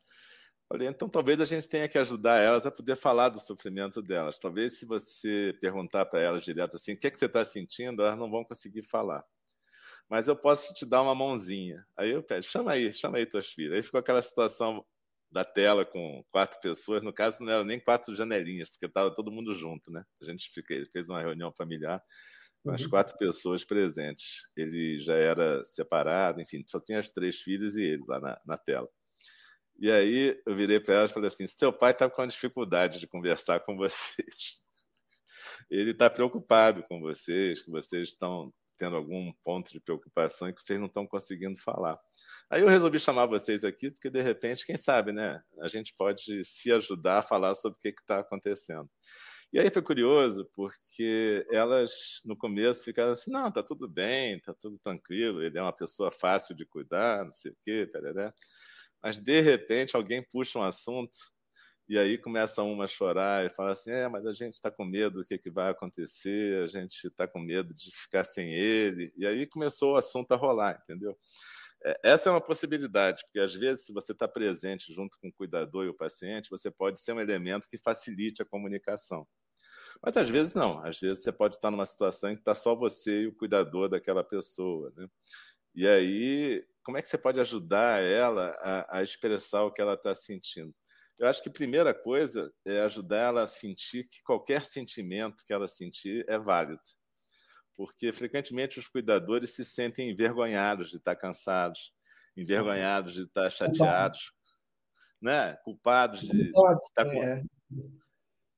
Falei, 0.69 0.87
então 0.87 1.09
talvez 1.09 1.39
a 1.41 1.45
gente 1.45 1.69
tenha 1.69 1.87
que 1.87 1.97
ajudar 1.97 2.39
elas 2.39 2.65
a 2.65 2.71
poder 2.71 2.95
falar 2.95 3.29
do 3.29 3.39
sofrimento 3.39 4.01
delas. 4.01 4.39
Talvez 4.39 4.79
se 4.79 4.85
você 4.85 5.55
perguntar 5.61 6.05
para 6.05 6.21
elas 6.21 6.43
direto 6.43 6.75
assim, 6.75 6.93
o 6.93 6.97
que, 6.97 7.07
é 7.07 7.11
que 7.11 7.17
você 7.19 7.25
está 7.25 7.43
sentindo, 7.45 8.01
elas 8.01 8.17
não 8.17 8.29
vão 8.29 8.43
conseguir 8.43 8.83
falar. 8.83 9.23
Mas 10.09 10.27
eu 10.27 10.35
posso 10.35 10.73
te 10.73 10.85
dar 10.85 11.01
uma 11.01 11.15
mãozinha. 11.15 11.85
Aí 11.97 12.11
eu 12.11 12.23
peço, 12.23 12.49
chama 12.49 12.71
aí, 12.71 12.91
chama 12.91 13.17
aí 13.17 13.25
tuas 13.25 13.47
filhas. 13.47 13.75
Aí 13.75 13.83
ficou 13.83 13.99
aquela 13.99 14.21
situação 14.21 14.85
da 15.33 15.43
tela 15.43 15.83
com 15.83 16.23
quatro 16.31 16.59
pessoas. 16.61 17.01
No 17.01 17.11
caso, 17.11 17.41
não 17.41 17.51
eram 17.51 17.63
nem 17.63 17.79
quatro 17.79 18.15
janelinhas, 18.15 18.69
porque 18.69 18.85
estava 18.85 19.13
todo 19.13 19.31
mundo 19.31 19.51
junto, 19.55 19.91
né? 19.91 20.05
A 20.21 20.25
gente 20.25 20.49
fez 20.91 21.09
uma 21.09 21.19
reunião 21.19 21.51
familiar 21.57 22.01
com 22.63 22.71
as 22.71 22.83
uhum. 22.83 22.89
quatro 22.89 23.17
pessoas 23.17 23.65
presentes. 23.65 24.43
Ele 24.55 24.99
já 24.99 25.15
era 25.15 25.63
separado, 25.63 26.39
enfim, 26.39 26.63
só 26.67 26.79
tinha 26.79 26.99
as 26.99 27.11
três 27.11 27.41
filhas 27.41 27.75
e 27.75 27.81
ele 27.81 28.03
lá 28.07 28.19
na, 28.19 28.39
na 28.45 28.57
tela. 28.57 28.87
E 29.79 29.91
aí 29.91 30.39
eu 30.45 30.55
virei 30.55 30.79
para 30.79 30.95
elas 30.95 31.11
e 31.11 31.13
falei 31.15 31.27
assim: 31.27 31.47
seu 31.47 31.73
pai 31.73 31.91
está 31.91 32.07
com 32.07 32.27
dificuldade 32.27 32.99
de 32.99 33.07
conversar 33.07 33.59
com 33.61 33.75
vocês. 33.75 34.61
Ele 35.69 35.91
está 35.91 36.09
preocupado 36.09 36.83
com 36.83 36.99
vocês, 36.99 37.61
que 37.61 37.71
vocês 37.71 38.09
estão 38.09 38.53
tendo 38.77 38.95
algum 38.95 39.31
ponto 39.43 39.71
de 39.71 39.79
preocupação 39.79 40.49
e 40.49 40.53
que 40.53 40.61
vocês 40.61 40.79
não 40.79 40.87
estão 40.87 41.05
conseguindo 41.05 41.57
falar. 41.57 41.97
Aí 42.49 42.61
eu 42.61 42.67
resolvi 42.67 42.99
chamar 42.99 43.25
vocês 43.25 43.63
aqui, 43.63 43.91
porque 43.91 44.09
de 44.09 44.21
repente, 44.21 44.65
quem 44.65 44.77
sabe, 44.77 45.11
né? 45.11 45.41
A 45.61 45.67
gente 45.67 45.93
pode 45.95 46.43
se 46.43 46.71
ajudar 46.71 47.19
a 47.19 47.21
falar 47.21 47.55
sobre 47.55 47.77
o 47.77 47.81
que 47.81 47.89
está 47.89 48.19
acontecendo. 48.19 48.89
E 49.53 49.59
aí 49.59 49.69
foi 49.69 49.83
curioso, 49.83 50.49
porque 50.55 51.45
elas, 51.51 52.21
no 52.25 52.35
começo, 52.35 52.83
ficaram 52.83 53.11
assim: 53.11 53.29
não, 53.29 53.51
tá 53.51 53.61
tudo 53.61 53.87
bem, 53.87 54.39
tá 54.39 54.51
tudo 54.53 54.79
tranquilo, 54.79 55.43
ele 55.43 55.59
é 55.59 55.61
uma 55.61 55.71
pessoa 55.71 56.09
fácil 56.09 56.55
de 56.55 56.65
cuidar, 56.65 57.23
não 57.25 57.33
sei 57.35 57.51
o 57.51 57.57
quê. 57.61 57.87
Mas, 59.01 59.19
de 59.19 59.41
repente, 59.41 59.95
alguém 59.95 60.23
puxa 60.23 60.57
um 60.57 60.63
assunto 60.63 61.15
e 61.87 61.97
aí 61.97 62.17
começa 62.17 62.63
uma 62.63 62.85
a 62.85 62.87
chorar 62.87 63.45
e 63.45 63.49
fala 63.49 63.71
assim: 63.73 63.91
é, 63.91 64.07
mas 64.07 64.25
a 64.25 64.33
gente 64.33 64.53
está 64.53 64.71
com 64.71 64.85
medo 64.85 65.19
do 65.19 65.25
que, 65.25 65.37
que 65.37 65.51
vai 65.51 65.69
acontecer, 65.71 66.63
a 66.63 66.67
gente 66.67 67.07
está 67.07 67.27
com 67.27 67.39
medo 67.39 67.73
de 67.73 67.91
ficar 67.91 68.23
sem 68.23 68.53
ele. 68.53 69.13
E 69.17 69.27
aí 69.27 69.45
começou 69.47 69.93
o 69.93 69.97
assunto 69.97 70.31
a 70.31 70.37
rolar, 70.37 70.79
entendeu? 70.83 71.17
É, 71.83 71.99
essa 72.03 72.29
é 72.29 72.31
uma 72.31 72.41
possibilidade, 72.41 73.23
porque 73.25 73.39
às 73.39 73.53
vezes, 73.53 73.85
se 73.85 73.93
você 73.93 74.13
está 74.13 74.27
presente 74.27 74.93
junto 74.93 75.19
com 75.19 75.27
o 75.27 75.33
cuidador 75.33 75.85
e 75.85 75.89
o 75.89 75.93
paciente, 75.93 76.49
você 76.49 76.71
pode 76.71 76.99
ser 76.99 77.13
um 77.13 77.19
elemento 77.19 77.67
que 77.67 77.77
facilite 77.77 78.41
a 78.41 78.45
comunicação. 78.45 79.27
Mas 80.01 80.17
às 80.17 80.29
vezes 80.29 80.53
não, 80.53 80.83
às 80.85 80.99
vezes 80.99 81.23
você 81.23 81.31
pode 81.31 81.55
estar 81.55 81.71
numa 81.71 81.85
situação 81.85 82.31
em 82.31 82.35
que 82.35 82.41
está 82.41 82.55
só 82.55 82.75
você 82.75 83.23
e 83.23 83.27
o 83.27 83.35
cuidador 83.35 83.89
daquela 83.89 84.23
pessoa. 84.23 84.91
Né? 84.95 85.07
E 85.75 85.87
aí, 85.87 86.65
como 86.83 86.97
é 86.97 87.01
que 87.01 87.07
você 87.07 87.17
pode 87.17 87.39
ajudar 87.39 88.01
ela 88.01 88.49
a, 88.61 88.99
a 88.99 89.03
expressar 89.03 89.63
o 89.63 89.71
que 89.71 89.81
ela 89.81 89.93
está 89.95 90.13
sentindo? 90.15 90.73
Eu 91.19 91.27
acho 91.27 91.41
que 91.43 91.49
a 91.49 91.53
primeira 91.53 91.93
coisa 91.93 92.51
é 92.65 92.81
ajudar 92.81 93.17
ela 93.17 93.43
a 93.43 93.47
sentir 93.47 94.07
que 94.07 94.21
qualquer 94.23 94.65
sentimento 94.65 95.43
que 95.45 95.53
ela 95.53 95.67
sentir 95.67 96.25
é 96.27 96.37
válido. 96.37 96.81
Porque 97.75 98.11
frequentemente 98.11 98.79
os 98.79 98.87
cuidadores 98.87 99.55
se 99.55 99.63
sentem 99.63 100.09
envergonhados 100.09 100.89
de 100.89 100.97
estar 100.97 101.15
cansados, 101.15 101.93
envergonhados 102.35 103.13
de 103.13 103.23
estar 103.23 103.49
chateados, 103.49 104.31
né? 105.21 105.55
culpados 105.63 106.21
de 106.21 106.49
estar 106.49 107.05
com... 107.05 107.23
É. 107.23 107.43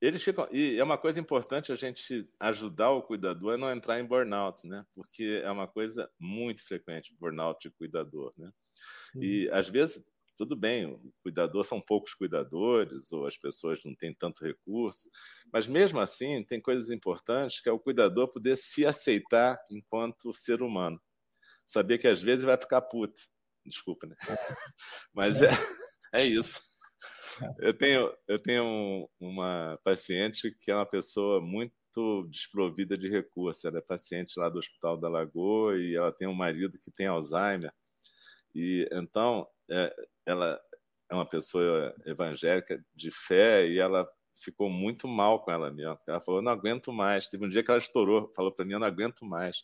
Eles 0.01 0.21
ficam 0.21 0.47
e 0.51 0.77
é 0.77 0.83
uma 0.83 0.97
coisa 0.97 1.19
importante 1.19 1.71
a 1.71 1.75
gente 1.75 2.29
ajudar 2.39 2.91
o 2.91 3.01
cuidador 3.01 3.53
a 3.53 3.57
não 3.57 3.71
entrar 3.71 3.99
em 3.99 4.05
burnout, 4.05 4.67
né? 4.67 4.85
Porque 4.93 5.41
é 5.43 5.49
uma 5.49 5.67
coisa 5.67 6.09
muito 6.19 6.63
frequente 6.63 7.15
burnout 7.17 7.59
de 7.67 7.73
cuidador, 7.75 8.33
né? 8.37 8.51
E 9.15 9.49
às 9.51 9.69
vezes 9.69 10.05
tudo 10.37 10.55
bem, 10.55 10.85
o 10.85 11.13
cuidador 11.23 11.63
são 11.63 11.81
poucos 11.81 12.13
cuidadores, 12.13 13.11
ou 13.11 13.25
as 13.25 13.37
pessoas 13.37 13.79
não 13.83 13.95
têm 13.95 14.13
tanto 14.13 14.43
recurso, 14.43 15.09
mas 15.51 15.67
mesmo 15.67 15.99
assim 15.99 16.43
tem 16.43 16.61
coisas 16.61 16.89
importantes 16.89 17.61
que 17.61 17.69
é 17.69 17.71
o 17.71 17.79
cuidador 17.79 18.29
poder 18.29 18.55
se 18.55 18.85
aceitar 18.85 19.57
enquanto 19.71 20.33
ser 20.33 20.61
humano. 20.61 21.01
Saber 21.65 21.97
que 21.97 22.07
às 22.07 22.21
vezes 22.21 22.45
vai 22.45 22.57
ficar 22.57 22.81
puto. 22.81 23.21
Desculpa, 23.65 24.05
né? 24.05 24.15
Mas 25.13 25.41
é, 25.41 25.49
é 26.13 26.23
isso. 26.23 26.61
Eu 27.59 27.73
tenho, 27.73 28.15
eu 28.27 28.39
tenho 28.39 29.09
uma 29.19 29.79
paciente 29.83 30.55
que 30.59 30.71
é 30.71 30.75
uma 30.75 30.85
pessoa 30.85 31.41
muito 31.41 32.27
desprovida 32.29 32.97
de 32.97 33.09
recursos. 33.09 33.65
Ela 33.65 33.79
é 33.79 33.81
paciente 33.81 34.39
lá 34.39 34.47
do 34.47 34.59
Hospital 34.59 34.97
da 34.97 35.09
Lagoa 35.09 35.77
e 35.77 35.95
ela 35.95 36.11
tem 36.11 36.27
um 36.27 36.33
marido 36.33 36.79
que 36.79 36.91
tem 36.91 37.07
Alzheimer. 37.07 37.73
E 38.53 38.87
então 38.91 39.47
é, 39.69 39.93
ela 40.25 40.59
é 41.09 41.15
uma 41.15 41.25
pessoa 41.25 41.95
evangélica 42.05 42.83
de 42.95 43.11
fé 43.11 43.67
e 43.67 43.79
ela 43.79 44.07
ficou 44.33 44.69
muito 44.69 45.07
mal 45.07 45.43
com 45.43 45.51
ela 45.51 45.71
mesma. 45.71 45.99
Ela 46.07 46.19
falou: 46.19 46.41
não 46.41 46.51
aguento 46.51 46.91
mais. 46.91 47.29
Teve 47.29 47.45
um 47.45 47.49
dia 47.49 47.63
que 47.63 47.71
ela 47.71 47.79
estourou, 47.79 48.31
falou 48.35 48.51
para 48.51 48.65
mim: 48.65 48.73
eu 48.73 48.79
não 48.79 48.87
aguento 48.87 49.25
mais. 49.25 49.63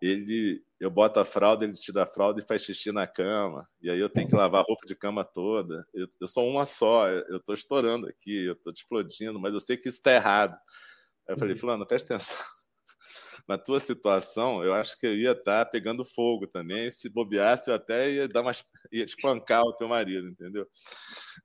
Ele, 0.00 0.64
eu 0.80 0.90
boto 0.90 1.20
a 1.20 1.24
fralda, 1.24 1.64
ele 1.64 1.74
tira 1.74 2.02
a 2.02 2.06
fralda 2.06 2.40
e 2.40 2.46
faz 2.46 2.62
xixi 2.62 2.90
na 2.90 3.06
cama. 3.06 3.68
E 3.80 3.90
aí 3.90 4.00
eu 4.00 4.08
tenho 4.08 4.26
que 4.28 4.34
lavar 4.34 4.62
a 4.62 4.64
roupa 4.64 4.86
de 4.86 4.96
cama 4.96 5.24
toda. 5.24 5.86
Eu, 5.94 6.08
eu 6.20 6.26
sou 6.26 6.48
uma 6.48 6.64
só, 6.64 7.08
eu 7.08 7.36
estou 7.36 7.54
estourando 7.54 8.08
aqui, 8.08 8.46
eu 8.46 8.54
estou 8.54 8.72
explodindo, 8.72 9.38
mas 9.38 9.54
eu 9.54 9.60
sei 9.60 9.76
que 9.76 9.88
isso 9.88 9.98
está 9.98 10.12
errado. 10.12 10.54
Aí 11.28 11.34
eu 11.34 11.38
falei: 11.38 11.54
Fulano, 11.54 11.86
presta 11.86 12.14
atenção 12.14 12.61
na 13.48 13.58
tua 13.58 13.80
situação, 13.80 14.62
eu 14.64 14.74
acho 14.74 14.98
que 14.98 15.06
eu 15.06 15.16
ia 15.16 15.32
estar 15.32 15.64
tá 15.64 15.70
pegando 15.70 16.04
fogo 16.04 16.46
também. 16.46 16.90
Se 16.90 17.08
bobeasse, 17.08 17.70
eu 17.70 17.74
até 17.74 18.10
ia 18.10 18.28
dar 18.28 18.42
umas, 18.42 18.64
ia 18.90 19.04
espancar 19.04 19.62
o 19.62 19.72
teu 19.74 19.88
marido, 19.88 20.28
entendeu? 20.28 20.66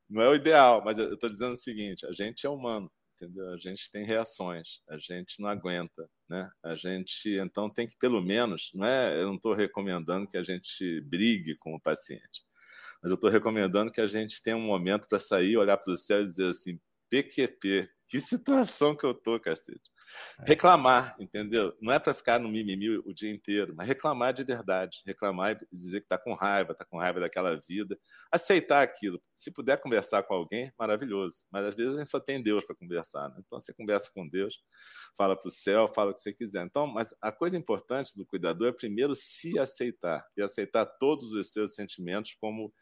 Não 0.10 0.22
é 0.22 0.30
o 0.30 0.36
ideal, 0.36 0.84
mas 0.84 0.98
eu 0.98 1.14
estou 1.14 1.30
dizendo 1.30 1.54
o 1.54 1.58
seguinte: 1.58 2.06
a 2.06 2.12
gente 2.12 2.46
é 2.46 2.50
humano, 2.50 2.92
entendeu? 3.16 3.50
A 3.54 3.58
gente 3.58 3.90
tem 3.92 4.06
reações, 4.06 4.82
a 4.88 4.98
gente 4.98 5.42
não 5.42 5.50
aguenta, 5.50 6.10
né? 6.30 6.50
A 6.64 6.76
gente 6.76 7.38
então 7.40 7.70
tem 7.70 7.88
que 7.88 7.98
pelo 7.98 8.22
menos, 8.22 8.72
não 8.74 8.86
é? 8.86 9.20
Eu 9.22 9.28
não 9.28 9.36
estou 9.36 9.54
recomendando 9.54 10.28
que 10.28 10.38
a 10.38 10.44
gente 10.44 11.02
brigue 11.02 11.56
com 11.58 11.76
o 11.76 11.82
paciente, 11.82 12.46
mas 13.02 13.12
eu 13.12 13.16
estou 13.16 13.30
recomendando 13.30 13.92
que 13.92 14.02
a 14.02 14.08
gente 14.08 14.42
tenha 14.42 14.58
um 14.58 14.62
momento 14.62 15.08
para 15.08 15.20
sair, 15.20 15.58
olhar 15.58 15.78
para 15.78 15.94
o 15.94 15.98
céu 15.98 16.22
e 16.22 16.26
dizer 16.26 16.52
assim: 16.52 16.80
PQP, 17.10 17.90
que 18.08 18.20
situação 18.20 18.96
que 18.96 19.06
eu 19.06 19.14
tô, 19.14 19.40
cacete. 19.40 19.92
Reclamar, 20.46 21.16
entendeu? 21.20 21.76
Não 21.82 21.92
é 21.92 22.00
para 22.00 22.14
ficar 22.14 22.40
no 22.40 22.50
mimimi 22.50 22.98
o 22.98 23.14
dia 23.14 23.32
inteiro, 23.32 23.74
mas 23.76 23.88
reclamar 23.88 24.34
de 24.34 24.44
verdade. 24.44 25.02
Reclamar 25.06 25.58
e 25.72 25.76
dizer 25.76 26.00
que 26.00 26.06
está 26.06 26.18
com 26.18 26.34
raiva, 26.34 26.72
está 26.72 26.86
com 26.86 26.98
raiva 26.98 27.20
daquela 27.20 27.58
vida. 27.58 27.98
Aceitar 28.32 28.82
aquilo. 28.82 29.22
Se 29.36 29.52
puder 29.52 29.80
conversar 29.80 30.24
com 30.24 30.34
alguém, 30.34 30.72
maravilhoso. 30.78 31.46
Mas 31.52 31.66
às 31.66 31.76
vezes 31.76 31.96
a 31.96 32.00
gente 32.00 32.10
só 32.10 32.20
tem 32.20 32.42
Deus 32.42 32.66
para 32.66 32.76
conversar. 32.76 33.30
Né? 33.30 33.36
Então 33.46 33.60
você 33.60 33.74
conversa 33.74 34.10
com 34.14 34.28
Deus, 34.28 34.60
fala 35.18 35.36
para 35.36 35.48
o 35.48 35.52
céu, 35.52 35.88
fala 35.94 36.12
o 36.12 36.14
que 36.14 36.22
você 36.22 36.34
quiser. 36.34 36.64
Então, 36.66 36.88
mas 36.88 37.14
a 37.22 37.32
coisa 37.32 37.58
importante 37.58 38.16
do 38.16 38.26
cuidador 38.26 38.68
é 38.70 38.72
primeiro 38.72 39.16
se 39.16 39.58
aceitar 39.60 40.26
e 40.36 40.42
aceitar 40.42 40.86
todos 40.86 41.32
os 41.32 41.52
seus 41.52 41.76
sentimentos 41.76 42.36
como 42.40 42.74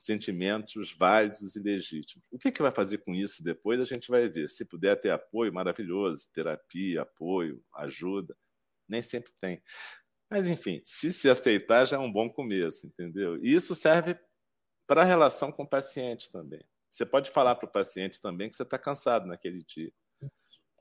sentimentos 0.00 0.92
válidos 0.92 1.56
e 1.56 1.60
legítimos. 1.60 2.24
O 2.30 2.38
que, 2.38 2.50
que 2.50 2.62
vai 2.62 2.72
fazer 2.72 2.98
com 2.98 3.14
isso 3.14 3.42
depois? 3.42 3.80
A 3.80 3.84
gente 3.84 4.10
vai 4.10 4.28
ver. 4.28 4.48
Se 4.48 4.64
puder 4.64 4.96
ter 4.96 5.10
apoio, 5.10 5.52
maravilhoso. 5.52 6.28
Terapia, 6.32 7.02
apoio, 7.02 7.62
ajuda. 7.74 8.36
Nem 8.88 9.02
sempre 9.02 9.32
tem. 9.32 9.62
Mas, 10.30 10.48
enfim, 10.48 10.80
se 10.84 11.12
se 11.12 11.28
aceitar 11.28 11.86
já 11.86 11.96
é 11.96 12.00
um 12.00 12.10
bom 12.10 12.30
começo, 12.30 12.86
entendeu? 12.86 13.36
E 13.44 13.52
isso 13.52 13.74
serve 13.74 14.18
para 14.86 15.02
a 15.02 15.04
relação 15.04 15.52
com 15.52 15.64
o 15.64 15.68
paciente 15.68 16.30
também. 16.30 16.64
Você 16.90 17.04
pode 17.06 17.30
falar 17.30 17.54
para 17.56 17.68
o 17.68 17.72
paciente 17.72 18.20
também 18.20 18.48
que 18.48 18.56
você 18.56 18.62
está 18.62 18.78
cansado 18.78 19.26
naquele 19.26 19.62
dia. 19.62 19.92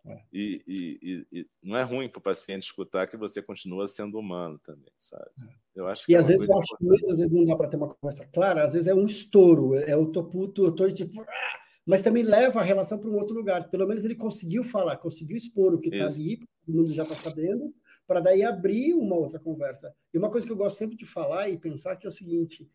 É. 0.06 0.22
E, 0.32 0.64
e, 0.68 1.28
e, 1.32 1.48
não 1.62 1.78
é 1.78 1.84
ruim 1.84 2.10
para 2.10 2.20
o 2.20 2.22
paciente 2.22 2.64
escutar 2.64 3.08
que 3.08 3.18
você 3.18 3.42
continua 3.42 3.88
sendo 3.88 4.18
humano 4.18 4.58
também, 4.60 4.92
sabe? 4.98 5.30
É. 5.42 5.54
Eu 5.76 5.88
acho 5.88 6.04
e 6.10 6.16
é 6.16 6.18
às 6.18 6.28
vezes 6.28 6.48
eu 6.48 6.58
acho 6.58 6.78
que 6.78 7.12
às 7.12 7.18
vezes 7.20 7.32
não 7.32 7.46
dá 7.46 7.56
para 7.56 7.70
ter 7.70 7.78
uma 7.78 7.94
conversa 7.94 8.26
clara, 8.26 8.64
às 8.64 8.74
vezes 8.74 8.88
é 8.88 8.94
um 8.94 9.06
estouro, 9.06 9.76
é 9.76 9.96
o 9.96 10.08
tô 10.08 10.24
puto, 10.24 10.66
eu 10.66 10.72
tô 10.72 10.90
tipo, 10.92 11.22
ah! 11.22 11.60
mas 11.86 12.02
também 12.02 12.24
leva 12.24 12.60
a 12.60 12.64
relação 12.64 13.00
para 13.00 13.10
um 13.10 13.16
outro 13.16 13.36
lugar. 13.36 13.70
Pelo 13.70 13.88
menos 13.88 14.06
ele 14.06 14.16
conseguiu 14.16 14.64
falar, 14.64 14.98
conseguiu 14.98 15.36
expor 15.36 15.74
o 15.74 15.80
que 15.80 15.90
está 15.90 16.06
ali, 16.06 16.38
todo 16.66 16.76
mundo 16.76 16.94
já 16.94 17.04
está 17.04 17.16
sabendo, 17.16 17.74
para 18.06 18.20
daí 18.20 18.44
abrir 18.44 18.94
uma 18.94 19.16
outra 19.16 19.40
conversa. 19.40 19.94
E 20.14 20.18
uma 20.18 20.30
coisa 20.30 20.46
que 20.46 20.54
eu 20.54 20.58
gosto 20.58 20.78
sempre 20.78 20.96
de 20.96 21.06
falar 21.06 21.50
e 21.50 21.58
pensar 21.58 21.96
que 21.96 22.06
é 22.06 22.10
o 22.10 22.12
seguinte: 22.12 22.70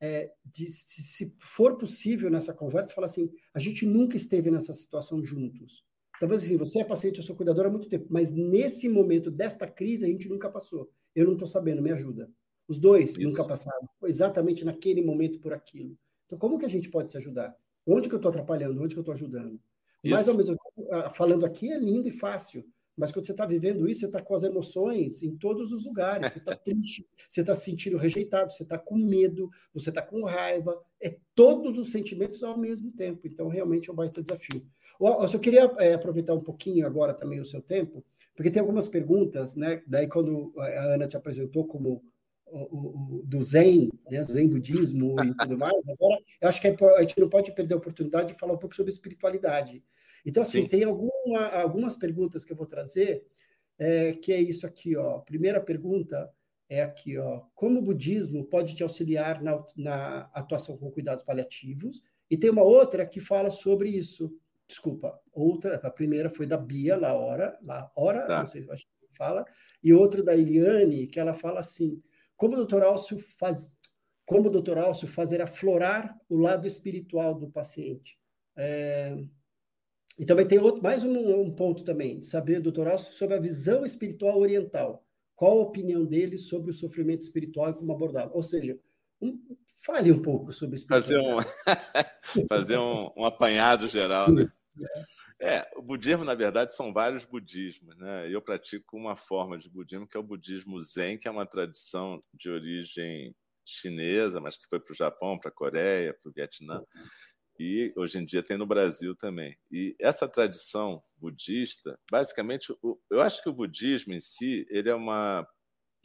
é, 0.00 0.30
de, 0.44 0.70
se, 0.70 1.02
se 1.02 1.34
for 1.40 1.76
possível 1.76 2.30
nessa 2.30 2.52
conversa, 2.52 2.94
falar 2.94 3.06
assim, 3.06 3.30
a 3.54 3.58
gente 3.58 3.86
nunca 3.86 4.16
esteve 4.16 4.50
nessa 4.50 4.72
situação 4.72 5.22
juntos. 5.22 5.84
Talvez 6.20 6.42
assim, 6.42 6.56
você 6.56 6.80
é 6.80 6.84
paciente, 6.84 7.18
eu 7.18 7.22
sou 7.22 7.36
cuidador 7.36 7.66
há 7.66 7.70
muito 7.70 7.88
tempo, 7.88 8.06
mas 8.10 8.30
nesse 8.32 8.88
momento 8.88 9.30
desta 9.30 9.66
crise 9.66 10.04
a 10.04 10.08
gente 10.08 10.28
nunca 10.28 10.50
passou. 10.50 10.90
Eu 11.14 11.26
não 11.26 11.34
estou 11.34 11.46
sabendo, 11.46 11.80
me 11.80 11.92
ajuda. 11.92 12.30
Os 12.66 12.78
dois 12.78 13.10
Isso. 13.10 13.20
nunca 13.22 13.44
passaram, 13.44 13.88
exatamente 14.04 14.64
naquele 14.64 15.02
momento 15.02 15.38
por 15.38 15.52
aquilo. 15.52 15.96
Então, 16.26 16.38
como 16.38 16.58
que 16.58 16.64
a 16.64 16.68
gente 16.68 16.90
pode 16.90 17.10
se 17.10 17.16
ajudar? 17.16 17.56
Onde 17.86 18.08
que 18.08 18.14
eu 18.14 18.18
estou 18.18 18.28
atrapalhando? 18.28 18.82
Onde 18.82 18.94
que 18.94 18.98
eu 18.98 19.02
estou 19.02 19.14
ajudando? 19.14 19.58
Isso. 20.04 20.14
Mas, 20.14 20.28
ao 20.28 20.36
mesmo 20.36 20.56
tempo, 20.56 20.88
ah, 20.92 21.10
falando 21.10 21.46
aqui 21.46 21.72
é 21.72 21.78
lindo 21.78 22.06
e 22.08 22.10
fácil. 22.10 22.64
Mas 22.98 23.12
quando 23.12 23.26
você 23.26 23.32
está 23.32 23.46
vivendo 23.46 23.88
isso, 23.88 24.00
você 24.00 24.06
está 24.06 24.20
com 24.20 24.34
as 24.34 24.42
emoções 24.42 25.22
em 25.22 25.36
todos 25.36 25.72
os 25.72 25.86
lugares. 25.86 26.32
Você 26.32 26.38
está 26.38 26.54
triste, 26.56 27.06
você 27.28 27.40
está 27.42 27.54
se 27.54 27.64
sentindo 27.64 27.96
rejeitado, 27.96 28.52
você 28.52 28.64
está 28.64 28.76
com 28.76 28.96
medo, 28.96 29.48
você 29.72 29.90
está 29.90 30.02
com 30.02 30.24
raiva. 30.24 30.76
É 31.00 31.16
todos 31.34 31.78
os 31.78 31.92
sentimentos 31.92 32.42
ao 32.42 32.58
mesmo 32.58 32.90
tempo. 32.90 33.26
Então, 33.26 33.46
realmente 33.48 33.88
é 33.88 33.92
um 33.92 33.96
baita 33.96 34.20
desafio. 34.20 34.66
Eu 35.00 35.28
só 35.28 35.38
queria 35.38 35.72
é, 35.78 35.94
aproveitar 35.94 36.34
um 36.34 36.42
pouquinho 36.42 36.84
agora 36.84 37.14
também 37.14 37.38
o 37.38 37.44
seu 37.44 37.62
tempo, 37.62 38.04
porque 38.34 38.50
tem 38.50 38.60
algumas 38.60 38.88
perguntas, 38.88 39.54
né? 39.54 39.80
Daí, 39.86 40.08
quando 40.08 40.52
a 40.58 40.94
Ana 40.94 41.06
te 41.06 41.16
apresentou 41.16 41.64
como 41.66 42.02
o, 42.50 43.18
o, 43.18 43.22
do 43.24 43.40
Zen, 43.40 43.90
né, 44.10 44.24
do 44.24 44.32
Zen 44.32 44.48
budismo 44.48 45.14
e 45.22 45.34
tudo 45.36 45.56
mais, 45.56 45.88
agora 45.88 46.18
eu 46.40 46.48
acho 46.48 46.60
que 46.60 46.66
é 46.66 46.76
a 46.96 47.00
gente 47.02 47.20
não 47.20 47.28
pode 47.28 47.54
perder 47.54 47.74
a 47.74 47.76
oportunidade 47.76 48.32
de 48.32 48.38
falar 48.38 48.54
um 48.54 48.58
pouco 48.58 48.74
sobre 48.74 48.90
espiritualidade. 48.90 49.84
Então, 50.26 50.42
assim, 50.42 50.62
Sim. 50.62 50.68
tem 50.68 50.84
alguma, 51.36 51.60
algumas 51.60 51.96
perguntas 51.96 52.44
que 52.44 52.52
eu 52.52 52.56
vou 52.56 52.66
trazer, 52.66 53.24
é, 53.78 54.12
que 54.12 54.32
é 54.32 54.40
isso 54.40 54.66
aqui, 54.66 54.96
ó. 54.96 55.20
Primeira 55.20 55.60
pergunta 55.60 56.30
é 56.68 56.82
aqui, 56.82 57.16
ó. 57.18 57.42
Como 57.54 57.78
o 57.78 57.82
budismo 57.82 58.44
pode 58.44 58.74
te 58.74 58.82
auxiliar 58.82 59.42
na, 59.42 59.64
na 59.76 60.30
atuação 60.32 60.76
com 60.76 60.90
cuidados 60.90 61.22
paliativos? 61.22 62.02
E 62.30 62.36
tem 62.36 62.50
uma 62.50 62.62
outra 62.62 63.06
que 63.06 63.20
fala 63.20 63.50
sobre 63.50 63.88
isso. 63.88 64.34
Desculpa, 64.66 65.18
outra, 65.32 65.76
a 65.76 65.90
primeira 65.90 66.28
foi 66.28 66.46
da 66.46 66.58
Bia 66.58 66.96
Laura, 66.96 67.58
Laura, 67.64 68.24
tá. 68.26 68.40
não 68.40 68.46
sei 68.46 68.60
se 68.60 68.68
fala, 69.16 69.44
e 69.82 69.94
outra 69.94 70.22
da 70.22 70.36
Eliane, 70.36 71.06
que 71.06 71.18
ela 71.18 71.32
fala 71.32 71.60
assim: 71.60 72.02
como 72.36 72.52
o 72.52 72.56
doutor 72.56 72.82
Alcio 72.82 73.18
faz, 73.38 73.74
como 74.26 74.48
o 74.48 74.50
doutor 74.50 74.76
Alcio 74.76 75.08
fazer 75.08 75.40
aflorar 75.40 76.14
o 76.28 76.36
lado 76.36 76.66
espiritual 76.66 77.34
do 77.34 77.48
paciente? 77.48 78.18
É, 78.56 79.16
e 80.18 80.24
também 80.26 80.46
tem 80.46 80.58
outro, 80.58 80.82
mais 80.82 81.04
um, 81.04 81.42
um 81.42 81.54
ponto 81.54 81.84
também, 81.84 82.22
saber, 82.22 82.60
doutor 82.60 82.88
Alcio, 82.88 83.12
sobre 83.12 83.36
a 83.36 83.40
visão 83.40 83.84
espiritual 83.84 84.40
oriental. 84.40 85.06
Qual 85.34 85.58
a 85.58 85.62
opinião 85.62 86.04
dele 86.04 86.36
sobre 86.36 86.70
o 86.70 86.74
sofrimento 86.74 87.22
espiritual 87.22 87.70
e 87.70 87.74
como 87.74 87.92
abordá-lo? 87.92 88.32
Ou 88.34 88.42
seja, 88.42 88.76
um, 89.22 89.40
fale 89.76 90.10
um 90.10 90.20
pouco 90.20 90.52
sobre 90.52 90.76
Fazer 90.78 91.18
um, 91.18 91.38
fazer 92.48 92.78
um, 92.78 93.12
um 93.16 93.24
apanhado 93.24 93.86
geral. 93.86 94.32
Né? 94.32 94.44
É, 95.40 95.70
o 95.76 95.82
budismo, 95.82 96.24
na 96.24 96.34
verdade, 96.34 96.74
são 96.74 96.92
vários 96.92 97.24
budismos. 97.24 97.96
Né? 97.96 98.28
Eu 98.28 98.42
pratico 98.42 98.96
uma 98.96 99.14
forma 99.14 99.56
de 99.56 99.70
budismo 99.70 100.08
que 100.08 100.16
é 100.16 100.20
o 100.20 100.24
budismo 100.24 100.80
Zen, 100.80 101.16
que 101.16 101.28
é 101.28 101.30
uma 101.30 101.46
tradição 101.46 102.18
de 102.34 102.50
origem 102.50 103.32
chinesa, 103.64 104.40
mas 104.40 104.56
que 104.56 104.66
foi 104.68 104.80
para 104.80 104.92
o 104.92 104.96
Japão, 104.96 105.38
para 105.38 105.50
a 105.50 105.54
Coreia, 105.54 106.14
para 106.14 106.28
o 106.28 106.32
Vietnã. 106.32 106.82
E 107.58 107.92
hoje 107.96 108.18
em 108.18 108.24
dia 108.24 108.42
tem 108.42 108.56
no 108.56 108.66
Brasil 108.66 109.16
também. 109.16 109.58
E 109.70 109.96
essa 110.00 110.28
tradição 110.28 111.02
budista, 111.16 111.98
basicamente, 112.10 112.72
eu 113.10 113.20
acho 113.20 113.42
que 113.42 113.48
o 113.48 113.52
budismo 113.52 114.14
em 114.14 114.20
si, 114.20 114.64
ele 114.70 114.88
é 114.88 114.94
uma, 114.94 115.46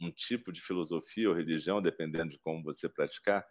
um 0.00 0.10
tipo 0.10 0.52
de 0.52 0.60
filosofia 0.60 1.28
ou 1.28 1.34
religião, 1.34 1.80
dependendo 1.80 2.30
de 2.30 2.38
como 2.40 2.62
você 2.62 2.88
praticar, 2.88 3.44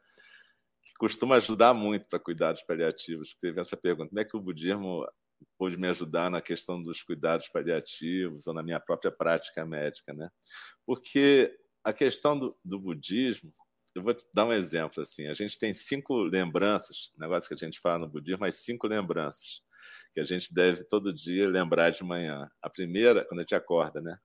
que 0.83 0.93
costuma 0.99 1.37
ajudar 1.37 1.73
muito 1.73 2.07
para 2.09 2.19
cuidados 2.19 2.63
paliativos. 2.63 3.35
Teve 3.39 3.61
essa 3.61 3.77
pergunta: 3.77 4.09
como 4.09 4.19
é 4.19 4.25
que 4.25 4.35
o 4.35 4.41
budismo 4.41 5.07
pôde 5.57 5.77
me 5.77 5.87
ajudar 5.87 6.29
na 6.29 6.41
questão 6.41 6.81
dos 6.81 7.03
cuidados 7.03 7.47
paliativos 7.49 8.47
ou 8.47 8.53
na 8.53 8.63
minha 8.63 8.79
própria 8.79 9.11
prática 9.11 9.65
médica, 9.65 10.13
né? 10.13 10.29
Porque 10.85 11.57
a 11.83 11.93
questão 11.93 12.37
do, 12.37 12.57
do 12.63 12.79
budismo 12.79 13.51
eu 13.95 14.03
vou 14.03 14.13
te 14.13 14.25
dar 14.33 14.45
um 14.45 14.53
exemplo 14.53 15.01
assim. 15.01 15.27
A 15.27 15.33
gente 15.33 15.57
tem 15.59 15.73
cinco 15.73 16.23
lembranças, 16.23 17.11
negócio 17.17 17.47
que 17.47 17.53
a 17.53 17.57
gente 17.57 17.79
fala 17.79 17.99
no 17.99 18.09
budismo, 18.09 18.39
mas 18.41 18.55
cinco 18.55 18.87
lembranças 18.87 19.61
que 20.13 20.19
a 20.19 20.23
gente 20.23 20.53
deve 20.53 20.83
todo 20.83 21.11
dia 21.11 21.49
lembrar 21.49 21.89
de 21.89 22.03
manhã. 22.03 22.49
A 22.61 22.69
primeira, 22.69 23.25
quando 23.25 23.39
a 23.39 23.43
gente 23.43 23.55
acorda, 23.55 23.99
né? 23.99 24.17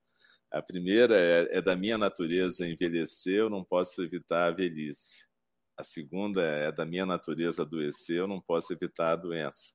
A 0.51 0.61
primeira 0.61 1.15
é, 1.15 1.57
é 1.57 1.61
da 1.61 1.75
minha 1.75 1.97
natureza 1.97 2.67
envelhecer, 2.67 3.39
eu 3.39 3.49
não 3.49 3.63
posso 3.63 4.03
evitar 4.03 4.47
a 4.47 4.51
velhice. 4.51 5.27
A 5.75 5.83
segunda 5.83 6.43
é 6.43 6.71
da 6.71 6.85
minha 6.85 7.05
natureza 7.05 7.63
adoecer, 7.63 8.17
eu 8.17 8.27
não 8.27 8.39
posso 8.39 8.71
evitar 8.71 9.13
a 9.13 9.15
doença. 9.15 9.73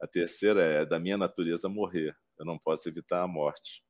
A 0.00 0.06
terceira 0.06 0.60
é 0.60 0.86
da 0.86 0.98
minha 0.98 1.18
natureza 1.18 1.68
morrer, 1.68 2.16
eu 2.38 2.44
não 2.44 2.58
posso 2.58 2.88
evitar 2.88 3.22
a 3.22 3.28
morte. 3.28 3.82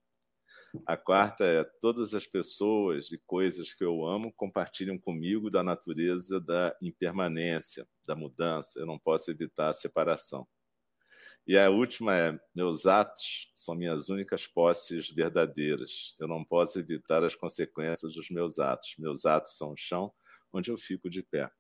A 0.87 0.97
quarta 0.97 1.45
é: 1.45 1.65
todas 1.81 2.15
as 2.15 2.27
pessoas 2.27 3.11
e 3.13 3.19
coisas 3.19 3.73
que 3.73 3.85
eu 3.85 4.05
amo 4.05 4.33
compartilham 4.33 4.99
comigo 4.99 5.49
da 5.49 5.63
natureza 5.63 6.41
da 6.41 6.77
impermanência, 6.83 7.87
da 8.07 8.17
mudança. 8.17 8.79
Eu 8.79 8.87
não 8.87 8.99
posso 8.99 9.31
evitar 9.31 9.69
a 9.69 9.73
separação. 9.73 10.47
E 11.47 11.57
a 11.57 11.71
última 11.71 12.17
é: 12.17 12.39
meus 12.55 12.87
atos 12.87 13.53
são 13.55 13.75
minhas 13.75 14.09
únicas 14.09 14.47
posses 14.47 15.09
verdadeiras. 15.09 16.17
Eu 16.19 16.27
não 16.27 16.45
posso 16.45 16.79
evitar 16.79 17.23
as 17.23 17.37
consequências 17.37 18.15
dos 18.15 18.29
meus 18.31 18.59
atos. 18.59 18.97
Meus 18.99 19.25
atos 19.25 19.57
são 19.57 19.73
o 19.73 19.77
chão 19.77 20.13
onde 20.53 20.71
eu 20.71 20.77
fico 20.77 21.09
de 21.09 21.23
pé. 21.23 21.51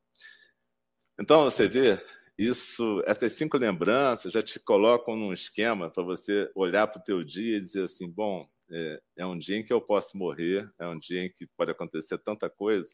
Então, 1.19 1.45
você 1.45 1.67
vê, 1.69 2.05
isso, 2.39 3.03
essas 3.07 3.32
cinco 3.32 3.57
lembranças 3.57 4.32
já 4.32 4.43
te 4.43 4.61
colocam 4.61 5.16
num 5.16 5.32
esquema 5.32 5.91
para 5.91 6.03
você 6.03 6.51
olhar 6.55 6.87
para 6.87 7.01
o 7.01 7.05
teu 7.05 7.24
dia 7.24 7.57
e 7.57 7.61
dizer 7.61 7.84
assim, 7.84 8.11
bom, 8.11 8.47
é, 8.70 9.01
é, 9.18 9.26
um 9.26 9.39
dia 9.39 9.57
em 9.57 9.64
que 9.64 9.72
eu 9.72 9.80
posso 9.80 10.18
morrer, 10.18 10.70
é 10.78 10.87
um 10.87 10.99
dia 10.99 11.24
em 11.24 11.30
que 11.30 11.47
pode 11.57 11.70
acontecer 11.70 12.18
tanta 12.18 12.51
coisa, 12.51 12.91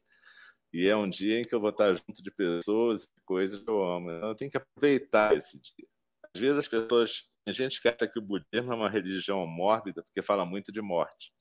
e 0.73 0.87
é 0.87 0.97
um 0.97 1.09
dia 1.09 1.41
em 1.41 1.43
que 1.43 1.55
eu 1.55 1.61
vou 1.61 1.71
estar 1.71 1.93
junto 1.93 2.23
de 2.23 2.31
pessoas 2.31 3.05
e 3.05 3.21
coisas 3.25 3.61
que 3.61 3.69
eu 3.69 3.83
amo. 3.83 4.11
Então, 4.11 4.29
eu 4.29 4.35
tenho 4.35 4.51
que 4.51 4.57
aproveitar 4.57 5.37
esse 5.37 5.59
dia. 5.61 5.87
Às 6.35 6.41
vezes 6.41 6.59
as 6.59 6.69
pessoas, 6.69 7.25
a 7.47 7.53
gente 7.53 7.81
quer 7.81 7.95
que 7.95 8.19
o 8.19 8.23
budismo 8.23 8.73
é 8.73 8.75
uma 8.75 8.89
religião 8.89 9.47
mórbida, 9.47 10.03
porque 10.03 10.23
fala 10.23 10.47
muito 10.47 10.73
de 10.73 10.81
morte. 10.81 11.33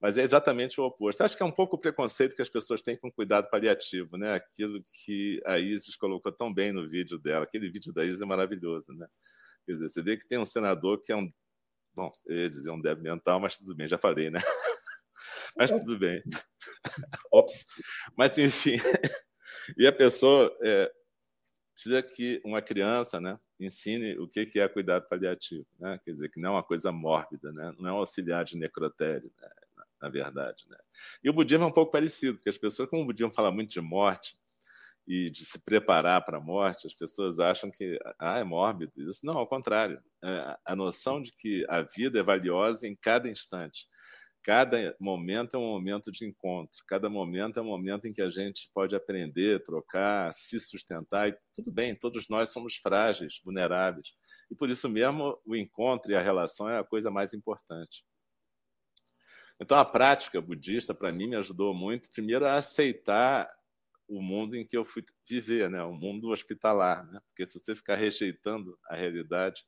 Mas 0.00 0.16
é 0.16 0.22
exatamente 0.22 0.80
o 0.80 0.84
oposto. 0.84 1.22
Acho 1.22 1.36
que 1.36 1.42
é 1.42 1.46
um 1.46 1.52
pouco 1.52 1.76
o 1.76 1.78
preconceito 1.78 2.36
que 2.36 2.42
as 2.42 2.48
pessoas 2.48 2.82
têm 2.82 2.96
com 2.96 3.10
cuidado 3.10 3.50
paliativo, 3.50 4.16
né? 4.16 4.34
Aquilo 4.34 4.82
que 5.04 5.40
a 5.44 5.58
Isis 5.58 5.96
colocou 5.96 6.30
tão 6.30 6.52
bem 6.54 6.70
no 6.72 6.88
vídeo 6.88 7.18
dela. 7.18 7.44
Aquele 7.44 7.68
vídeo 7.68 7.92
da 7.92 8.04
Isis 8.04 8.20
é 8.20 8.24
maravilhoso, 8.24 8.92
né? 8.92 9.08
Quer 9.66 9.72
dizer, 9.72 9.88
você 9.88 10.02
vê 10.02 10.16
que 10.16 10.26
tem 10.26 10.38
um 10.38 10.44
senador 10.44 11.00
que 11.00 11.10
é 11.10 11.16
um 11.16 11.28
Bom, 11.98 12.12
eu 12.26 12.36
ia 12.36 12.48
dizer 12.48 12.70
um 12.70 12.80
débil 12.80 13.02
mental, 13.02 13.40
mas 13.40 13.58
tudo 13.58 13.74
bem, 13.74 13.88
já 13.88 13.98
falei, 13.98 14.30
né? 14.30 14.38
mas 15.56 15.72
tudo 15.72 15.98
bem. 15.98 16.22
Ops. 17.32 17.66
Mas, 18.16 18.38
enfim. 18.38 18.76
e 19.76 19.84
a 19.84 19.92
pessoa 19.92 20.56
é, 20.62 20.92
precisa 21.74 22.00
que 22.00 22.40
uma 22.44 22.62
criança, 22.62 23.20
né? 23.20 23.36
ensine 23.58 24.16
o 24.16 24.28
que 24.28 24.60
é 24.60 24.68
cuidado 24.68 25.08
paliativo, 25.08 25.66
né? 25.76 25.98
quer 26.04 26.12
dizer, 26.12 26.28
que 26.28 26.38
não 26.38 26.50
é 26.50 26.52
uma 26.52 26.62
coisa 26.62 26.92
mórbida, 26.92 27.50
né? 27.50 27.74
não 27.76 27.88
é 27.88 27.92
um 27.92 27.96
auxiliar 27.96 28.44
de 28.44 28.56
necrotério, 28.56 29.32
né? 29.40 29.48
Na, 30.00 30.08
verdade. 30.08 30.64
Né? 30.68 30.76
E 31.22 31.30
o 31.30 31.32
budismo 31.32 31.64
é 31.64 31.68
um 31.68 31.72
pouco 31.72 31.92
parecido, 31.92 32.36
porque 32.36 32.48
as 32.48 32.58
pessoas, 32.58 32.88
como 32.88 33.02
o 33.02 33.06
budismo 33.06 33.32
fala 33.32 33.50
muito 33.50 33.70
de 33.70 33.80
morte 33.80 34.36
e 35.06 35.30
de 35.30 35.44
se 35.44 35.58
preparar 35.58 36.24
para 36.24 36.38
a 36.38 36.40
morte, 36.40 36.86
as 36.86 36.94
pessoas 36.94 37.40
acham 37.40 37.70
que 37.70 37.98
ah, 38.18 38.38
é 38.38 38.44
mórbido. 38.44 38.92
Isso 38.96 39.24
não, 39.24 39.38
ao 39.38 39.46
contrário. 39.46 40.02
É 40.22 40.58
a 40.64 40.76
noção 40.76 41.22
de 41.22 41.32
que 41.32 41.64
a 41.68 41.82
vida 41.82 42.20
é 42.20 42.22
valiosa 42.22 42.86
em 42.86 42.94
cada 42.94 43.28
instante 43.28 43.88
cada 44.48 44.96
momento 44.98 45.58
é 45.58 45.60
um 45.60 45.72
momento 45.72 46.10
de 46.10 46.24
encontro, 46.24 46.82
cada 46.86 47.10
momento 47.10 47.58
é 47.58 47.62
um 47.62 47.66
momento 47.66 48.08
em 48.08 48.12
que 48.12 48.22
a 48.22 48.30
gente 48.30 48.70
pode 48.72 48.96
aprender, 48.96 49.62
trocar, 49.62 50.32
se 50.32 50.58
sustentar. 50.58 51.28
E 51.28 51.36
tudo 51.54 51.70
bem, 51.70 51.94
todos 51.94 52.30
nós 52.30 52.48
somos 52.48 52.76
frágeis, 52.76 53.42
vulneráveis. 53.44 54.14
E 54.50 54.54
por 54.54 54.70
isso 54.70 54.88
mesmo 54.88 55.38
o 55.44 55.54
encontro 55.54 56.10
e 56.12 56.16
a 56.16 56.22
relação 56.22 56.66
é 56.66 56.78
a 56.78 56.84
coisa 56.84 57.10
mais 57.10 57.34
importante. 57.34 58.02
Então 59.60 59.76
a 59.76 59.84
prática 59.84 60.40
budista, 60.40 60.94
para 60.94 61.12
mim, 61.12 61.28
me 61.28 61.36
ajudou 61.36 61.74
muito, 61.74 62.08
primeiro, 62.10 62.46
a 62.46 62.54
aceitar 62.54 63.48
o 64.06 64.22
mundo 64.22 64.56
em 64.56 64.64
que 64.64 64.76
eu 64.76 64.84
fui 64.84 65.04
viver, 65.28 65.68
né? 65.68 65.82
o 65.82 65.92
mundo 65.92 66.28
hospitalar. 66.28 67.06
Né? 67.06 67.20
Porque 67.28 67.46
se 67.46 67.58
você 67.58 67.74
ficar 67.74 67.96
rejeitando 67.96 68.78
a 68.86 68.96
realidade, 68.96 69.62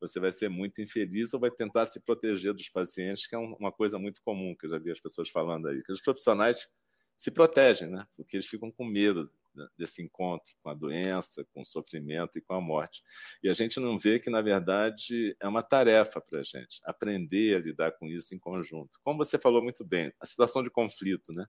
você 0.00 0.18
vai 0.18 0.32
ser 0.32 0.48
muito 0.48 0.80
infeliz 0.80 1.32
ou 1.32 1.40
vai 1.40 1.50
tentar 1.50 1.86
se 1.86 2.00
proteger 2.04 2.52
dos 2.52 2.68
pacientes, 2.68 3.26
que 3.26 3.34
é 3.34 3.38
uma 3.38 3.70
coisa 3.70 3.98
muito 3.98 4.20
comum 4.22 4.54
que 4.58 4.66
eu 4.66 4.70
já 4.70 4.78
vi 4.78 4.90
as 4.90 5.00
pessoas 5.00 5.28
falando 5.30 5.68
aí. 5.68 5.82
Que 5.82 5.92
os 5.92 6.00
profissionais 6.00 6.68
se 7.16 7.30
protegem, 7.30 7.88
né? 7.88 8.06
porque 8.16 8.36
eles 8.36 8.46
ficam 8.46 8.70
com 8.70 8.84
medo 8.84 9.30
desse 9.78 10.02
encontro 10.02 10.54
com 10.62 10.70
a 10.70 10.74
doença, 10.74 11.44
com 11.52 11.62
o 11.62 11.66
sofrimento 11.66 12.38
e 12.38 12.42
com 12.42 12.54
a 12.54 12.60
morte. 12.60 13.02
E 13.42 13.48
a 13.48 13.54
gente 13.54 13.80
não 13.80 13.98
vê 13.98 14.18
que, 14.18 14.30
na 14.30 14.42
verdade, 14.42 15.36
é 15.40 15.48
uma 15.48 15.62
tarefa 15.62 16.20
para 16.20 16.40
a 16.40 16.44
gente 16.44 16.80
aprender 16.84 17.56
a 17.56 17.60
lidar 17.60 17.92
com 17.92 18.06
isso 18.06 18.34
em 18.34 18.38
conjunto. 18.38 18.98
Como 19.02 19.18
você 19.18 19.38
falou 19.38 19.62
muito 19.62 19.84
bem, 19.84 20.12
a 20.20 20.26
situação 20.26 20.62
de 20.62 20.70
conflito, 20.70 21.32
né? 21.32 21.46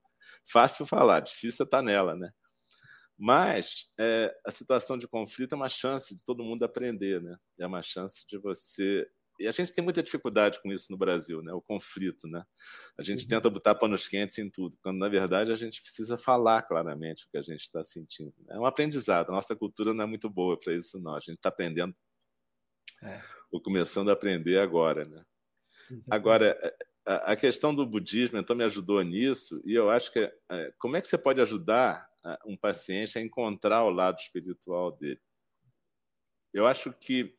Fácil 0.49 0.85
falar, 0.85 1.21
difícil 1.21 1.65
estar 1.65 1.81
nela, 1.81 2.15
né? 2.15 2.31
Mas 3.17 3.87
é, 3.99 4.31
a 4.45 4.51
situação 4.51 4.97
de 4.97 5.07
conflito 5.07 5.53
é 5.53 5.55
uma 5.55 5.69
chance 5.69 6.15
de 6.15 6.23
todo 6.23 6.43
mundo 6.43 6.63
aprender, 6.63 7.21
né? 7.21 7.35
É 7.59 7.65
uma 7.65 7.81
chance 7.81 8.23
de 8.27 8.37
você. 8.37 9.07
E 9.39 9.47
a 9.47 9.51
gente 9.51 9.71
tem 9.71 9.83
muita 9.83 10.01
dificuldade 10.01 10.61
com 10.61 10.71
isso 10.71 10.91
no 10.91 10.97
Brasil, 10.97 11.41
né? 11.41 11.53
O 11.53 11.61
conflito, 11.61 12.27
né? 12.27 12.43
A 12.97 13.03
gente 13.03 13.23
uhum. 13.23 13.29
tenta 13.29 13.49
botar 13.49 13.75
panos 13.75 14.07
quentes 14.07 14.38
em 14.38 14.49
tudo, 14.49 14.77
quando 14.81 14.97
na 14.97 15.07
verdade 15.07 15.51
a 15.51 15.55
gente 15.55 15.81
precisa 15.81 16.17
falar 16.17 16.63
claramente 16.63 17.25
o 17.25 17.29
que 17.29 17.38
a 17.38 17.41
gente 17.41 17.61
está 17.61 17.83
sentindo. 17.83 18.33
É 18.49 18.59
um 18.59 18.65
aprendizado. 18.65 19.29
A 19.29 19.33
nossa 19.33 19.55
cultura 19.55 19.93
não 19.93 20.03
é 20.03 20.07
muito 20.07 20.29
boa 20.29 20.59
para 20.59 20.73
isso, 20.73 20.99
não. 20.99 21.15
A 21.15 21.19
gente 21.19 21.35
está 21.35 21.49
aprendendo, 21.49 21.93
é. 23.03 23.21
ou 23.51 23.61
começando 23.61 24.09
a 24.09 24.13
aprender 24.13 24.59
agora, 24.59 25.05
né? 25.05 25.23
Exatamente. 25.89 26.07
Agora, 26.11 26.59
é, 26.61 26.75
a 27.05 27.35
questão 27.35 27.73
do 27.73 27.85
budismo 27.85 28.38
então 28.38 28.55
me 28.55 28.63
ajudou 28.63 29.01
nisso 29.01 29.61
e 29.63 29.73
eu 29.73 29.89
acho 29.89 30.11
que 30.11 30.19
é, 30.19 30.73
como 30.77 30.97
é 30.97 31.01
que 31.01 31.07
você 31.07 31.17
pode 31.17 31.39
ajudar 31.39 32.07
um 32.45 32.57
paciente 32.57 33.17
a 33.17 33.21
encontrar 33.21 33.83
o 33.83 33.89
lado 33.89 34.19
espiritual 34.19 34.91
dele. 34.91 35.21
Eu 36.53 36.65
acho 36.65 36.91
que, 36.93 37.38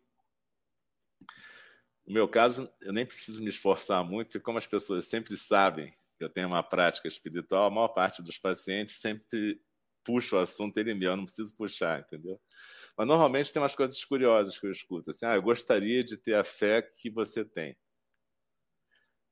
no 2.09 2.15
meu 2.15 2.27
caso, 2.27 2.71
eu 2.81 2.91
nem 2.91 3.05
preciso 3.05 3.43
me 3.43 3.51
esforçar 3.51 4.03
muito, 4.03 4.29
porque 4.29 4.41
como 4.41 4.57
as 4.57 4.67
pessoas 4.67 5.05
sempre 5.07 5.37
sabem 5.37 5.93
que 6.17 6.25
eu 6.25 6.31
tenho 6.31 6.49
uma 6.49 6.63
prática 6.63 7.07
espiritual, 7.07 7.67
a 7.67 7.71
maior 7.71 7.89
parte 7.89 8.23
dos 8.23 8.39
pacientes 8.39 8.97
sempre 8.99 9.61
puxa 10.03 10.37
o 10.37 10.39
assunto 10.39 10.79
ele 10.79 10.95
mesmo, 10.95 11.13
eu 11.13 11.17
não 11.19 11.25
preciso 11.27 11.55
puxar, 11.55 12.01
entendeu? 12.01 12.41
Mas 12.97 13.07
normalmente 13.07 13.53
tem 13.53 13.61
umas 13.61 13.77
coisas 13.77 14.03
curiosas 14.07 14.59
que 14.59 14.67
eu 14.67 14.71
escuto, 14.71 15.11
assim, 15.11 15.27
ah, 15.27 15.35
eu 15.37 15.43
gostaria 15.43 16.03
de 16.03 16.17
ter 16.17 16.35
a 16.35 16.43
fé 16.43 16.81
que 16.81 17.11
você 17.11 17.45
tem. 17.45 17.77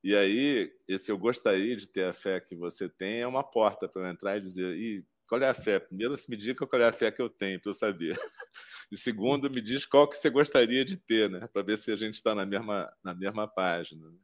E 0.03 0.15
aí, 0.15 0.71
esse 0.87 1.11
eu 1.11 1.17
gostaria 1.17 1.75
de 1.75 1.87
ter 1.87 2.03
a 2.05 2.13
fé 2.13 2.39
que 2.39 2.55
você 2.55 2.87
tem 2.87 3.21
é 3.21 3.27
uma 3.27 3.43
porta 3.43 3.89
para 3.89 4.03
eu 4.03 4.07
entrar 4.07 4.37
e 4.37 4.41
dizer, 4.41 4.77
Ih, 4.77 5.03
qual 5.27 5.41
é 5.41 5.49
a 5.49 5.53
fé? 5.55 5.79
Primeiro, 5.79 6.13
me 6.29 6.37
diga 6.37 6.65
qual 6.65 6.81
é 6.81 6.87
a 6.87 6.93
fé 6.93 7.11
que 7.11 7.21
eu 7.21 7.29
tenho, 7.29 7.59
para 7.59 7.71
eu 7.71 7.73
saber. 7.73 8.15
E 8.91 8.97
segundo, 8.97 9.49
me 9.49 9.61
diz 9.61 9.85
qual 9.85 10.07
que 10.07 10.15
você 10.15 10.29
gostaria 10.29 10.85
de 10.85 10.97
ter, 10.97 11.29
né? 11.29 11.47
Para 11.51 11.61
ver 11.61 11.77
se 11.77 11.91
a 11.91 11.97
gente 11.97 12.15
está 12.15 12.33
na 12.33 12.45
mesma, 12.45 12.91
na 13.03 13.13
mesma 13.13 13.47
página. 13.47 14.09
Né? 14.09 14.17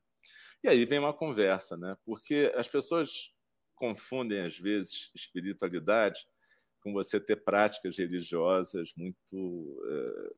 E 0.64 0.70
aí 0.70 0.86
vem 0.86 0.99
uma 0.99 1.14
conversa, 1.14 1.76
né? 1.76 1.97
Porque 2.05 2.51
as 2.55 2.68
pessoas 2.68 3.32
confundem, 3.76 4.45
às 4.45 4.57
vezes, 4.57 5.11
espiritualidade 5.14 6.26
com 6.82 6.93
você 6.93 7.20
ter 7.20 7.38
práticas 7.38 7.97
religiosas 7.97 8.93
muito 8.95 9.82
é, 9.89 10.32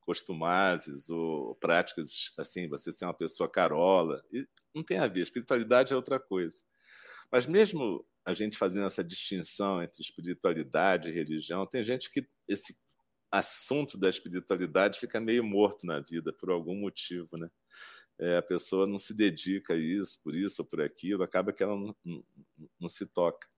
costumazes 0.00 1.08
ou 1.08 1.54
práticas 1.56 2.32
assim, 2.38 2.68
você 2.68 2.92
ser 2.92 3.06
uma 3.06 3.14
pessoa 3.14 3.50
carola. 3.50 4.22
E 4.32 4.46
não 4.74 4.82
tem 4.82 4.98
a 4.98 5.06
ver, 5.06 5.20
espiritualidade 5.20 5.92
é 5.92 5.96
outra 5.96 6.18
coisa. 6.18 6.62
Mas 7.30 7.46
mesmo 7.46 8.06
a 8.24 8.34
gente 8.34 8.58
fazendo 8.58 8.86
essa 8.86 9.02
distinção 9.02 9.82
entre 9.82 10.00
espiritualidade 10.00 11.08
e 11.08 11.12
religião, 11.12 11.66
tem 11.66 11.82
gente 11.82 12.10
que 12.10 12.26
esse 12.46 12.78
assunto 13.32 13.96
da 13.96 14.10
espiritualidade 14.10 15.00
fica 15.00 15.18
meio 15.18 15.42
morto 15.42 15.86
na 15.86 16.00
vida 16.00 16.32
por 16.32 16.50
algum 16.50 16.76
motivo, 16.76 17.38
né? 17.38 17.50
É, 18.18 18.36
a 18.36 18.42
pessoa 18.42 18.86
não 18.86 18.98
se 18.98 19.14
dedica 19.14 19.72
a 19.72 19.76
isso, 19.76 20.20
por 20.22 20.34
isso 20.34 20.62
ou 20.62 20.68
por 20.68 20.82
aquilo, 20.82 21.22
acaba 21.22 21.52
que 21.52 21.62
ela 21.62 21.74
não, 21.74 21.96
não, 22.04 22.24
não 22.78 22.88
se 22.88 23.06
toca. 23.06 23.48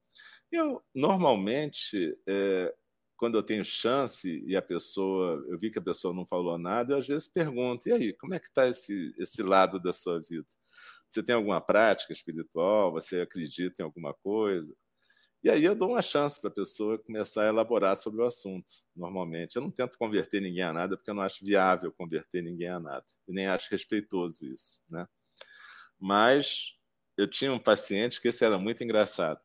Eu, 0.50 0.82
normalmente, 0.94 2.16
é, 2.26 2.72
quando 3.16 3.36
eu 3.36 3.42
tenho 3.42 3.64
chance 3.64 4.42
e 4.46 4.56
a 4.56 4.62
pessoa, 4.62 5.44
eu 5.48 5.58
vi 5.58 5.70
que 5.70 5.78
a 5.78 5.82
pessoa 5.82 6.14
não 6.14 6.24
falou 6.24 6.56
nada, 6.56 6.94
eu 6.94 6.98
às 6.98 7.06
vezes 7.06 7.26
pergunto, 7.28 7.88
e 7.88 7.92
aí, 7.92 8.12
como 8.12 8.34
é 8.34 8.38
que 8.38 8.46
está 8.46 8.68
esse, 8.68 9.12
esse 9.18 9.42
lado 9.42 9.80
da 9.80 9.92
sua 9.92 10.20
vida? 10.20 10.46
Você 11.08 11.22
tem 11.22 11.34
alguma 11.34 11.60
prática 11.60 12.12
espiritual? 12.12 12.92
Você 12.92 13.20
acredita 13.20 13.82
em 13.82 13.84
alguma 13.84 14.14
coisa? 14.14 14.74
E 15.44 15.50
aí 15.50 15.62
eu 15.62 15.74
dou 15.74 15.90
uma 15.90 16.00
chance 16.00 16.40
para 16.40 16.48
a 16.48 16.54
pessoa 16.54 16.98
começar 16.98 17.42
a 17.42 17.48
elaborar 17.48 17.94
sobre 17.98 18.22
o 18.22 18.24
assunto, 18.24 18.66
normalmente. 18.96 19.56
Eu 19.56 19.62
não 19.62 19.70
tento 19.70 19.98
converter 19.98 20.40
ninguém 20.40 20.62
a 20.62 20.72
nada, 20.72 20.96
porque 20.96 21.10
eu 21.10 21.14
não 21.14 21.22
acho 21.22 21.44
viável 21.44 21.92
converter 21.92 22.42
ninguém 22.42 22.68
a 22.68 22.80
nada. 22.80 23.04
E 23.28 23.32
nem 23.32 23.46
acho 23.46 23.70
respeitoso 23.70 24.46
isso. 24.46 24.82
Né? 24.90 25.06
Mas 26.00 26.78
eu 27.14 27.28
tinha 27.28 27.52
um 27.52 27.58
paciente 27.58 28.22
que 28.22 28.28
esse 28.28 28.42
era 28.42 28.56
muito 28.56 28.82
engraçado. 28.82 29.38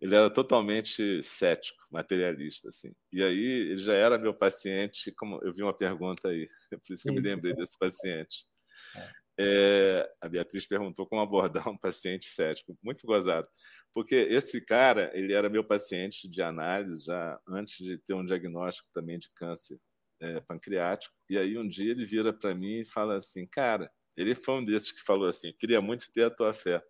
Ele 0.00 0.14
era 0.14 0.30
totalmente 0.30 1.20
cético, 1.24 1.82
materialista, 1.90 2.68
assim. 2.68 2.94
E 3.12 3.20
aí 3.20 3.70
ele 3.72 3.76
já 3.78 3.94
era 3.94 4.18
meu 4.18 4.32
paciente, 4.32 5.10
como 5.10 5.40
eu 5.42 5.52
vi 5.52 5.64
uma 5.64 5.76
pergunta 5.76 6.28
aí, 6.28 6.48
por 6.70 6.92
isso 6.92 7.02
que 7.02 7.10
eu 7.10 7.14
me 7.14 7.20
lembrei 7.20 7.54
desse 7.56 7.76
paciente. 7.76 8.46
É. 8.94 9.19
É, 9.38 10.10
a 10.20 10.28
Beatriz 10.28 10.66
perguntou 10.66 11.06
como 11.06 11.20
abordar 11.20 11.68
um 11.68 11.76
paciente 11.76 12.26
cético. 12.26 12.76
Muito 12.82 13.06
gozado. 13.06 13.48
Porque 13.92 14.14
esse 14.14 14.60
cara, 14.60 15.10
ele 15.14 15.32
era 15.32 15.48
meu 15.48 15.64
paciente 15.64 16.28
de 16.28 16.42
análise 16.42 17.04
já 17.04 17.40
antes 17.48 17.76
de 17.84 17.98
ter 17.98 18.14
um 18.14 18.24
diagnóstico 18.24 18.88
também 18.92 19.18
de 19.18 19.30
câncer 19.32 19.80
é, 20.20 20.40
pancreático. 20.40 21.14
E 21.28 21.38
aí 21.38 21.58
um 21.58 21.66
dia 21.66 21.90
ele 21.90 22.04
vira 22.04 22.32
para 22.32 22.54
mim 22.54 22.80
e 22.80 22.84
fala 22.84 23.16
assim, 23.16 23.46
cara, 23.46 23.90
ele 24.16 24.34
foi 24.34 24.54
um 24.54 24.64
desses 24.64 24.92
que 24.92 25.02
falou 25.02 25.28
assim, 25.28 25.52
queria 25.58 25.80
muito 25.80 26.12
ter 26.12 26.24
a 26.24 26.30
tua 26.30 26.52
fé, 26.52 26.82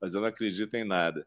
mas 0.00 0.14
eu 0.14 0.20
não 0.20 0.28
acredito 0.28 0.74
em 0.74 0.84
nada. 0.84 1.26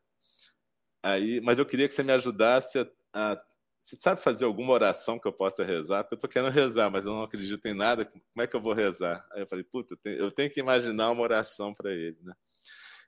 Aí, 1.03 1.41
mas 1.41 1.59
eu 1.59 1.65
queria 1.65 1.87
que 1.87 1.93
você 1.93 2.01
me 2.01 2.13
ajudasse 2.13 2.79
a, 2.79 2.87
a 3.13 3.43
você 3.83 3.97
sabe 3.99 4.21
fazer 4.21 4.45
alguma 4.45 4.71
oração 4.71 5.19
que 5.19 5.27
eu 5.27 5.33
possa 5.33 5.61
rezar? 5.61 6.03
Porque 6.03 6.13
eu 6.13 6.15
estou 6.15 6.29
querendo 6.29 6.53
rezar, 6.53 6.89
mas 6.89 7.03
eu 7.03 7.11
não 7.11 7.23
acredito 7.23 7.65
em 7.65 7.73
nada. 7.73 8.05
Como 8.05 8.23
é 8.39 8.47
que 8.47 8.55
eu 8.55 8.61
vou 8.61 8.71
rezar? 8.71 9.27
Aí 9.33 9.41
eu 9.41 9.47
falei, 9.47 9.65
puta, 9.65 9.99
eu 10.05 10.31
tenho 10.31 10.49
que 10.49 10.61
imaginar 10.61 11.11
uma 11.11 11.21
oração 11.21 11.73
para 11.73 11.91
ele, 11.91 12.17
né? 12.21 12.33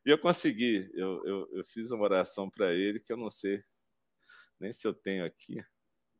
E 0.05 0.09
eu 0.09 0.17
consegui. 0.17 0.91
Eu, 0.93 1.25
eu, 1.25 1.47
eu 1.53 1.63
fiz 1.63 1.91
uma 1.91 2.03
oração 2.03 2.49
para 2.49 2.73
ele 2.73 2.99
que 2.99 3.13
eu 3.13 3.15
não 3.15 3.29
sei 3.29 3.63
nem 4.59 4.73
se 4.73 4.85
eu 4.85 4.93
tenho 4.93 5.23
aqui, 5.23 5.63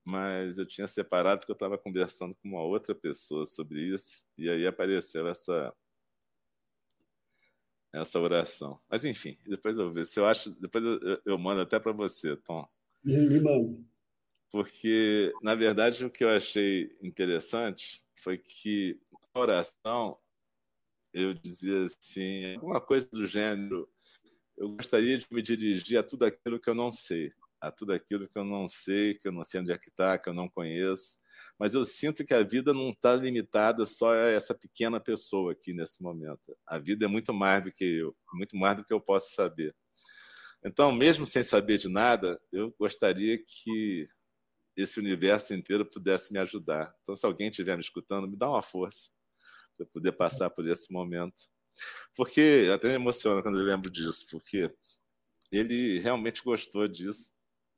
mas 0.06 0.58
eu 0.58 0.66
tinha 0.66 0.88
separado 0.88 1.46
que 1.46 1.52
eu 1.52 1.56
estava 1.56 1.78
conversando 1.78 2.34
com 2.36 2.48
uma 2.48 2.64
outra 2.64 2.96
pessoa 2.96 3.46
sobre 3.46 3.82
isso 3.82 4.26
e 4.38 4.50
aí 4.50 4.66
apareceu 4.66 5.28
essa 5.28 5.74
essa 7.94 8.20
oração. 8.20 8.80
Mas 8.90 9.04
enfim, 9.04 9.38
depois 9.46 9.78
eu 9.78 9.92
vejo. 9.92 10.10
Se 10.10 10.20
eu 10.20 10.26
acho, 10.26 10.52
depois 10.62 10.84
eu, 10.84 11.22
eu 11.26 11.38
mando 11.38 11.60
até 11.60 11.78
para 11.78 11.92
você, 11.92 12.38
Tom. 12.38 12.66
Me 13.04 13.40
manda 13.40 13.95
porque, 14.52 15.34
na 15.42 15.56
verdade, 15.56 16.06
o 16.06 16.10
que 16.10 16.24
eu 16.24 16.30
achei 16.30 16.90
interessante 17.02 18.04
foi 18.16 18.38
que 18.38 19.00
na 19.34 19.42
oração 19.42 20.18
eu 21.14 21.34
dizia 21.34 21.86
assim, 21.86 22.56
alguma 22.56 22.82
coisa 22.82 23.08
do 23.12 23.26
gênero, 23.26 23.90
eu 24.58 24.70
gostaria 24.70 25.18
de 25.18 25.26
me 25.32 25.42
dirigir 25.42 25.98
a 25.98 26.04
tudo 26.04 26.26
aquilo 26.26 26.60
que 26.60 26.70
eu 26.70 26.76
não 26.76 26.92
sei, 26.92 27.32
a 27.62 27.72
tudo 27.72 27.94
aquilo 27.94 28.28
que 28.28 28.38
eu 28.38 28.44
não 28.44 28.68
sei, 28.68 29.16
que 29.16 29.28
eu 29.28 29.32
não 29.32 29.44
sei 29.44 29.62
onde 29.62 29.72
é 29.72 29.78
que 29.78 29.90
está, 29.90 30.18
que 30.18 30.30
eu 30.30 30.34
não 30.34 30.50
conheço, 30.50 31.18
mas 31.58 31.74
eu 31.74 31.86
sinto 31.86 32.26
que 32.26 32.34
a 32.34 32.44
vida 32.44 32.74
não 32.74 32.90
está 32.90 33.16
limitada 33.16 33.86
só 33.86 34.14
a 34.14 34.30
essa 34.30 34.54
pequena 34.54 35.00
pessoa 35.00 35.54
aqui 35.54 35.74
nesse 35.74 36.02
momento. 36.02 36.56
A 36.66 36.78
vida 36.78 37.06
é 37.06 37.08
muito 37.08 37.34
mais 37.34 37.64
do 37.64 37.72
que 37.72 37.84
eu, 37.84 38.16
muito 38.34 38.56
mais 38.58 38.76
do 38.76 38.84
que 38.84 38.94
eu 38.94 39.00
posso 39.00 39.34
saber. 39.34 39.76
Então, 40.64 40.92
mesmo 40.92 41.26
sem 41.26 41.44
saber 41.44 41.78
de 41.78 41.88
nada, 41.88 42.42
eu 42.52 42.74
gostaria 42.80 43.38
que 43.38 44.08
esse 44.76 45.00
universo 45.00 45.54
inteiro 45.54 45.86
pudesse 45.86 46.34
me 46.34 46.40
ajudar. 46.40 46.94
Então, 47.02 47.16
se 47.16 47.26
alguém 47.26 47.50
estiver 47.50 47.76
me 47.76 47.82
escutando, 47.82 48.28
me 48.28 48.36
dá 48.36 48.50
uma 48.50 48.62
força 48.62 49.10
para 49.78 49.86
poder 49.86 50.12
passar 50.14 50.50
por 50.50 50.68
esse 50.68 50.92
momento. 50.92 51.50
Porque 52.16 52.70
até 52.74 52.88
me 52.90 52.96
emociona 52.96 53.42
quando 53.42 53.60
eu 53.60 53.66
lembro 53.66 53.90
disso, 53.90 54.26
porque 54.30 54.68
ele 55.52 56.00
realmente 56.00 56.44
gostou 56.44 56.88
disso 56.88 57.34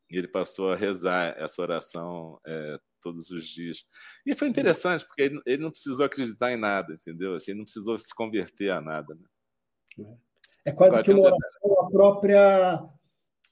e 0.09 0.17
ele 0.17 0.27
passou 0.27 0.71
a 0.71 0.75
rezar 0.75 1.35
essa 1.37 1.61
oração 1.61 2.39
é, 2.45 2.79
todos 3.01 3.29
os 3.29 3.47
dias. 3.47 3.83
E 4.25 4.33
foi 4.35 4.47
interessante, 4.47 5.05
porque 5.05 5.23
ele, 5.23 5.41
ele, 5.45 5.63
não 5.63 5.71
precisou 5.71 6.05
acreditar 6.05 6.51
em 6.51 6.57
nada, 6.57 6.93
entendeu? 6.93 7.35
Assim, 7.35 7.51
ele 7.51 7.59
não 7.59 7.65
precisou 7.65 7.97
se 7.97 8.13
converter 8.13 8.69
a 8.69 8.81
nada. 8.81 9.15
Né? 9.15 10.17
É 10.65 10.71
quase 10.71 11.01
que 11.03 11.11
uma 11.11 11.23
oração 11.23 11.79
a 11.79 11.89
própria 11.89 12.96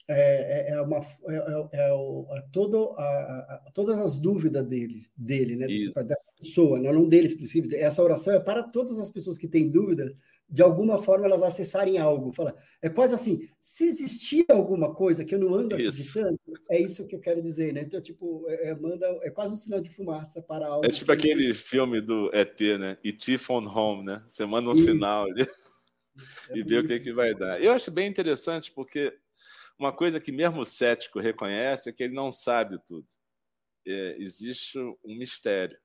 é, 0.08 0.70
é, 0.70 0.74
é, 0.74 0.82
uma, 0.82 0.99
é, 0.99 1.36
é, 1.74 2.38
é, 2.38 2.41
todo 2.51 2.91
a, 2.91 3.03
a, 3.03 3.72
todas 3.74 3.97
as 3.97 4.20
dúvidas 4.20 4.64
deles, 4.64 5.12
dele, 5.18 5.56
né, 5.56 5.66
dessa, 5.66 6.03
dessa 6.03 6.28
pessoa, 6.38 6.80
não, 6.80 6.93
não 6.93 7.08
dele 7.08 7.28
específico. 7.28 7.74
Essa 7.76 8.03
oração 8.03 8.34
é 8.34 8.39
para 8.39 8.62
todas 8.62 8.99
as 8.99 9.10
pessoas 9.10 9.36
que 9.36 9.47
têm 9.47 9.70
dúvida, 9.70 10.16
de 10.47 10.62
alguma 10.62 11.01
forma 11.01 11.26
elas 11.26 11.41
acessarem 11.41 11.97
algo. 11.97 12.32
Fala, 12.34 12.56
é 12.84 12.88
quase 12.88 13.16
assim: 13.16 13.47
se 13.60 13.86
existir 13.86 14.45
alguma 14.49 14.93
coisa 14.93 15.26
que 15.26 15.34
eu 15.34 15.39
não 15.39 15.53
ando 15.56 15.74
acreditando, 15.74 16.39
isso. 16.47 16.64
é 16.70 16.80
isso 16.80 17.08
que 17.08 17.16
eu 17.16 17.20
quero 17.20 17.41
dizer, 17.41 17.74
né? 17.74 17.82
Então, 17.82 17.99
tipo, 17.99 18.45
é, 18.47 18.76
manda, 18.76 19.08
é 19.24 19.32
quase 19.32 19.53
um 19.53 19.58
sinal 19.58 19.82
de 19.82 19.89
fumaça 19.89 20.39
para 20.39 20.68
algo. 20.68 20.86
É 20.86 20.89
tipo 20.89 21.12
aquele 21.12 21.51
filme 21.56 21.99
do 21.99 22.30
ET, 22.32 22.60
né? 22.80 22.97
E.T. 23.03 23.39
Phone 23.39 23.68
Home, 23.68 24.06
né? 24.06 24.24
Você 24.30 24.45
manda 24.45 24.70
um 24.70 24.76
isso. 24.76 24.86
sinal 24.86 25.26
ali 25.26 25.47
e 26.53 26.64
vê 26.64 26.78
o 26.78 26.86
que, 26.86 26.99
que 26.99 27.12
vai 27.12 27.34
dar. 27.34 27.60
Eu 27.60 27.74
acho 27.74 27.89
bem 27.89 28.08
interessante 28.08 28.72
porque 28.72 29.12
uma 29.78 29.93
coisa 29.93 30.19
que 30.19 30.32
mesmo 30.32 30.61
o 30.61 30.65
cético 30.65 31.19
reconhece 31.19 31.89
é 31.89 31.93
que 31.93 32.03
ele 32.03 32.13
não 32.13 32.32
sabe 32.32 32.80
tudo. 32.86 33.07
É, 33.86 34.15
existe 34.19 34.78
um 34.80 35.15
mistério. 35.17 35.78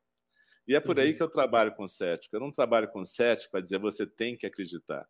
E 0.67 0.75
é 0.75 0.81
por 0.81 0.99
aí 0.99 1.11
uhum. 1.11 1.17
que 1.17 1.23
eu 1.23 1.29
trabalho 1.29 1.75
com 1.75 1.85
o 1.85 1.89
cético. 1.89 2.37
Eu 2.37 2.41
não 2.41 2.53
trabalho 2.53 2.89
com 2.91 3.01
o 3.01 3.07
cético 3.07 3.51
para 3.51 3.61
dizer 3.61 3.79
você 3.79 4.07
tem 4.07 4.37
que 4.37 4.47
acreditar. 4.47 5.07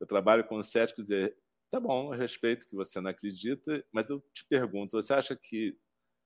Eu 0.00 0.06
trabalho 0.06 0.44
com 0.44 0.56
o 0.56 0.62
cético 0.62 0.96
para 0.96 1.02
dizer 1.02 1.36
tá 1.70 1.80
bom, 1.80 2.12
eu 2.12 2.18
respeito 2.18 2.68
que 2.68 2.74
você 2.74 3.00
não 3.00 3.10
acredita, 3.10 3.82
mas 3.90 4.10
eu 4.10 4.20
te 4.34 4.44
pergunto, 4.44 4.92
você 4.92 5.14
acha 5.14 5.34
que 5.34 5.74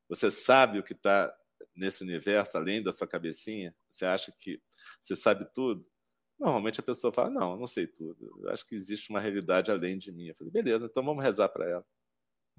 você 0.09 0.29
sabe 0.29 0.81
o 0.81 0.83
que 0.83 0.93
está 0.93 1.33
nesse 1.75 2.03
universo 2.03 2.57
além 2.57 2.83
da 2.83 2.93
sua 2.93 3.07
cabecinha? 3.07 3.75
Você 3.89 4.05
acha 4.05 4.33
que 4.33 4.61
você 5.01 5.15
sabe 5.15 5.47
tudo? 5.55 5.87
Normalmente 6.39 6.81
a 6.81 6.83
pessoa 6.83 7.13
fala: 7.13 7.31
Não, 7.31 7.57
não 7.57 7.67
sei 7.67 7.87
tudo. 7.87 8.41
Eu 8.43 8.51
acho 8.51 8.67
que 8.67 8.75
existe 8.75 9.09
uma 9.11 9.21
realidade 9.21 9.71
além 9.71 9.97
de 9.97 10.11
mim. 10.13 10.27
Eu 10.29 10.37
falei: 10.37 10.53
Beleza, 10.53 10.87
então 10.87 11.05
vamos 11.05 11.23
rezar 11.23 11.49
para 11.49 11.69
ela. 11.69 11.87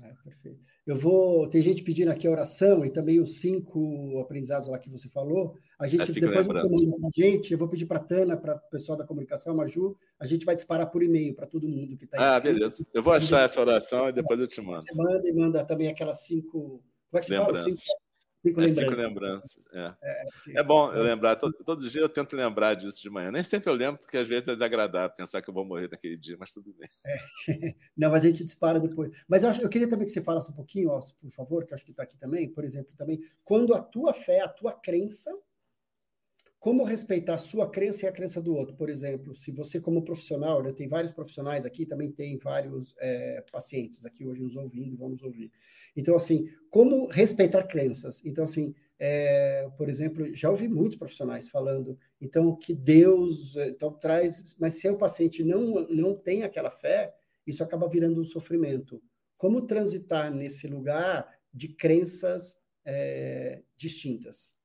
É, 0.04 0.14
perfeito. 0.24 0.60
Eu 0.86 0.96
vou. 0.96 1.50
Tem 1.50 1.62
gente 1.62 1.84
pedindo 1.84 2.12
aqui 2.12 2.28
a 2.28 2.32
oração 2.32 2.86
e 2.86 2.90
também 2.90 3.20
os 3.20 3.40
cinco 3.40 4.20
aprendizados 4.20 4.70
lá 4.70 4.78
que 4.78 4.90
você 4.90 5.10
falou. 5.10 5.56
A 5.80 5.88
gente 5.88 6.12
depois 6.12 6.46
você 6.46 6.54
manda 6.54 6.98
para 6.98 7.08
a 7.08 7.12
gente. 7.14 7.52
Eu 7.52 7.58
vou 7.58 7.68
pedir 7.68 7.88
para 7.88 7.98
a 7.98 8.04
Tana, 8.04 8.38
para 8.38 8.56
o 8.56 8.70
pessoal 8.70 8.98
da 8.98 9.06
comunicação, 9.06 9.54
a 9.54 9.56
Maju, 9.56 9.98
a 10.20 10.28
gente 10.28 10.46
vai 10.46 10.56
disparar 10.56 10.90
por 10.92 11.02
e-mail 11.02 11.36
para 11.36 11.48
todo 11.48 11.68
mundo 11.68 11.98
que 11.98 12.06
está 12.06 12.36
Ah, 12.36 12.40
beleza. 12.40 12.86
Eu 12.94 13.02
vou 13.02 13.14
achar 13.14 13.44
essa 13.44 13.60
oração 13.60 14.08
e 14.10 14.14
depois 14.14 14.40
eu 14.40 14.48
te 14.48 14.62
mando. 14.62 14.82
Você 14.82 14.96
manda 14.96 15.28
e 15.28 15.34
manda 15.34 15.66
também 15.66 15.88
aquelas 15.88 16.24
cinco. 16.24 16.84
Como 17.10 17.18
é 17.18 17.20
que 17.20 17.26
você 17.26 17.36
fala? 17.36 17.64
Cinco, 17.64 17.78
Cinco 18.48 18.62
é, 18.62 18.66
lembranças. 18.66 18.90
Cinco 18.90 19.02
lembranças. 19.02 19.60
É. 19.74 19.94
É, 20.04 20.60
é 20.60 20.64
bom 20.64 20.92
eu 20.94 21.04
lembrar. 21.04 21.36
Todo, 21.36 21.54
todo, 21.66 21.90
dia 21.90 22.02
eu 22.02 22.10
tento 22.10 22.36
lembrar 22.36 22.76
disso 22.76 23.02
de 23.02 23.10
manhã. 23.10 23.32
Nem 23.32 23.44
sempre 23.44 23.70
eu 23.70 23.74
lembro, 23.74 24.00
porque 24.00 24.18
às 24.18 24.28
vezes 24.28 24.48
é 24.48 24.54
desagradável 24.54 25.16
pensar 25.16 25.42
que 25.42 25.50
eu 25.50 25.54
vou 25.54 25.66
morrer 25.66 25.90
naquele 25.90 26.18
dia, 26.18 26.38
mas 26.40 26.54
tudo 26.54 26.74
bem. 26.74 26.90
É. 27.06 27.18
Não, 27.98 28.10
mas 28.10 28.24
a 28.24 28.28
gente 28.28 28.44
dispara 28.44 28.80
depois. 28.80 29.12
Mas 29.28 29.44
eu, 29.44 29.50
acho, 29.50 29.62
eu 29.62 29.70
queria 29.70 29.90
também 29.90 30.06
que 30.06 30.14
você 30.14 30.22
falasse 30.22 30.50
um 30.52 30.56
pouquinho, 30.56 30.90
por 31.20 31.32
favor, 31.32 31.66
que 31.66 31.74
acho 31.74 31.84
que 31.84 31.92
está 31.92 32.04
aqui 32.04 32.18
também, 32.18 32.50
por 32.50 32.64
exemplo, 32.64 32.94
também, 32.98 33.22
quando 33.44 33.74
a 33.74 33.82
tua 33.82 34.14
fé, 34.14 34.42
a 34.42 34.48
tua 34.48 34.74
crença 34.74 35.32
como 36.60 36.84
respeitar 36.84 37.36
a 37.36 37.38
sua 37.38 37.70
crença 37.70 38.06
e 38.06 38.10
a 38.10 38.12
crença 38.12 38.42
do 38.42 38.56
outro? 38.56 38.76
Por 38.76 38.90
exemplo, 38.90 39.36
se 39.36 39.52
você, 39.52 39.80
como 39.80 40.04
profissional, 40.04 40.64
né, 40.64 40.74
tem 40.74 40.88
vários 40.88 41.12
profissionais 41.12 41.66
aqui, 41.66 41.86
também 41.86 42.12
tem 42.12 42.38
vários 42.38 42.96
é, 43.00 43.44
pacientes 43.52 44.06
aqui 44.06 44.26
hoje 44.26 44.42
nos 44.42 44.56
ouvindo, 44.56 44.98
vamos 44.98 45.22
ouvir. 45.22 45.52
Então, 45.96 46.16
assim, 46.16 46.50
como 46.70 47.08
respeitar 47.08 47.64
crenças? 47.68 48.26
Então, 48.26 48.44
assim, 48.44 48.74
é, 49.00 49.70
por 49.78 49.88
exemplo, 49.88 50.34
já 50.34 50.50
ouvi 50.50 50.68
muitos 50.68 50.98
profissionais 50.98 51.48
falando, 51.48 51.98
então, 52.20 52.56
que 52.56 52.74
Deus 52.74 53.56
então, 53.56 53.94
traz, 53.94 54.56
mas 54.58 54.74
se 54.74 54.90
o 54.90 54.98
paciente 54.98 55.44
não, 55.44 55.88
não 55.88 56.16
tem 56.16 56.42
aquela 56.42 56.72
fé, 56.72 57.14
isso 57.46 57.64
acaba 57.64 57.88
virando 57.88 58.20
um 58.20 58.26
sofrimento. 58.26 59.02
Como 59.38 59.68
transitar 59.68 60.34
nesse 60.34 60.68
lugar 60.68 61.32
de 61.54 61.68
crenças 61.68 62.58
é, 62.84 63.62
distintas? 63.78 64.57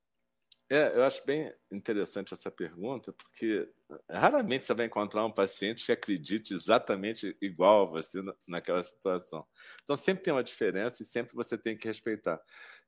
É, 0.74 0.96
eu 0.96 1.04
acho 1.04 1.22
bem 1.26 1.52
interessante 1.70 2.32
essa 2.32 2.50
pergunta, 2.50 3.12
porque 3.12 3.70
raramente 4.10 4.64
você 4.64 4.72
vai 4.72 4.86
encontrar 4.86 5.22
um 5.26 5.30
paciente 5.30 5.84
que 5.84 5.92
acredite 5.92 6.54
exatamente 6.54 7.36
igual 7.42 7.82
a 7.88 7.90
você 7.90 8.22
naquela 8.48 8.82
situação. 8.82 9.46
Então, 9.82 9.98
sempre 9.98 10.24
tem 10.24 10.32
uma 10.32 10.42
diferença 10.42 11.02
e 11.02 11.04
sempre 11.04 11.34
você 11.34 11.58
tem 11.58 11.76
que 11.76 11.86
respeitar. 11.86 12.40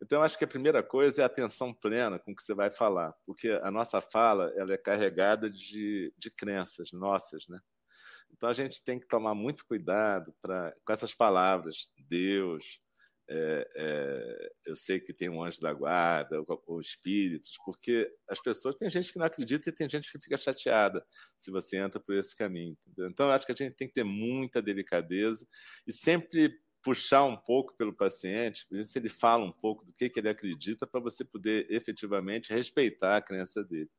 Então, 0.03 0.21
eu 0.21 0.25
acho 0.25 0.39
que 0.39 0.45
a 0.45 0.49
primeira 0.49 0.83
coisa 0.83 1.21
é 1.21 1.25
a 1.25 1.27
atenção 1.27 1.75
plena 1.75 2.19
com 2.19 2.33
o 2.33 2.35
que 2.35 2.43
você 2.43 2.55
vai 2.55 2.71
falar, 2.71 3.13
porque 3.27 3.51
a 3.63 3.71
nossa 3.71 4.01
fala 4.01 4.51
ela 4.57 4.73
é 4.73 4.79
carregada 4.79 5.51
de, 5.51 6.11
de 6.17 6.31
crenças 6.31 6.91
nossas, 6.91 7.47
né? 7.49 7.61
Então, 8.33 8.49
a 8.49 8.55
gente 8.55 8.83
tem 8.83 8.99
que 8.99 9.07
tomar 9.07 9.35
muito 9.35 9.67
cuidado 9.67 10.35
pra, 10.41 10.75
com 10.87 10.93
essas 10.93 11.15
palavras, 11.15 11.89
Deus, 11.99 12.81
é, 13.29 13.69
é, 13.77 14.53
eu 14.67 14.77
sei 14.77 15.01
que 15.01 15.13
tem 15.13 15.29
um 15.29 15.43
anjo 15.43 15.61
da 15.61 15.73
guarda, 15.73 16.41
ou, 16.47 16.63
ou, 16.67 16.81
espíritos, 16.81 17.57
porque 17.65 18.11
as 18.29 18.41
pessoas, 18.41 18.75
tem 18.75 18.91
gente 18.91 19.13
que 19.13 19.19
não 19.19 19.27
acredita 19.27 19.69
e 19.69 19.73
tem 19.73 19.89
gente 19.89 20.11
que 20.11 20.19
fica 20.19 20.37
chateada 20.37 21.05
se 21.39 21.51
você 21.51 21.79
entra 21.79 21.99
por 22.01 22.15
esse 22.15 22.37
caminho. 22.37 22.77
Entendeu? 22.81 23.09
Então, 23.09 23.27
eu 23.27 23.33
acho 23.33 23.47
que 23.47 23.53
a 23.53 23.55
gente 23.55 23.75
tem 23.75 23.89
que 23.89 23.95
ter 23.95 24.05
muita 24.05 24.61
delicadeza 24.61 25.47
e 25.87 25.93
sempre 25.93 26.61
puxar 26.83 27.25
um 27.25 27.37
pouco 27.37 27.75
pelo 27.77 27.95
paciente, 27.95 28.67
se 28.85 28.99
ele 28.99 29.09
fala 29.09 29.43
um 29.43 29.53
pouco 29.53 29.87
do 29.87 29.93
que, 29.93 30.11
que 30.11 30.21
ele 30.21 30.29
acredita, 30.29 30.87
para 30.87 31.01
você 31.01 31.25
poder 31.25 31.67
efetivamente 31.71 32.53
respeitar 32.53 33.17
a 33.17 33.23
crença 33.23 33.65
dele. 33.65 33.91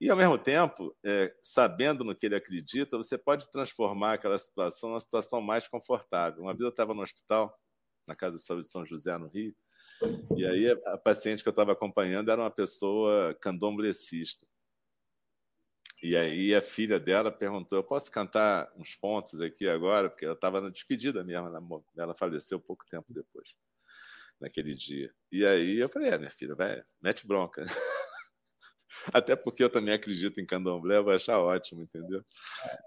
E, 0.00 0.08
ao 0.08 0.16
mesmo 0.16 0.38
tempo, 0.38 0.96
é, 1.04 1.34
sabendo 1.42 2.04
no 2.04 2.14
que 2.14 2.24
ele 2.24 2.36
acredita, 2.36 2.96
você 2.96 3.18
pode 3.18 3.50
transformar 3.50 4.14
aquela 4.14 4.38
situação 4.38 4.90
numa 4.90 5.00
situação 5.00 5.42
mais 5.42 5.68
confortável. 5.68 6.42
Uma 6.44 6.52
vez 6.52 6.62
eu 6.62 6.68
estava 6.68 6.94
no 6.94 7.02
hospital, 7.02 7.52
na 8.08 8.16
Casa 8.16 8.36
de 8.36 8.42
Saúde 8.42 8.66
de 8.66 8.72
São 8.72 8.84
José, 8.84 9.16
no 9.18 9.28
Rio. 9.28 9.54
E 10.36 10.46
aí 10.46 10.70
a 10.86 10.98
paciente 10.98 11.42
que 11.42 11.48
eu 11.48 11.52
estava 11.52 11.72
acompanhando 11.72 12.30
era 12.30 12.40
uma 12.40 12.50
pessoa 12.50 13.34
candomblecista. 13.40 14.46
E 16.02 16.16
aí 16.16 16.54
a 16.54 16.60
filha 16.60 16.98
dela 17.00 17.30
perguntou: 17.30 17.78
Eu 17.78 17.84
posso 17.84 18.10
cantar 18.10 18.72
uns 18.76 18.94
pontos 18.94 19.40
aqui 19.40 19.68
agora? 19.68 20.08
Porque 20.08 20.24
ela 20.24 20.34
estava 20.34 20.60
na 20.60 20.68
despedida 20.68 21.24
mesmo, 21.24 21.84
ela 21.96 22.14
faleceu 22.14 22.60
pouco 22.60 22.86
tempo 22.86 23.12
depois, 23.12 23.54
naquele 24.40 24.74
dia. 24.74 25.12
E 25.32 25.44
aí 25.44 25.78
eu 25.78 25.88
falei: 25.88 26.10
É, 26.10 26.18
minha 26.18 26.30
filha, 26.30 26.54
vai, 26.54 26.82
mete 27.02 27.26
bronca. 27.26 27.64
Até 29.12 29.36
porque 29.36 29.62
eu 29.62 29.70
também 29.70 29.94
acredito 29.94 30.40
em 30.40 30.46
candomblé, 30.46 30.96
eu 30.98 31.04
vou 31.04 31.12
achar 31.12 31.38
ótimo, 31.40 31.82
entendeu? 31.82 32.24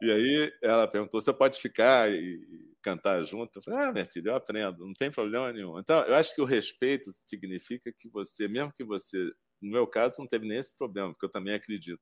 E 0.02 0.12
aí 0.12 0.54
ela 0.62 0.88
perguntou: 0.88 1.22
você 1.22 1.34
pode 1.34 1.60
ficar 1.60 2.10
e 2.12 2.71
cantar 2.82 3.24
junto? 3.24 3.60
Eu 3.60 3.64
falei: 3.64 3.80
ah, 3.80 3.92
minha 3.92 4.06
filha, 4.06 4.30
eu 4.32 4.36
aprendo, 4.36 4.86
não 4.86 4.94
tem 4.94 5.12
problema 5.12 5.52
nenhum. 5.52 5.80
Então, 5.80 6.04
eu 6.06 6.16
acho 6.16 6.34
que 6.36 6.42
o 6.42 6.46
respeito 6.46 7.12
significa 7.26 7.92
que 7.92 8.10
você, 8.10 8.48
mesmo 8.48 8.72
que 8.74 8.84
você 8.84 9.32
no 9.62 9.72
meu 9.72 9.86
caso, 9.86 10.16
não 10.18 10.28
teve 10.28 10.48
nem 10.48 10.58
esse 10.58 10.76
problema, 10.76 11.14
porque 11.14 11.26
eu 11.28 11.30
também 11.30 11.54
acredito. 11.54 12.02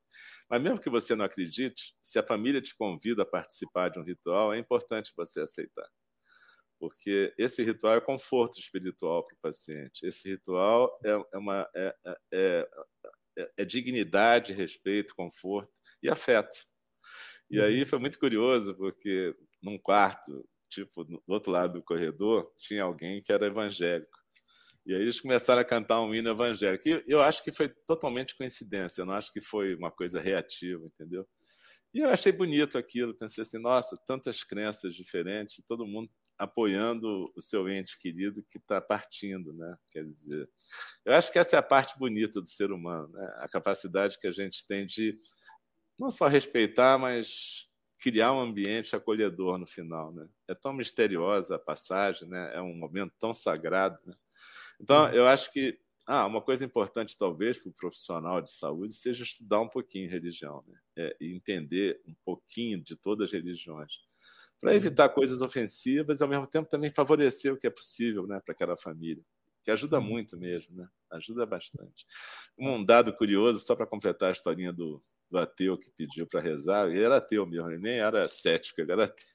Mas 0.50 0.62
mesmo 0.62 0.80
que 0.80 0.90
você 0.90 1.14
não 1.14 1.26
acredite, 1.26 1.94
se 2.02 2.18
a 2.18 2.24
família 2.26 2.62
te 2.62 2.74
convida 2.74 3.24
a 3.24 3.26
participar 3.26 3.90
de 3.90 4.00
um 4.00 4.04
ritual, 4.04 4.54
é 4.54 4.58
importante 4.58 5.12
você 5.14 5.42
aceitar. 5.42 5.86
Porque 6.80 7.34
esse 7.38 7.62
ritual 7.62 7.96
é 7.96 8.02
conforto 8.02 8.58
espiritual 8.60 9.26
para 9.26 9.36
o 9.36 9.40
paciente. 9.42 10.06
Esse 10.06 10.30
ritual 10.30 10.98
é, 11.04 11.10
é 11.34 11.38
uma, 11.38 11.70
é, 11.76 11.94
é, 12.06 12.16
é 12.32 12.70
é, 13.40 13.52
é 13.58 13.66
dignidade, 13.66 14.54
respeito, 14.54 15.16
conforto 15.16 15.72
e 16.04 16.10
afeto. 16.10 16.66
E 17.50 17.60
aí 17.60 17.82
uhum. 17.82 17.88
foi 17.88 18.00
muito 18.00 18.20
curioso, 18.20 18.76
porque 18.76 19.36
num 19.62 19.78
quarto, 19.78 20.48
tipo, 20.70 21.04
do 21.04 21.22
outro 21.28 21.52
lado 21.52 21.74
do 21.74 21.84
corredor, 21.84 22.52
tinha 22.58 22.84
alguém 22.84 23.22
que 23.22 23.32
era 23.32 23.48
evangélico. 23.48 24.18
E 24.86 24.94
aí 24.94 25.02
eles 25.02 25.22
começaram 25.22 25.62
a 25.62 25.66
cantar 25.66 26.02
um 26.02 26.14
hino 26.16 26.30
evangélico. 26.30 26.88
E 26.88 27.04
eu 27.08 27.22
acho 27.22 27.44
que 27.44 27.52
foi 27.52 27.70
totalmente 27.70 28.36
coincidência, 28.36 29.02
eu 29.02 29.06
não 29.06 29.14
acho 29.14 29.32
que 29.32 29.42
foi 29.42 29.76
uma 29.76 29.92
coisa 29.92 30.20
reativa, 30.20 30.86
entendeu? 30.86 31.28
E 31.94 32.00
eu 32.00 32.10
achei 32.10 32.32
bonito 32.32 32.78
aquilo, 32.78 33.16
pensei 33.16 33.42
assim, 33.42 33.58
nossa, 33.58 33.98
tantas 34.06 34.44
crenças 34.44 34.94
diferentes, 34.94 35.64
todo 35.68 35.88
mundo 35.88 36.14
apoiando 36.38 37.26
o 37.36 37.42
seu 37.42 37.68
ente 37.68 38.00
querido 38.00 38.44
que 38.44 38.60
está 38.60 38.80
partindo, 38.80 39.54
né? 39.54 39.76
Quer 39.92 40.06
dizer, 40.06 40.48
eu 41.06 41.14
acho 41.14 41.32
que 41.32 41.40
essa 41.40 41.56
é 41.56 41.60
a 41.60 41.64
parte 41.64 41.98
bonita 41.98 42.40
do 42.40 42.48
ser 42.48 42.72
humano, 42.72 43.10
né? 43.10 43.34
A 43.40 43.50
capacidade 43.50 44.20
que 44.20 44.28
a 44.28 44.32
gente 44.32 44.66
tem 44.68 44.86
de 44.86 45.18
não 46.00 46.12
só 46.12 46.28
respeitar, 46.28 46.98
mas 47.00 47.69
criar 48.00 48.34
um 48.34 48.40
ambiente 48.40 48.96
acolhedor 48.96 49.58
no 49.58 49.68
final, 49.68 50.12
né? 50.12 50.28
É 50.48 50.56
tão 50.56 50.74
misteriosa 50.74 51.56
a 51.56 51.60
passagem, 51.60 52.28
né? 52.28 52.52
É 52.56 52.62
um 52.62 52.76
momento 52.76 53.14
tão 53.20 53.34
sagrado, 53.34 54.00
né? 54.06 54.16
Então, 54.80 55.10
eu 55.10 55.28
acho 55.28 55.52
que 55.52 55.78
ah, 56.06 56.26
uma 56.26 56.42
coisa 56.42 56.66
importante 56.66 57.18
talvez 57.18 57.60
para 57.60 57.70
o 57.70 57.74
profissional 57.74 58.42
de 58.42 58.52
saúde 58.52 58.94
seja 58.94 59.22
estudar 59.22 59.60
um 59.60 59.68
pouquinho 59.68 60.10
religião, 60.10 60.64
né? 60.68 60.80
É, 60.98 61.18
e 61.20 61.36
entender 61.36 62.02
um 62.08 62.16
pouquinho 62.24 62.82
de 62.82 62.96
todas 62.96 63.26
as 63.26 63.34
religiões, 63.34 64.00
para 64.60 64.74
evitar 64.74 65.10
coisas 65.10 65.42
ofensivas 65.42 66.20
e 66.20 66.24
ao 66.24 66.30
mesmo 66.30 66.48
tempo 66.48 66.70
também 66.70 66.90
favorecer 66.90 67.54
o 67.54 67.58
que 67.58 67.68
é 67.68 67.70
possível, 67.70 68.28
né, 68.28 68.42
para 68.44 68.54
aquela 68.54 68.76
família, 68.76 69.24
que 69.64 69.72
ajuda 69.72 70.02
muito 70.02 70.38
mesmo, 70.38 70.76
né? 70.76 70.88
Ajuda 71.12 71.46
bastante. 71.46 72.06
Um 72.58 72.84
dado 72.84 73.14
curioso 73.14 73.60
só 73.60 73.76
para 73.76 73.86
completar 73.86 74.30
a 74.30 74.34
historinha 74.34 74.74
do, 74.74 75.02
do 75.30 75.38
ateu 75.38 75.78
que 75.78 75.92
pediu 75.92 76.28
para 76.28 76.42
rezar, 76.42 76.90
ele 76.90 77.04
era 77.04 77.18
ateu 77.18 77.46
mesmo, 77.46 77.70
ele 77.70 77.82
nem 77.82 78.00
era 78.00 78.28
cético, 78.28 78.82
ele 78.82 78.92
era 78.92 79.06
ateu. 79.06 79.26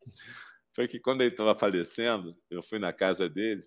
Foi 0.74 0.88
que 0.88 0.98
quando 0.98 1.20
ele 1.20 1.30
estava 1.30 1.58
falecendo, 1.58 2.36
eu 2.50 2.62
fui 2.62 2.78
na 2.78 2.92
casa 2.92 3.28
dele 3.28 3.62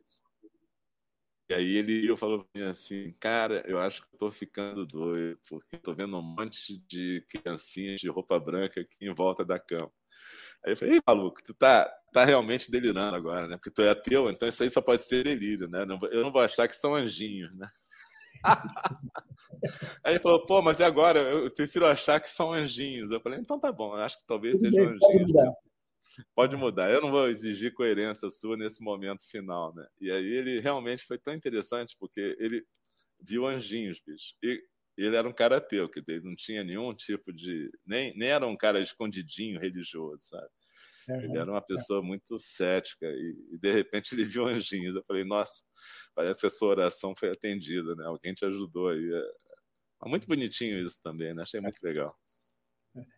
e 1.47 1.53
aí 1.53 1.77
ele 1.77 2.09
eu 2.09 2.17
falou 2.17 2.47
assim, 2.71 3.13
cara, 3.19 3.63
eu 3.67 3.79
acho 3.79 4.01
que 4.01 4.07
estou 4.13 4.31
ficando 4.31 4.83
doido, 4.85 5.39
porque 5.47 5.75
estou 5.75 5.93
vendo 5.95 6.17
um 6.17 6.21
monte 6.23 6.79
de 6.87 7.23
criancinhas 7.29 8.01
de 8.01 8.09
roupa 8.09 8.39
branca 8.39 8.81
aqui 8.81 8.95
em 8.99 9.13
volta 9.13 9.45
da 9.45 9.59
cama. 9.59 9.91
Aí 10.65 10.73
eu 10.73 10.77
falei, 10.77 10.95
Ei, 10.95 11.01
maluco, 11.07 11.43
tu 11.43 11.53
tá, 11.53 11.85
tá 12.11 12.25
realmente 12.25 12.71
delirando 12.71 13.15
agora, 13.15 13.47
né? 13.47 13.57
Porque 13.57 13.69
tu 13.69 13.83
é 13.83 13.89
ateu, 13.91 14.29
então 14.31 14.49
isso 14.49 14.63
aí 14.63 14.69
só 14.71 14.81
pode 14.81 15.03
ser 15.03 15.23
delírio, 15.23 15.67
né? 15.67 15.85
Eu 16.11 16.23
não 16.23 16.31
vou 16.31 16.41
achar 16.41 16.67
que 16.67 16.75
são 16.75 16.95
anjinhos, 16.95 17.55
né? 17.55 17.69
Aí 20.03 20.13
ele 20.13 20.19
falou, 20.19 20.45
pô, 20.45 20.61
mas 20.61 20.79
e 20.79 20.83
agora? 20.83 21.19
Eu 21.19 21.51
prefiro 21.51 21.85
achar 21.85 22.19
que 22.19 22.29
são 22.29 22.53
anjinhos. 22.53 23.11
Eu 23.11 23.19
falei, 23.19 23.39
então 23.39 23.59
tá 23.59 23.71
bom, 23.71 23.93
acho 23.93 24.17
que 24.17 24.25
talvez 24.25 24.59
sejam 24.59 24.83
anjinhos. 24.83 25.31
Pode 26.35 26.55
mudar. 26.55 26.91
Eu 26.91 27.01
não 27.01 27.09
vou 27.09 27.27
exigir 27.27 27.73
coerência 27.73 28.29
sua 28.29 28.55
nesse 28.55 28.83
momento 28.83 29.27
final, 29.29 29.73
né? 29.73 29.87
E 29.99 30.11
aí 30.11 30.25
ele 30.25 30.59
realmente 30.59 31.03
foi 31.03 31.17
tão 31.17 31.33
interessante 31.33 31.95
porque 31.99 32.35
ele 32.39 32.63
viu 33.19 33.45
anjinhos, 33.47 33.99
bicho. 34.05 34.35
E 34.43 34.61
ele 34.97 35.15
era 35.15 35.27
um 35.27 35.33
cara 35.33 35.57
ateu, 35.57 35.89
que 35.89 36.01
ele 36.07 36.21
não 36.21 36.35
tinha 36.35 36.63
nenhum 36.63 36.93
tipo 36.93 37.33
de 37.33 37.69
nem 37.85 38.15
nem 38.15 38.29
era 38.29 38.47
um 38.47 38.55
cara 38.55 38.79
escondidinho 38.79 39.59
religioso, 39.59 40.21
sabe? 40.21 40.47
Uhum. 41.07 41.21
Ele 41.21 41.37
era 41.37 41.51
uma 41.51 41.61
pessoa 41.61 42.01
muito 42.01 42.39
cética 42.39 43.05
e, 43.05 43.35
e, 43.51 43.57
de 43.57 43.71
repente 43.71 44.13
ele 44.13 44.23
viu 44.23 44.45
anjinhos. 44.45 44.95
Eu 44.95 45.03
falei, 45.07 45.23
nossa, 45.23 45.63
parece 46.13 46.41
que 46.41 46.47
a 46.47 46.51
sua 46.51 46.69
oração 46.69 47.13
foi 47.15 47.31
atendida, 47.31 47.95
né? 47.95 48.05
Alguém 48.05 48.33
te 48.33 48.45
ajudou 48.45 48.89
aí. 48.89 49.13
É, 49.13 50.05
é 50.05 50.09
muito 50.09 50.27
bonitinho 50.27 50.79
isso 50.79 50.97
também, 51.03 51.33
né? 51.33 51.43
Achei 51.43 51.61
muito 51.61 51.79
legal. 51.83 52.17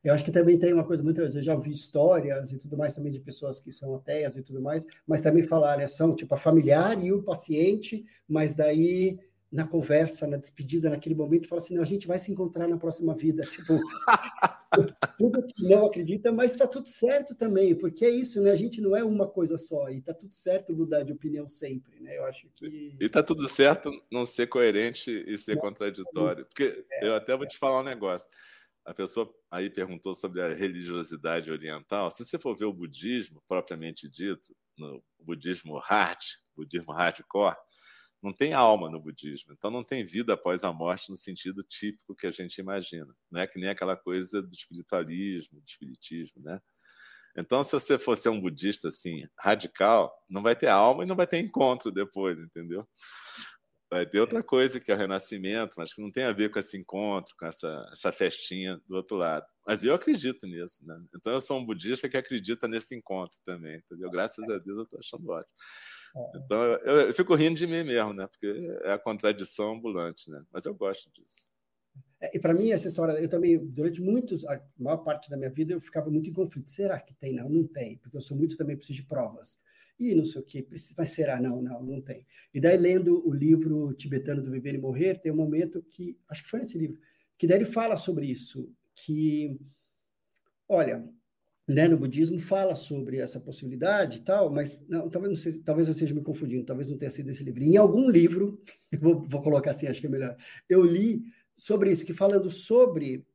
Eu 0.03 0.13
acho 0.13 0.25
que 0.25 0.31
também 0.31 0.57
tem 0.57 0.73
uma 0.73 0.85
coisa 0.85 1.03
muito. 1.03 1.21
Eu 1.21 1.41
já 1.41 1.53
ouvi 1.53 1.71
histórias 1.71 2.51
e 2.51 2.57
tudo 2.57 2.77
mais 2.77 2.95
também 2.95 3.11
de 3.11 3.19
pessoas 3.19 3.59
que 3.59 3.71
são 3.71 3.95
ateias 3.95 4.35
e 4.35 4.41
tudo 4.41 4.61
mais, 4.61 4.85
mas 5.05 5.21
também 5.21 5.43
falaram, 5.43 5.87
são 5.87 6.15
tipo 6.15 6.33
a 6.33 6.37
familiar 6.37 7.01
e 7.03 7.11
o 7.11 7.21
paciente, 7.21 8.03
mas 8.27 8.55
daí 8.55 9.19
na 9.51 9.65
conversa, 9.65 10.27
na 10.27 10.37
despedida, 10.37 10.89
naquele 10.89 11.15
momento, 11.15 11.47
fala 11.47 11.61
assim: 11.61 11.75
não, 11.75 11.83
a 11.83 11.85
gente 11.85 12.07
vai 12.07 12.19
se 12.19 12.31
encontrar 12.31 12.67
na 12.67 12.77
próxima 12.77 13.13
vida. 13.13 13.43
Tipo, 13.51 13.79
tudo 15.17 15.45
que 15.45 15.63
não 15.63 15.85
acredita, 15.85 16.31
mas 16.31 16.51
está 16.51 16.67
tudo 16.67 16.87
certo 16.87 17.35
também, 17.35 17.75
porque 17.75 18.05
é 18.05 18.09
isso, 18.09 18.41
né? 18.41 18.51
A 18.51 18.55
gente 18.55 18.81
não 18.81 18.95
é 18.95 19.03
uma 19.03 19.27
coisa 19.27 19.57
só, 19.57 19.89
e 19.89 19.97
está 19.97 20.13
tudo 20.13 20.33
certo 20.33 20.75
mudar 20.75 21.03
de 21.03 21.13
opinião 21.13 21.47
sempre, 21.47 21.99
né? 21.99 22.17
Eu 22.17 22.25
acho 22.25 22.49
que. 22.55 22.95
E 22.99 23.05
está 23.05 23.21
tudo 23.23 23.47
certo 23.47 23.91
não 24.11 24.25
ser 24.25 24.47
coerente 24.47 25.11
e 25.27 25.37
ser 25.37 25.55
não, 25.55 25.61
contraditório. 25.61 26.45
Porque 26.45 26.85
é, 26.91 27.07
eu 27.07 27.15
até 27.15 27.35
vou 27.35 27.47
te 27.47 27.57
falar 27.57 27.81
um 27.81 27.83
negócio. 27.83 28.27
A 28.85 28.93
pessoa 28.93 29.29
aí 29.51 29.69
perguntou 29.69 30.15
sobre 30.15 30.41
a 30.41 30.53
religiosidade 30.53 31.51
oriental. 31.51 32.09
Se 32.09 32.23
você 32.23 32.39
for 32.39 32.55
ver 32.55 32.65
o 32.65 32.73
budismo, 32.73 33.43
propriamente 33.45 34.07
dito, 34.07 34.55
no 34.77 35.03
budismo 35.19 35.77
hard, 35.77 36.19
budismo 36.55 36.93
hardcore, 36.93 37.57
não 38.21 38.33
tem 38.33 38.53
alma 38.53 38.89
no 38.89 38.99
budismo. 38.99 39.53
Então 39.53 39.69
não 39.69 39.83
tem 39.83 40.03
vida 40.03 40.33
após 40.33 40.63
a 40.63 40.73
morte 40.73 41.09
no 41.09 41.17
sentido 41.17 41.63
típico 41.63 42.15
que 42.15 42.27
a 42.27 42.31
gente 42.31 42.57
imagina. 42.59 43.13
Não 43.31 43.41
é 43.41 43.47
que 43.47 43.59
nem 43.59 43.69
aquela 43.69 43.95
coisa 43.95 44.41
do 44.41 44.53
espiritualismo, 44.53 45.59
do 45.59 45.65
espiritismo, 45.67 46.41
né? 46.41 46.59
Então, 47.37 47.63
se 47.63 47.71
você 47.71 47.99
fosse 47.99 48.27
um 48.27 48.41
budista 48.41 48.87
assim 48.87 49.23
radical, 49.39 50.11
não 50.27 50.41
vai 50.41 50.55
ter 50.55 50.67
alma 50.67 51.03
e 51.03 51.05
não 51.05 51.15
vai 51.15 51.27
ter 51.27 51.37
encontro 51.37 51.91
depois, 51.91 52.37
entendeu? 52.39 52.87
Vai 53.89 54.05
ter 54.05 54.19
outra 54.19 54.43
coisa 54.43 54.79
que 54.79 54.91
é 54.91 54.95
o 54.95 54.97
renascimento, 54.97 55.75
mas 55.77 55.93
que 55.93 56.01
não 56.01 56.11
tem 56.11 56.23
a 56.23 56.33
ver 56.33 56.49
com 56.49 56.59
esse 56.59 56.75
encontro, 56.77 57.33
com 57.39 57.45
essa, 57.45 57.87
essa 57.93 58.11
festinha 58.11 58.81
do 58.87 58.95
outro 58.95 59.15
lado. 59.15 59.45
Mas 59.65 59.83
eu 59.83 59.93
acredito 59.93 60.45
nisso, 60.47 60.85
né? 60.85 60.99
Então 61.15 61.31
eu 61.31 61.39
sou 61.39 61.59
um 61.59 61.65
budista 61.65 62.09
que 62.09 62.17
acredita 62.17 62.67
nesse 62.67 62.95
encontro 62.95 63.39
também, 63.45 63.77
entendeu? 63.77 64.09
Graças 64.09 64.43
a 64.49 64.57
Deus 64.57 64.79
eu 64.79 64.83
estou 64.83 64.99
achando 64.99 65.29
ótimo. 65.29 65.55
É. 66.15 66.37
Então 66.37 66.63
eu, 66.63 66.99
eu, 67.01 67.13
fico 67.13 67.35
rindo 67.35 67.57
de 67.57 67.67
mim 67.67 67.83
mesmo, 67.83 68.13
né? 68.13 68.27
Porque 68.27 68.47
é 68.83 68.91
a 68.91 68.99
contradição 68.99 69.73
ambulante, 69.73 70.29
né? 70.29 70.43
Mas 70.51 70.65
eu 70.65 70.73
gosto 70.73 71.11
disso. 71.11 71.49
É, 72.19 72.35
e 72.35 72.39
para 72.39 72.53
mim 72.53 72.71
essa 72.71 72.87
história, 72.87 73.13
eu 73.13 73.29
também 73.29 73.57
durante 73.57 74.01
muitos, 74.01 74.45
a 74.45 74.61
maior 74.77 74.97
parte 74.97 75.29
da 75.29 75.37
minha 75.37 75.49
vida 75.49 75.73
eu 75.73 75.79
ficava 75.79 76.09
muito 76.09 76.29
em 76.29 76.33
conflito. 76.33 76.69
Será 76.69 76.99
que 76.99 77.13
tem? 77.13 77.33
Não, 77.33 77.49
não 77.49 77.67
tem, 77.67 77.97
porque 77.97 78.17
eu 78.17 78.21
sou 78.21 78.35
muito 78.35 78.57
também 78.57 78.75
preciso 78.75 79.01
de 79.01 79.07
provas 79.07 79.59
e 79.99 80.13
não 80.13 80.25
sei 80.25 80.41
o 80.41 80.45
que, 80.45 80.67
mas 80.95 81.09
será? 81.09 81.41
Não, 81.41 81.61
não, 81.61 81.81
não 81.81 82.01
tem. 82.01 82.25
E 82.53 82.61
daí, 82.61 82.77
lendo 82.77 83.27
o 83.27 83.33
livro 83.33 83.93
tibetano 83.93 84.43
do 84.43 84.51
Viver 84.51 84.75
e 84.75 84.77
Morrer, 84.77 85.19
tem 85.19 85.31
um 85.31 85.35
momento 85.35 85.81
que, 85.89 86.17
acho 86.29 86.43
que 86.43 86.49
foi 86.49 86.59
nesse 86.59 86.77
livro, 86.77 86.99
que 87.37 87.47
daí 87.47 87.57
ele 87.57 87.65
fala 87.65 87.97
sobre 87.97 88.27
isso, 88.27 88.71
que, 88.95 89.59
olha, 90.67 91.07
né, 91.67 91.87
no 91.87 91.97
budismo 91.97 92.39
fala 92.39 92.75
sobre 92.75 93.17
essa 93.17 93.41
possibilidade 93.41 94.19
e 94.19 94.21
tal, 94.21 94.49
mas 94.49 94.81
não, 94.87 95.09
talvez, 95.09 95.29
não 95.29 95.37
sei, 95.37 95.61
talvez 95.61 95.87
eu 95.87 95.93
esteja 95.93 96.15
me 96.15 96.21
confundindo, 96.21 96.65
talvez 96.65 96.89
não 96.89 96.97
tenha 96.97 97.11
sido 97.11 97.29
esse 97.29 97.43
livro. 97.43 97.61
Em 97.61 97.75
algum 97.75 98.09
livro, 98.09 98.61
vou, 98.99 99.27
vou 99.27 99.41
colocar 99.41 99.71
assim, 99.71 99.87
acho 99.87 99.99
que 99.99 100.07
é 100.07 100.09
melhor, 100.09 100.37
eu 100.69 100.81
li 100.81 101.25
sobre 101.55 101.91
isso, 101.91 102.05
que 102.05 102.13
falando 102.13 102.49
sobre 102.49 103.25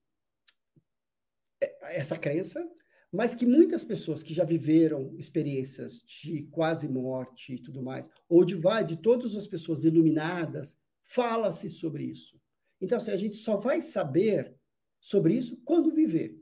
essa 1.83 2.17
crença, 2.17 2.67
mas 3.13 3.35
que 3.35 3.45
muitas 3.45 3.85
pessoas 3.85 4.23
que 4.23 4.33
já 4.33 4.45
viveram 4.45 5.15
experiências 5.19 6.01
de 6.01 6.45
quase 6.45 6.89
morte 6.89 7.55
e 7.55 7.59
tudo 7.59 7.83
mais, 7.83 8.09
ou 8.27 8.45
de 8.45 8.55
vai 8.55 8.83
de 8.83 8.97
todas 8.97 9.37
as 9.37 9.47
pessoas 9.47 9.85
iluminadas, 9.85 10.79
fala-se 11.05 11.69
sobre 11.69 12.05
isso. 12.05 12.41
Então, 12.81 12.97
assim, 12.97 13.11
a 13.11 13.17
gente 13.17 13.37
só 13.37 13.59
vai 13.59 13.83
saber 13.83 14.57
sobre 14.99 15.35
isso 15.35 15.61
quando 15.65 15.95
viver. 15.95 16.42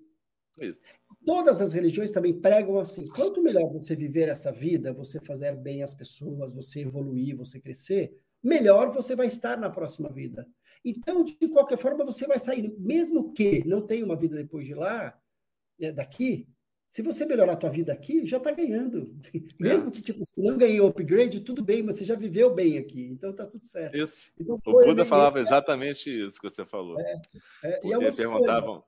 Isso. 0.61 0.81
Todas 1.25 1.61
as 1.63 1.73
religiões 1.73 2.13
também 2.13 2.39
pregam 2.39 2.79
assim: 2.79 3.07
quanto 3.09 3.43
melhor 3.43 3.73
você 3.73 3.97
viver 3.97 4.29
essa 4.29 4.53
vida, 4.53 4.93
você 4.93 5.19
fazer 5.21 5.57
bem 5.57 5.83
às 5.83 5.95
pessoas, 5.95 6.53
você 6.53 6.81
evoluir, 6.81 7.37
você 7.37 7.59
crescer, 7.59 8.17
melhor 8.43 8.91
você 8.91 9.17
vai 9.17 9.27
estar 9.27 9.57
na 9.57 9.71
próxima 9.71 10.11
vida. 10.11 10.47
Então, 10.85 11.25
de 11.25 11.49
qualquer 11.49 11.79
forma, 11.79 12.05
você 12.05 12.27
vai 12.27 12.39
sair, 12.39 12.75
mesmo 12.79 13.33
que 13.33 13.67
não 13.67 13.87
tenha 13.87 14.05
uma 14.05 14.17
vida 14.17 14.37
depois 14.37 14.67
de 14.67 14.75
lá, 14.75 15.19
é, 15.81 15.93
daqui, 15.93 16.49
se 16.91 17.03
você 17.03 17.25
melhorar 17.25 17.53
a 17.53 17.57
tua 17.57 17.71
vida 17.71 17.93
aqui, 17.93 18.27
já 18.27 18.39
está 18.39 18.51
ganhando. 18.51 19.15
É. 19.33 19.41
Mesmo 19.61 19.91
que 19.93 20.03
tipo, 20.03 20.25
se 20.25 20.43
não 20.43 20.59
ganhei 20.59 20.81
o 20.81 20.87
upgrade, 20.87 21.41
tudo 21.41 21.63
bem, 21.63 21.83
mas 21.83 21.97
você 21.97 22.05
já 22.05 22.17
viveu 22.17 22.53
bem 22.53 22.79
aqui, 22.79 23.07
então 23.07 23.31
está 23.31 23.47
tudo 23.47 23.65
certo. 23.65 23.97
Isso. 23.97 24.33
Então, 24.39 24.59
o 24.67 24.73
Buda 24.73 25.05
falava 25.05 25.39
exatamente 25.39 26.11
isso 26.11 26.41
que 26.41 26.51
você 26.51 26.65
falou. 26.65 26.99
É, 26.99 27.21
é, 27.63 27.77
Porque 27.77 28.05
e 28.05 28.17
perguntavam, 28.17 28.83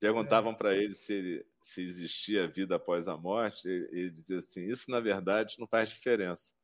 perguntavam 0.00 0.54
para 0.54 0.74
ele 0.74 0.94
se, 0.94 1.46
se 1.62 1.82
existia 1.82 2.48
vida 2.48 2.76
após 2.76 3.06
a 3.06 3.16
morte, 3.16 3.68
ele, 3.68 3.88
ele 3.92 4.10
dizia 4.10 4.38
assim: 4.38 4.66
Isso 4.66 4.90
na 4.90 4.98
verdade 4.98 5.56
não 5.58 5.66
faz 5.68 5.90
diferença. 5.90 6.54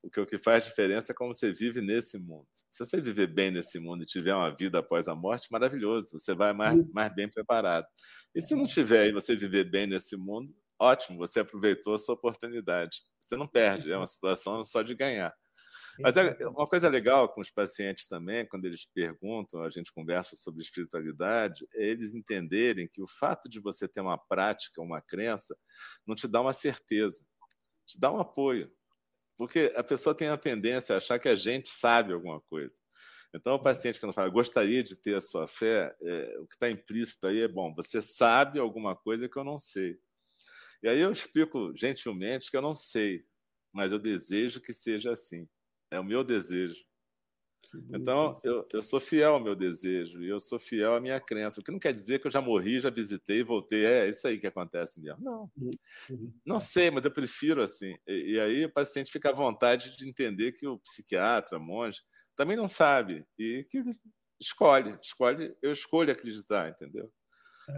Porque 0.00 0.20
o 0.20 0.26
que 0.26 0.36
faz 0.36 0.64
diferença 0.64 1.12
é 1.12 1.14
como 1.14 1.34
você 1.34 1.50
vive 1.50 1.80
nesse 1.80 2.18
mundo. 2.18 2.46
Se 2.70 2.84
você 2.84 3.00
viver 3.00 3.26
bem 3.26 3.50
nesse 3.50 3.78
mundo 3.78 4.02
e 4.02 4.06
tiver 4.06 4.34
uma 4.34 4.54
vida 4.54 4.78
após 4.78 5.08
a 5.08 5.14
morte, 5.14 5.48
maravilhoso, 5.50 6.18
você 6.18 6.34
vai 6.34 6.52
mais, 6.52 6.78
mais 6.92 7.14
bem 7.14 7.26
preparado. 7.26 7.86
E 8.34 8.42
se 8.42 8.54
não 8.54 8.66
tiver 8.66 9.06
e 9.08 9.12
você 9.12 9.34
viver 9.34 9.64
bem 9.64 9.86
nesse 9.86 10.14
mundo, 10.14 10.54
ótimo, 10.78 11.16
você 11.16 11.40
aproveitou 11.40 11.94
a 11.94 11.98
sua 11.98 12.14
oportunidade. 12.14 12.98
Você 13.18 13.34
não 13.34 13.48
perde, 13.48 13.90
é 13.90 13.96
uma 13.96 14.06
situação 14.06 14.62
só 14.62 14.82
de 14.82 14.94
ganhar. 14.94 15.34
Mas 15.98 16.16
é 16.16 16.46
uma 16.48 16.66
coisa 16.66 16.88
legal 16.88 17.28
com 17.28 17.40
os 17.40 17.50
pacientes 17.50 18.06
também, 18.06 18.46
quando 18.46 18.64
eles 18.64 18.84
perguntam, 18.84 19.62
a 19.62 19.70
gente 19.70 19.92
conversa 19.92 20.34
sobre 20.36 20.62
espiritualidade, 20.62 21.66
é 21.74 21.86
eles 21.86 22.14
entenderem 22.14 22.88
que 22.88 23.00
o 23.00 23.06
fato 23.06 23.48
de 23.48 23.60
você 23.60 23.86
ter 23.86 24.00
uma 24.00 24.18
prática, 24.18 24.82
uma 24.82 25.00
crença, 25.00 25.56
não 26.06 26.14
te 26.14 26.26
dá 26.26 26.40
uma 26.40 26.52
certeza, 26.52 27.24
te 27.86 27.98
dá 27.98 28.10
um 28.10 28.18
apoio. 28.18 28.72
Porque 29.36 29.72
a 29.76 29.82
pessoa 29.82 30.14
tem 30.14 30.28
a 30.28 30.36
tendência 30.36 30.94
a 30.94 30.98
achar 30.98 31.18
que 31.18 31.28
a 31.28 31.36
gente 31.36 31.68
sabe 31.68 32.12
alguma 32.12 32.40
coisa. 32.40 32.74
Então, 33.34 33.54
o 33.54 33.62
paciente, 33.62 33.98
quando 33.98 34.12
fala, 34.12 34.28
gostaria 34.28 34.82
de 34.82 34.94
ter 34.94 35.16
a 35.16 35.20
sua 35.20 35.48
fé, 35.48 35.94
é, 36.00 36.38
o 36.38 36.46
que 36.46 36.54
está 36.54 36.70
implícito 36.70 37.26
aí 37.26 37.40
é, 37.40 37.48
bom, 37.48 37.74
você 37.74 38.00
sabe 38.00 38.60
alguma 38.60 38.94
coisa 38.94 39.28
que 39.28 39.36
eu 39.36 39.42
não 39.42 39.58
sei. 39.58 39.98
E 40.80 40.88
aí 40.88 41.00
eu 41.00 41.10
explico 41.10 41.72
gentilmente 41.76 42.48
que 42.48 42.56
eu 42.56 42.62
não 42.62 42.74
sei, 42.74 43.24
mas 43.72 43.90
eu 43.90 43.98
desejo 43.98 44.60
que 44.60 44.72
seja 44.72 45.10
assim. 45.12 45.48
É 45.94 46.00
o 46.00 46.04
meu 46.04 46.24
desejo. 46.24 46.84
Então, 47.92 48.32
eu, 48.44 48.66
eu 48.72 48.82
sou 48.82 49.00
fiel 49.00 49.34
ao 49.34 49.40
meu 49.40 49.54
desejo 49.54 50.22
e 50.22 50.28
eu 50.28 50.38
sou 50.38 50.58
fiel 50.58 50.94
à 50.94 51.00
minha 51.00 51.20
crença. 51.20 51.60
O 51.60 51.64
que 51.64 51.72
não 51.72 51.78
quer 51.78 51.92
dizer 51.92 52.20
que 52.20 52.26
eu 52.26 52.30
já 52.30 52.40
morri, 52.40 52.80
já 52.80 52.90
visitei, 52.90 53.42
voltei. 53.42 53.84
É 53.84 54.08
isso 54.08 54.26
aí 54.26 54.38
que 54.38 54.46
acontece 54.46 55.00
mesmo. 55.00 55.22
Não. 55.22 55.50
Uhum. 56.10 56.32
Não 56.44 56.60
sei, 56.60 56.90
mas 56.90 57.04
eu 57.04 57.10
prefiro 57.10 57.62
assim. 57.62 57.96
E, 58.06 58.34
e, 58.34 58.40
aí 58.40 58.64
o 58.64 58.72
paciente 58.72 59.10
fica 59.10 59.30
à 59.30 59.32
vontade 59.32 59.96
de 59.96 60.08
entender 60.08 60.52
que 60.52 60.66
o 60.66 60.78
psiquiatra, 60.78 61.58
monge, 61.58 62.00
também 62.36 62.56
não 62.56 62.68
sabe 62.68 63.26
e 63.38 63.64
que 63.68 63.82
escolhe. 64.40 64.98
escolhe 65.02 65.56
Eu 65.62 65.72
escolho 65.72 66.12
acreditar, 66.12 66.68
entendeu? 66.68 67.10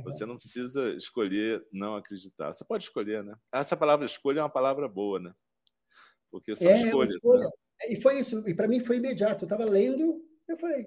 Você 0.03 0.27
não 0.27 0.37
precisa 0.37 0.95
escolher 0.95 1.64
não 1.73 1.95
acreditar. 1.95 2.53
Você 2.53 2.64
pode 2.64 2.85
escolher, 2.85 3.23
né? 3.23 3.37
Essa 3.53 3.77
palavra 3.77 4.05
escolha 4.05 4.41
é 4.41 4.43
uma 4.43 4.51
palavra 4.51 4.89
boa, 4.89 5.21
né? 5.21 5.33
Porque 6.29 6.57
são 6.57 6.69
é, 6.69 6.83
escolhas. 6.83 7.14
Escolha. 7.14 7.49
E 7.89 8.01
foi 8.01 8.18
isso, 8.18 8.43
e 8.49 8.55
para 8.55 8.68
mim 8.68 8.81
foi 8.81 8.97
imediato. 8.97 9.45
Eu 9.45 9.47
estava 9.47 9.64
lendo, 9.64 10.24
eu 10.49 10.57
falei, 10.57 10.87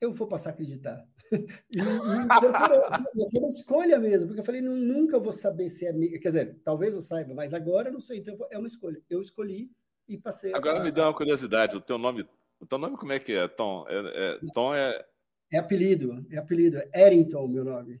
eu 0.00 0.12
vou 0.12 0.26
passar 0.26 0.50
a 0.50 0.52
acreditar. 0.52 1.06
E, 1.30 1.78
e 1.78 3.30
foi 3.30 3.40
uma 3.40 3.48
escolha 3.48 3.98
mesmo, 3.98 4.28
porque 4.28 4.40
eu 4.40 4.44
falei, 4.44 4.62
nunca 4.62 5.20
vou 5.20 5.30
saber 5.30 5.68
se 5.68 5.86
é. 5.86 5.92
Quer 5.92 6.28
dizer, 6.28 6.58
talvez 6.64 6.94
eu 6.94 7.02
saiba, 7.02 7.34
mas 7.34 7.52
agora 7.52 7.90
eu 7.90 7.92
não 7.92 8.00
sei. 8.00 8.20
Então 8.20 8.34
é 8.50 8.56
uma 8.56 8.66
escolha. 8.66 8.98
Eu 9.10 9.20
escolhi 9.20 9.70
e 10.08 10.16
passei. 10.16 10.54
Agora 10.54 10.80
a... 10.80 10.82
me 10.82 10.90
dá 10.90 11.06
uma 11.06 11.14
curiosidade: 11.14 11.76
o 11.76 11.82
teu 11.82 11.98
nome, 11.98 12.26
o 12.58 12.64
teu 12.64 12.78
nome 12.78 12.96
como 12.96 13.12
é 13.12 13.18
que 13.18 13.34
é? 13.34 13.46
Tom? 13.46 13.84
É, 13.88 14.38
é, 14.38 14.40
Tom 14.54 14.74
é. 14.74 15.04
É 15.52 15.58
apelido, 15.58 16.26
é 16.30 16.38
apelido. 16.38 16.78
É 16.78 17.06
Errington, 17.06 17.46
meu 17.46 17.64
nome. 17.64 18.00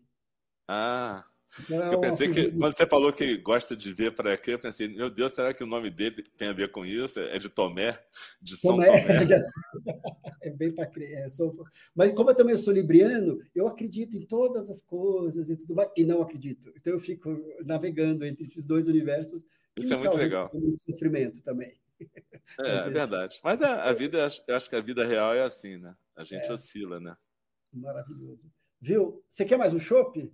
Ah, 0.66 1.26
então, 1.64 1.92
eu 1.92 2.00
pensei 2.00 2.30
que, 2.30 2.50
quando 2.52 2.76
você 2.76 2.86
falou 2.86 3.12
que 3.12 3.36
gosta 3.38 3.74
de 3.74 3.92
ver 3.92 4.12
para 4.12 4.36
quê, 4.36 4.52
eu 4.52 4.58
pensei, 4.58 4.88
meu 4.88 5.08
Deus, 5.08 5.32
será 5.32 5.54
que 5.54 5.64
o 5.64 5.66
nome 5.66 5.90
dele 5.90 6.22
tem 6.36 6.48
a 6.48 6.52
ver 6.52 6.70
com 6.70 6.84
isso? 6.84 7.18
É 7.18 7.38
de 7.38 7.48
Tomé, 7.48 7.98
de 8.40 8.56
São 8.56 8.76
Tomé. 8.76 9.00
Tomé. 9.02 9.40
é 10.42 10.50
bem 10.50 10.74
para 10.74 10.90
é, 11.02 11.28
sou... 11.28 11.64
Mas 11.94 12.12
como 12.12 12.30
eu 12.30 12.34
também 12.34 12.56
sou 12.56 12.72
libriano, 12.72 13.40
eu 13.54 13.66
acredito 13.66 14.16
em 14.16 14.26
todas 14.26 14.68
as 14.68 14.82
coisas 14.82 15.48
e 15.48 15.56
tudo 15.56 15.74
mais, 15.74 15.90
e 15.96 16.04
não 16.04 16.20
acredito. 16.20 16.70
Então 16.76 16.92
eu 16.92 17.00
fico 17.00 17.30
navegando 17.64 18.24
entre 18.24 18.44
esses 18.44 18.64
dois 18.64 18.86
universos. 18.86 19.42
Isso 19.76 19.92
é 19.92 19.96
muito 19.96 20.16
legal. 20.16 20.50
Muito 20.52 20.82
sofrimento 20.82 21.42
também. 21.42 21.78
É, 22.60 22.76
é 22.86 22.90
verdade. 22.90 23.38
Mas 23.42 23.62
a, 23.62 23.84
a, 23.84 23.92
vida, 23.92 24.30
eu 24.46 24.54
acho 24.54 24.68
que 24.68 24.76
a 24.76 24.80
vida 24.80 25.06
real 25.06 25.34
é 25.34 25.42
assim, 25.42 25.78
né? 25.78 25.94
A 26.14 26.24
gente 26.24 26.46
é. 26.46 26.52
oscila, 26.52 27.00
né? 27.00 27.16
Maravilhoso. 27.72 28.50
Viu? 28.80 29.24
Você 29.28 29.44
quer 29.44 29.56
mais 29.56 29.72
um 29.72 29.78
chopp? 29.78 30.30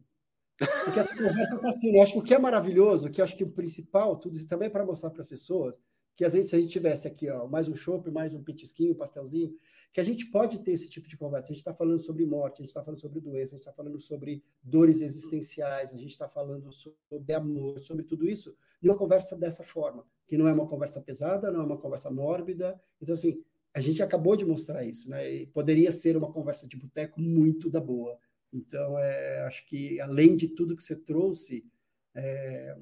Porque 0.56 0.98
essa 0.98 1.16
conversa 1.16 1.56
está 1.56 1.68
assim, 1.68 1.96
eu 1.96 2.02
acho 2.02 2.12
que 2.12 2.18
o 2.18 2.22
que 2.22 2.34
é 2.34 2.38
maravilhoso, 2.38 3.10
que 3.10 3.20
acho 3.20 3.36
que 3.36 3.44
o 3.44 3.50
principal, 3.50 4.16
tudo 4.16 4.36
isso 4.36 4.46
também 4.46 4.66
é 4.66 4.70
para 4.70 4.84
mostrar 4.84 5.10
para 5.10 5.20
as 5.20 5.26
pessoas, 5.26 5.80
que 6.16 6.24
às 6.24 6.32
vezes 6.32 6.50
se 6.50 6.56
a 6.56 6.60
gente 6.60 6.70
tivesse 6.70 7.08
aqui 7.08 7.28
ó, 7.28 7.48
mais 7.48 7.66
um 7.68 7.74
chopp, 7.74 8.08
mais 8.10 8.34
um 8.34 8.42
petisquinho, 8.42 8.92
um 8.92 8.96
pastelzinho, 8.96 9.52
que 9.92 10.00
a 10.00 10.04
gente 10.04 10.26
pode 10.26 10.60
ter 10.60 10.72
esse 10.72 10.88
tipo 10.88 11.08
de 11.08 11.16
conversa. 11.16 11.46
A 11.46 11.52
gente 11.52 11.58
está 11.58 11.74
falando 11.74 11.98
sobre 11.98 12.24
morte, 12.24 12.60
a 12.60 12.62
gente 12.62 12.70
está 12.70 12.82
falando 12.82 13.00
sobre 13.00 13.20
doença, 13.20 13.52
a 13.52 13.56
gente 13.56 13.62
está 13.62 13.72
falando 13.72 13.98
sobre 13.98 14.42
dores 14.62 15.00
existenciais, 15.00 15.92
a 15.92 15.96
gente 15.96 16.10
está 16.10 16.28
falando 16.28 16.70
sobre 16.72 17.32
amor, 17.32 17.80
sobre 17.80 18.04
tudo 18.04 18.28
isso, 18.28 18.56
e 18.80 18.88
uma 18.88 18.96
conversa 18.96 19.36
dessa 19.36 19.64
forma, 19.64 20.06
que 20.26 20.36
não 20.36 20.46
é 20.46 20.52
uma 20.52 20.68
conversa 20.68 21.00
pesada, 21.00 21.50
não 21.50 21.62
é 21.62 21.64
uma 21.64 21.78
conversa 21.78 22.10
mórbida. 22.10 22.80
Então, 23.00 23.14
assim, 23.14 23.42
a 23.72 23.80
gente 23.80 24.02
acabou 24.02 24.36
de 24.36 24.44
mostrar 24.44 24.84
isso, 24.84 25.10
né? 25.10 25.32
E 25.32 25.46
poderia 25.48 25.90
ser 25.90 26.16
uma 26.16 26.30
conversa 26.30 26.66
de 26.66 26.76
boteco 26.76 27.20
muito 27.20 27.68
da 27.68 27.80
boa. 27.80 28.16
Então, 28.54 28.96
é, 28.96 29.40
acho 29.46 29.66
que 29.66 30.00
além 30.00 30.36
de 30.36 30.46
tudo 30.46 30.76
que 30.76 30.82
você 30.82 30.94
trouxe, 30.94 31.66
é, 32.14 32.76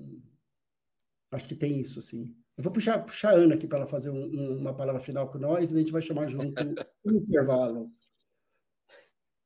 acho 1.30 1.48
que 1.48 1.54
tem 1.54 1.80
isso, 1.80 1.98
assim. 1.98 2.36
Eu 2.56 2.62
vou 2.62 2.72
puxar, 2.72 2.98
puxar 2.98 3.30
a 3.30 3.36
Ana 3.36 3.54
aqui 3.54 3.66
para 3.66 3.78
ela 3.78 3.86
fazer 3.86 4.10
um, 4.10 4.22
um, 4.22 4.58
uma 4.58 4.76
palavra 4.76 5.00
final 5.00 5.30
com 5.30 5.38
nós 5.38 5.72
e 5.72 5.74
a 5.74 5.78
gente 5.78 5.90
vai 5.90 6.02
chamar 6.02 6.28
junto 6.28 6.54
um 7.04 7.12
intervalo. 7.12 7.90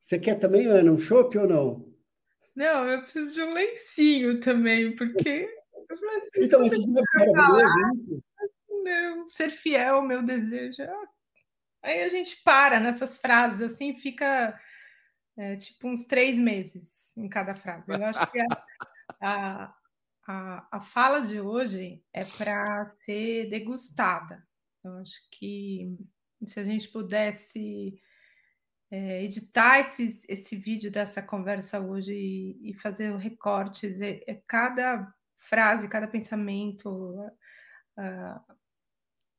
Você 0.01 0.19
quer 0.19 0.35
também, 0.35 0.67
Ana, 0.67 0.91
um 0.91 0.99
chopp 0.99 1.39
ou 1.39 1.47
não? 1.47 1.97
Não, 2.55 2.85
eu 2.89 3.03
preciso 3.03 3.33
de 3.33 3.43
um 3.43 3.53
lencinho 3.53 4.41
também, 4.41 4.97
porque. 4.97 5.49
Então, 6.37 6.65
isso 6.65 6.85
é 6.91 7.35
maravilhoso, 7.35 8.23
Não, 8.83 9.27
ser 9.27 9.51
fiel 9.51 9.97
ao 9.97 10.03
meu 10.03 10.23
desejo. 10.25 10.83
Aí 11.83 12.03
a 12.03 12.09
gente 12.09 12.43
para 12.43 12.81
nessas 12.81 13.19
frases, 13.19 13.73
assim, 13.73 13.97
fica 13.97 14.59
é, 15.37 15.57
tipo 15.57 15.89
uns 15.89 16.05
três 16.05 16.39
meses 16.39 17.13
em 17.17 17.29
cada 17.29 17.55
frase. 17.55 17.91
Eu 17.91 18.05
acho 18.05 18.31
que 18.31 18.41
a, 18.41 18.47
a, 19.21 19.75
a, 20.27 20.69
a 20.73 20.81
fala 20.81 21.27
de 21.27 21.41
hoje 21.41 22.03
é 22.13 22.25
para 22.25 22.87
ser 22.87 23.49
degustada. 23.49 24.47
Eu 24.83 24.99
acho 24.99 25.19
que 25.31 25.97
se 26.47 26.61
a 26.61 26.65
gente 26.65 26.89
pudesse 26.89 28.01
é, 28.91 29.25
editar 29.25 29.81
esse, 29.81 30.25
esse 30.29 30.57
vídeo 30.57 30.91
dessa 30.91 31.23
conversa 31.23 31.81
hoje 31.81 32.15
e, 32.15 32.71
e 32.71 32.75
fazer 32.75 33.15
recortes, 33.17 34.01
é, 34.01 34.23
é, 34.27 34.43
cada 34.47 35.13
frase, 35.39 35.89
cada 35.89 36.09
pensamento, 36.09 36.89
uh, 36.89 38.55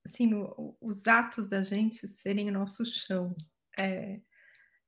assim, 0.05 0.33
o, 0.33 0.77
os 0.81 1.05
atos 1.07 1.47
da 1.47 1.63
gente 1.63 2.07
serem 2.07 2.49
o 2.49 2.53
nosso 2.53 2.85
chão. 2.85 3.35
É, 3.79 4.19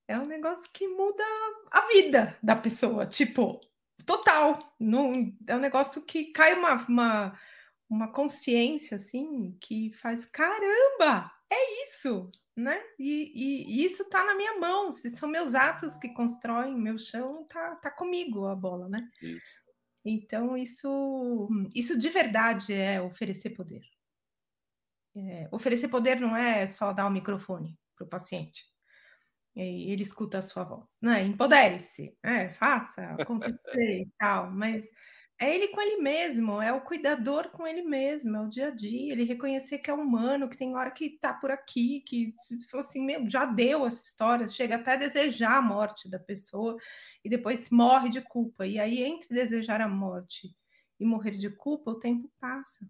é 0.10 0.18
um 0.18 0.26
negócio 0.26 0.72
que 0.74 0.88
muda 0.88 1.24
a 1.70 1.88
vida 1.88 2.36
da 2.42 2.56
pessoa, 2.56 3.06
tipo, 3.06 3.62
total. 4.04 4.76
Não, 4.80 5.32
é 5.48 5.56
um 5.56 5.60
negócio 5.60 6.04
que 6.04 6.32
cai 6.32 6.56
uma, 6.56 6.84
uma, 6.88 7.40
uma 7.88 8.12
consciência, 8.12 8.98
assim, 8.98 9.56
que 9.62 9.94
faz, 9.94 10.26
caramba, 10.26 11.32
é 11.48 11.84
isso, 11.84 12.32
né? 12.56 12.82
E, 12.98 13.32
e, 13.36 13.66
e 13.68 13.86
isso 13.86 14.10
tá 14.10 14.26
na 14.26 14.34
minha 14.34 14.60
mão, 14.60 14.92
se 14.92 15.12
são 15.12 15.30
meus 15.30 15.54
atos 15.54 15.96
que 15.96 16.10
constroem 16.10 16.76
meu 16.76 16.98
chão, 16.98 17.46
tá, 17.48 17.76
tá 17.76 17.92
comigo 17.92 18.48
a 18.48 18.56
bola, 18.56 18.90
né? 18.90 19.08
Isso. 19.22 19.60
Então, 20.04 20.58
isso, 20.58 21.48
isso 21.76 22.00
de 22.00 22.10
verdade 22.10 22.74
é 22.74 23.00
oferecer 23.00 23.52
poder. 23.52 23.84
É, 25.16 25.48
oferecer 25.52 25.88
poder 25.88 26.20
não 26.20 26.36
é 26.36 26.66
só 26.66 26.94
dar 26.94 27.06
o 27.06 27.12
microfone 27.12 27.78
para 27.96 28.06
o 28.06 28.10
paciente 28.10 28.66
ele 29.56 30.04
escuta 30.04 30.40
a 30.40 30.42
sua 30.42 30.64
voz, 30.64 30.98
né? 31.02 31.24
Empodere-se, 31.24 32.16
é, 32.24 32.50
faça 32.50 33.02
acontecer 33.20 34.02
e 34.02 34.12
tal, 34.18 34.52
mas 34.52 34.88
é 35.42 35.56
ele 35.56 35.70
com 35.70 35.82
ele 35.82 36.02
mesmo, 36.02 36.62
é 36.62 36.72
o 36.74 36.82
cuidador 36.82 37.50
com 37.52 37.66
ele 37.66 37.82
mesmo, 37.82 38.36
é 38.36 38.42
o 38.42 38.50
dia 38.50 38.68
a 38.68 38.72
dia, 38.72 39.14
ele 39.14 39.24
reconhecer 39.24 39.80
que 39.80 39.90
é 39.90 39.94
humano, 39.94 40.50
que 40.50 40.58
tem 40.58 40.76
hora 40.76 40.92
que 40.92 41.18
tá 41.18 41.34
por 41.34 41.50
aqui, 41.50 42.02
que 42.02 42.34
se 42.38 42.68
fosse 42.70 42.90
assim, 42.90 43.06
meu, 43.06 43.28
já 43.30 43.46
deu 43.46 43.86
essa 43.86 44.04
história, 44.04 44.48
chega 44.48 44.76
até 44.76 44.94
a 44.94 44.98
desejar 44.98 45.58
a 45.58 45.62
morte 45.62 46.10
da 46.10 46.20
pessoa 46.20 46.78
e 47.24 47.30
depois 47.30 47.70
morre 47.70 48.10
de 48.10 48.22
culpa. 48.22 48.68
E 48.68 48.78
aí, 48.80 49.02
entre 49.02 49.34
desejar 49.34 49.80
a 49.80 49.88
morte 49.88 50.54
e 51.00 51.06
morrer 51.06 51.32
de 51.32 51.50
culpa, 51.50 51.92
o 51.92 52.00
tempo 52.00 52.30
passa. 52.40 52.86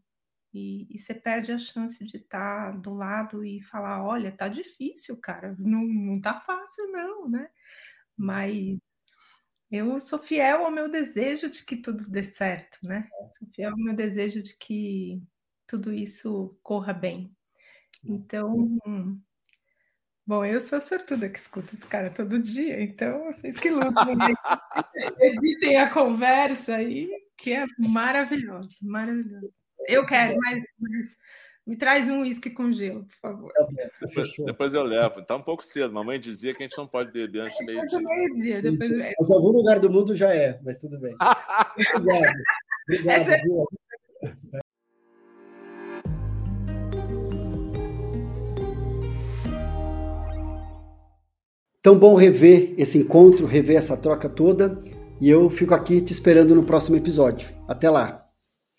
E, 0.53 0.87
e, 0.89 0.97
você 0.97 1.13
perde 1.13 1.51
a 1.51 1.59
chance 1.59 2.03
de 2.03 2.17
estar 2.17 2.71
tá 2.71 2.77
do 2.77 2.93
lado 2.93 3.45
e 3.45 3.61
falar: 3.61 4.03
olha, 4.03 4.31
tá 4.31 4.47
difícil, 4.47 5.19
cara, 5.19 5.55
não, 5.59 5.83
não 5.83 6.19
tá 6.19 6.39
fácil, 6.39 6.91
não, 6.91 7.29
né? 7.29 7.49
Mas 8.17 8.77
eu 9.71 9.99
sou 9.99 10.17
fiel 10.17 10.65
ao 10.65 10.71
meu 10.71 10.89
desejo 10.89 11.49
de 11.49 11.63
que 11.63 11.77
tudo 11.77 12.09
dê 12.09 12.23
certo, 12.23 12.79
né? 12.83 13.07
Sou 13.37 13.47
fiel 13.53 13.71
ao 13.71 13.77
meu 13.77 13.95
desejo 13.95 14.41
de 14.41 14.57
que 14.57 15.21
tudo 15.67 15.93
isso 15.93 16.57
corra 16.63 16.93
bem. 16.93 17.31
Então, 18.03 18.79
bom, 20.25 20.43
eu 20.43 20.59
sou 20.61 20.79
a 20.79 20.81
sortuda 20.81 21.29
que 21.29 21.37
escuta 21.37 21.75
esse 21.75 21.85
cara 21.85 22.09
todo 22.09 22.39
dia, 22.39 22.81
então 22.81 23.25
vocês 23.25 23.55
que 23.57 23.69
lutam, 23.69 24.15
né? 24.15 24.33
editem 25.21 25.77
a 25.77 25.89
conversa 25.91 26.77
aí, 26.77 27.07
que 27.37 27.53
é 27.53 27.65
maravilhoso, 27.77 28.77
maravilhoso. 28.81 29.53
Eu 29.87 30.05
quero, 30.05 30.37
mas, 30.37 30.63
mas 30.79 31.17
me 31.65 31.75
traz 31.75 32.09
um 32.09 32.21
uísque 32.21 32.49
com 32.49 32.71
gelo, 32.71 33.05
por 33.05 33.15
favor. 33.21 33.51
Depois, 34.01 34.29
depois, 34.37 34.73
eu 34.73 34.83
levo. 34.83 35.19
Está 35.19 35.35
um 35.35 35.41
pouco 35.41 35.63
cedo. 35.63 35.93
Mamãe 35.93 36.19
dizia 36.19 36.53
que 36.53 36.63
a 36.63 36.67
gente 36.67 36.77
não 36.77 36.87
pode 36.87 37.11
beber 37.11 37.41
antes 37.41 37.57
do 37.59 37.65
meio-dia. 38.01 38.61
Meio 38.61 38.77
depois... 38.77 39.13
Mas 39.19 39.31
algum 39.31 39.51
lugar 39.51 39.79
do 39.79 39.89
mundo 39.89 40.15
já 40.15 40.33
é, 40.33 40.59
mas 40.63 40.77
tudo 40.77 40.99
bem. 40.99 41.15
Obrigado. 41.95 42.33
Obrigado. 42.87 43.19
Essa... 43.21 43.35
É 43.35 43.41
Tão 51.81 51.97
bom 51.97 52.15
rever 52.15 52.73
esse 52.77 52.97
encontro, 52.97 53.45
rever 53.45 53.77
essa 53.77 53.95
troca 53.95 54.27
toda. 54.27 54.77
E 55.21 55.29
eu 55.29 55.49
fico 55.49 55.73
aqui 55.73 56.01
te 56.01 56.11
esperando 56.11 56.55
no 56.55 56.63
próximo 56.63 56.97
episódio. 56.97 57.49
Até 57.67 57.89
lá! 57.89 58.28